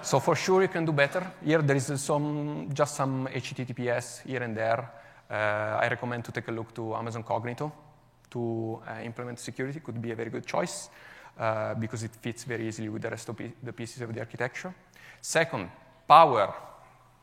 so 0.03 0.21
for 0.21 0.37
sure 0.37 0.63
you 0.63 0.69
can 0.69 0.85
do 0.85 0.93
better. 0.93 1.31
Here 1.45 1.63
there 1.63 1.77
is 1.77 2.01
some, 2.01 2.69
just 2.73 2.97
some 2.97 3.29
HTTPS 3.29 4.27
here 4.27 4.43
and 4.43 4.57
there. 4.57 4.91
Uh, 5.31 5.79
I 5.81 5.89
recommend 5.89 6.25
to 6.25 6.33
take 6.33 6.49
a 6.49 6.53
look 6.53 6.75
to 6.75 6.95
Amazon 6.95 7.23
Cognito 7.23 7.71
to 8.31 8.81
uh, 8.87 9.01
implement 9.03 9.39
security. 9.39 9.81
Could 9.81 10.01
be 10.01 10.11
a 10.11 10.17
very 10.17 10.31
good 10.31 10.47
choice 10.47 10.89
uh, 11.39 11.75
because 11.75 12.03
it 12.03 12.11
fits 12.21 12.45
very 12.45 12.67
easily 12.67 12.89
with 12.89 13.03
the 13.03 13.11
rest 13.11 13.29
of 13.29 13.37
the 13.63 13.73
pieces 13.73 14.03
of 14.03 14.13
the 14.13 14.21
architecture. 14.21 14.75
Second, 15.21 15.71
power. 16.07 16.55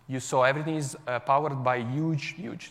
You 0.08 0.20
saw 0.20 0.44
everything 0.44 0.76
is 0.76 0.96
uh, 1.08 1.20
powered 1.20 1.64
by 1.64 1.80
huge, 1.80 2.36
huge 2.36 2.70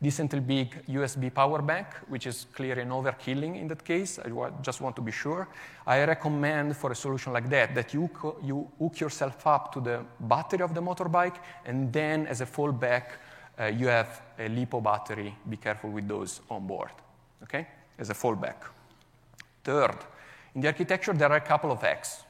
decently 0.00 0.40
big 0.40 0.84
USB 0.86 1.32
power 1.32 1.62
bank, 1.62 1.86
which 2.08 2.26
is 2.26 2.46
clearly 2.52 2.82
an 2.82 2.90
overkilling 2.90 3.60
in 3.60 3.68
that 3.68 3.84
case. 3.84 4.18
I 4.18 4.30
just 4.62 4.80
want 4.80 4.96
to 4.96 5.02
be 5.02 5.12
sure. 5.12 5.48
I 5.86 6.04
recommend 6.04 6.76
for 6.76 6.92
a 6.92 6.94
solution 6.94 7.32
like 7.32 7.48
that 7.50 7.74
that 7.74 7.94
you, 7.94 8.10
you 8.42 8.68
hook 8.78 9.00
yourself 9.00 9.46
up 9.46 9.72
to 9.72 9.80
the 9.80 10.04
battery 10.20 10.62
of 10.62 10.74
the 10.74 10.82
motorbike, 10.82 11.36
and 11.64 11.92
then 11.92 12.26
as 12.26 12.40
a 12.40 12.46
fallback, 12.46 13.04
uh, 13.58 13.66
you 13.66 13.86
have 13.88 14.22
a 14.38 14.48
LiPo 14.48 14.82
battery. 14.82 15.34
Be 15.48 15.56
careful 15.56 15.90
with 15.90 16.06
those 16.06 16.40
on 16.50 16.66
board, 16.66 16.90
okay? 17.42 17.66
As 17.98 18.10
a 18.10 18.14
fallback. 18.14 18.56
Third, 19.64 19.96
in 20.54 20.60
the 20.60 20.68
architecture, 20.68 21.12
there 21.12 21.30
are 21.30 21.36
a 21.36 21.40
couple 21.40 21.72
of 21.72 21.80
hacks. 21.80 22.22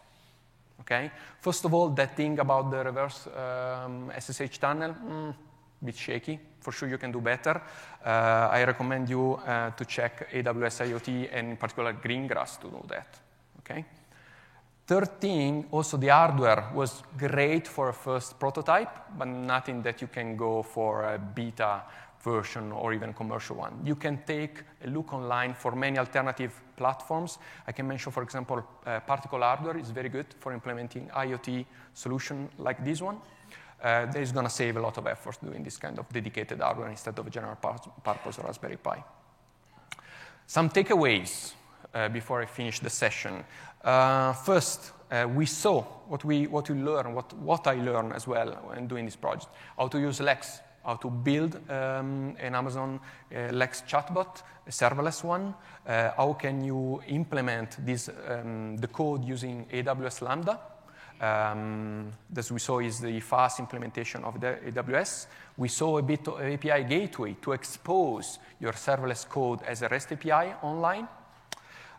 Okay? 0.80 1.10
First 1.40 1.64
of 1.64 1.74
all, 1.74 1.88
that 1.90 2.16
thing 2.16 2.38
about 2.38 2.70
the 2.70 2.84
reverse 2.84 3.26
um, 3.26 4.12
SSH 4.18 4.58
tunnel, 4.58 4.94
mm, 4.94 5.34
bit 5.85 5.97
shaky. 5.97 6.39
For 6.61 6.72
sure, 6.72 6.89
you 6.89 6.99
can 6.99 7.12
do 7.12 7.20
better. 7.20 7.62
Uh, 8.05 8.49
I 8.51 8.64
recommend 8.64 9.09
you 9.09 9.35
uh, 9.35 9.70
to 9.70 9.85
check 9.85 10.33
AWS 10.33 10.87
IoT 10.87 11.29
and 11.33 11.51
in 11.51 11.57
particular 11.57 11.93
Greengrass 11.93 12.59
to 12.61 12.68
do 12.68 12.83
that. 12.89 13.18
Okay. 13.61 13.85
Third 14.87 15.24
also 15.72 15.97
the 15.97 16.09
hardware 16.09 16.70
was 16.72 17.03
great 17.18 17.66
for 17.66 17.89
a 17.89 17.93
first 17.93 18.39
prototype, 18.39 19.18
but 19.18 19.27
nothing 19.27 19.83
that 19.83 20.01
you 20.01 20.07
can 20.07 20.37
go 20.37 20.62
for 20.62 21.03
a 21.03 21.18
beta 21.18 21.83
version 22.22 22.72
or 22.72 22.93
even 22.93 23.12
commercial 23.12 23.57
one. 23.57 23.72
You 23.85 23.97
can 23.97 24.22
take 24.24 24.62
a 24.85 24.89
look 24.89 25.12
online 25.12 25.55
for 25.55 25.72
many 25.72 25.99
alternative 25.99 26.53
platforms. 26.77 27.39
I 27.66 27.72
can 27.72 27.89
mention, 27.89 28.12
for 28.12 28.22
example, 28.22 28.62
uh, 28.85 29.01
particle 29.01 29.41
hardware 29.41 29.77
is 29.77 29.91
very 29.91 30.09
good 30.09 30.27
for 30.39 30.53
implementing 30.53 31.09
IoT 31.09 31.66
solution 31.93 32.49
like 32.59 32.85
this 32.85 33.03
one 33.03 33.18
uh, 33.83 34.07
that 34.07 34.16
is 34.16 34.33
going 34.33 34.47
to 34.47 34.51
save 34.51 34.77
a 34.77 34.81
lot 34.81 34.99
of 34.99 35.07
effort 35.07 35.39
doing 35.45 35.62
this 35.62 35.77
kind 35.77 35.99
of 35.99 36.09
dedicated 36.12 36.61
hardware 36.61 36.89
instead 36.89 37.18
of 37.18 37.27
a 37.27 37.31
general 37.31 37.57
purpose 37.57 38.39
Raspberry 38.39 38.77
Pi. 38.77 39.05
Some 40.47 40.70
takeaways 40.70 41.53
uh, 41.95 42.09
before 42.09 42.43
I 42.43 42.47
finish 42.47 42.81
the 42.81 42.91
session. 42.91 43.45
Uh, 43.83 44.33
first, 44.33 44.93
uh, 45.11 45.27
we 45.35 45.47
saw 45.47 45.83
what 46.09 46.24
we, 46.24 46.47
what 46.47 46.68
we 46.68 46.77
learned, 46.77 47.14
what, 47.14 47.33
what 47.35 47.66
I 47.66 47.74
learned 47.74 48.12
as 48.12 48.27
well 48.27 48.51
when 48.66 48.87
doing 48.87 49.05
this 49.05 49.16
project, 49.16 49.49
how 49.79 49.89
to 49.89 49.99
use 49.99 50.20
Lex, 50.20 50.61
how 50.85 50.95
to 50.97 51.11
build 51.11 51.57
um, 51.70 52.37
an 52.39 52.55
Amazon 52.55 53.01
uh, 53.35 53.53
Lex 53.53 53.83
chatbot, 53.83 54.43
a 54.66 54.70
serverless 54.70 55.24
one, 55.24 55.55
uh, 55.87 56.11
how 56.16 56.33
can 56.33 56.64
you 56.64 57.03
implement 57.09 57.85
this, 57.85 58.09
um, 58.29 58.77
the 58.77 58.87
code 58.89 59.24
using 59.24 59.66
AWS 59.72 60.22
Lambda, 60.22 60.61
um, 61.20 62.12
as 62.36 62.50
we 62.52 62.58
saw 62.58 62.78
is 62.78 63.00
the 63.00 63.20
FaaS 63.20 63.58
implementation 63.58 64.24
of 64.24 64.40
the 64.40 64.58
AWS. 64.66 65.26
We 65.56 65.68
saw 65.68 65.98
a 65.98 66.02
bit 66.02 66.28
of 66.28 66.40
API 66.40 66.84
gateway 66.84 67.36
to 67.42 67.52
expose 67.52 68.38
your 68.60 68.72
serverless 68.72 69.28
code 69.28 69.62
as 69.62 69.82
a 69.82 69.88
REST 69.88 70.12
API 70.12 70.54
online. 70.62 71.08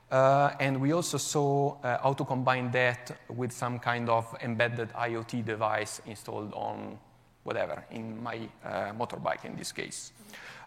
Uh, 0.09 0.51
and 0.59 0.80
we 0.80 0.93
also 0.93 1.18
saw 1.18 1.78
uh, 1.84 1.97
how 2.01 2.13
to 2.13 2.24
combine 2.24 2.72
that 2.72 3.11
with 3.28 3.51
some 3.51 3.78
kind 3.80 4.09
of 4.09 4.34
embedded 4.41 4.89
IoT 4.93 5.43
device 5.43 6.01
installed 6.05 6.53
on 6.53 6.97
whatever, 7.43 7.84
in 7.91 8.22
my 8.22 8.39
uh, 8.63 8.91
motorbike 8.93 9.45
in 9.45 9.55
this 9.55 9.72
case. 9.72 10.11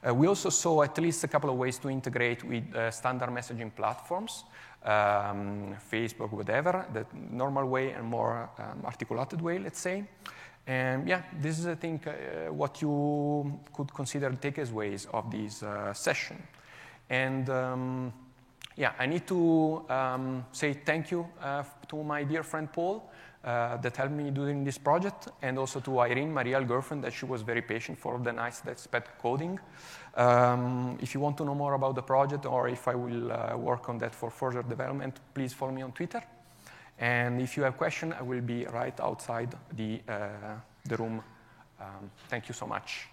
Uh, 0.06 0.14
we 0.14 0.26
also 0.26 0.48
saw 0.48 0.82
at 0.82 0.96
least 0.98 1.24
a 1.24 1.28
couple 1.28 1.50
of 1.50 1.56
ways 1.56 1.78
to 1.78 1.90
integrate 1.90 2.42
with 2.44 2.74
uh, 2.74 2.90
standard 2.90 3.28
messaging 3.28 3.74
platforms 3.74 4.44
um, 4.84 5.76
Facebook, 5.90 6.32
whatever, 6.32 6.86
the 6.92 7.06
normal 7.30 7.66
way 7.66 7.92
and 7.92 8.04
more 8.04 8.50
um, 8.58 8.82
articulated 8.84 9.40
way, 9.40 9.58
let's 9.58 9.80
say. 9.80 10.04
And 10.66 11.08
yeah, 11.08 11.22
this 11.40 11.58
is, 11.58 11.66
I 11.66 11.74
think, 11.74 12.06
uh, 12.06 12.52
what 12.52 12.80
you 12.80 13.60
could 13.72 13.92
consider 13.92 14.30
takeaways 14.30 15.06
of 15.12 15.30
this 15.30 15.62
uh, 15.62 15.92
session. 15.94 16.42
And 17.08 17.48
um, 17.50 18.12
yeah, 18.76 18.92
I 18.98 19.06
need 19.06 19.26
to 19.26 19.84
um, 19.88 20.44
say 20.52 20.74
thank 20.74 21.10
you 21.10 21.26
uh, 21.42 21.64
to 21.88 22.02
my 22.02 22.24
dear 22.24 22.42
friend 22.42 22.72
Paul 22.72 23.10
uh, 23.44 23.76
that 23.78 23.96
helped 23.96 24.14
me 24.14 24.30
doing 24.30 24.64
this 24.64 24.78
project, 24.78 25.28
and 25.42 25.58
also 25.58 25.80
to 25.80 26.00
Irene, 26.00 26.32
my 26.32 26.42
real 26.42 26.64
girlfriend, 26.64 27.02
that 27.04 27.12
she 27.12 27.24
was 27.24 27.42
very 27.42 27.62
patient 27.62 27.98
for 27.98 28.18
the 28.18 28.32
nights 28.32 28.60
that 28.60 28.78
spent 28.78 29.06
coding. 29.18 29.58
Um, 30.14 30.98
if 31.00 31.14
you 31.14 31.20
want 31.20 31.36
to 31.38 31.44
know 31.44 31.54
more 31.54 31.74
about 31.74 31.94
the 31.94 32.02
project 32.02 32.46
or 32.46 32.68
if 32.68 32.88
I 32.88 32.94
will 32.94 33.32
uh, 33.32 33.56
work 33.56 33.88
on 33.88 33.98
that 33.98 34.14
for 34.14 34.30
further 34.30 34.62
development, 34.62 35.20
please 35.34 35.52
follow 35.52 35.72
me 35.72 35.82
on 35.82 35.92
Twitter. 35.92 36.22
And 36.98 37.40
if 37.40 37.56
you 37.56 37.62
have 37.62 37.76
questions, 37.76 38.14
I 38.18 38.22
will 38.22 38.42
be 38.42 38.66
right 38.66 38.98
outside 39.00 39.54
the, 39.76 40.00
uh, 40.08 40.28
the 40.84 40.96
room. 40.96 41.22
Um, 41.80 42.10
thank 42.28 42.48
you 42.48 42.54
so 42.54 42.66
much. 42.66 43.08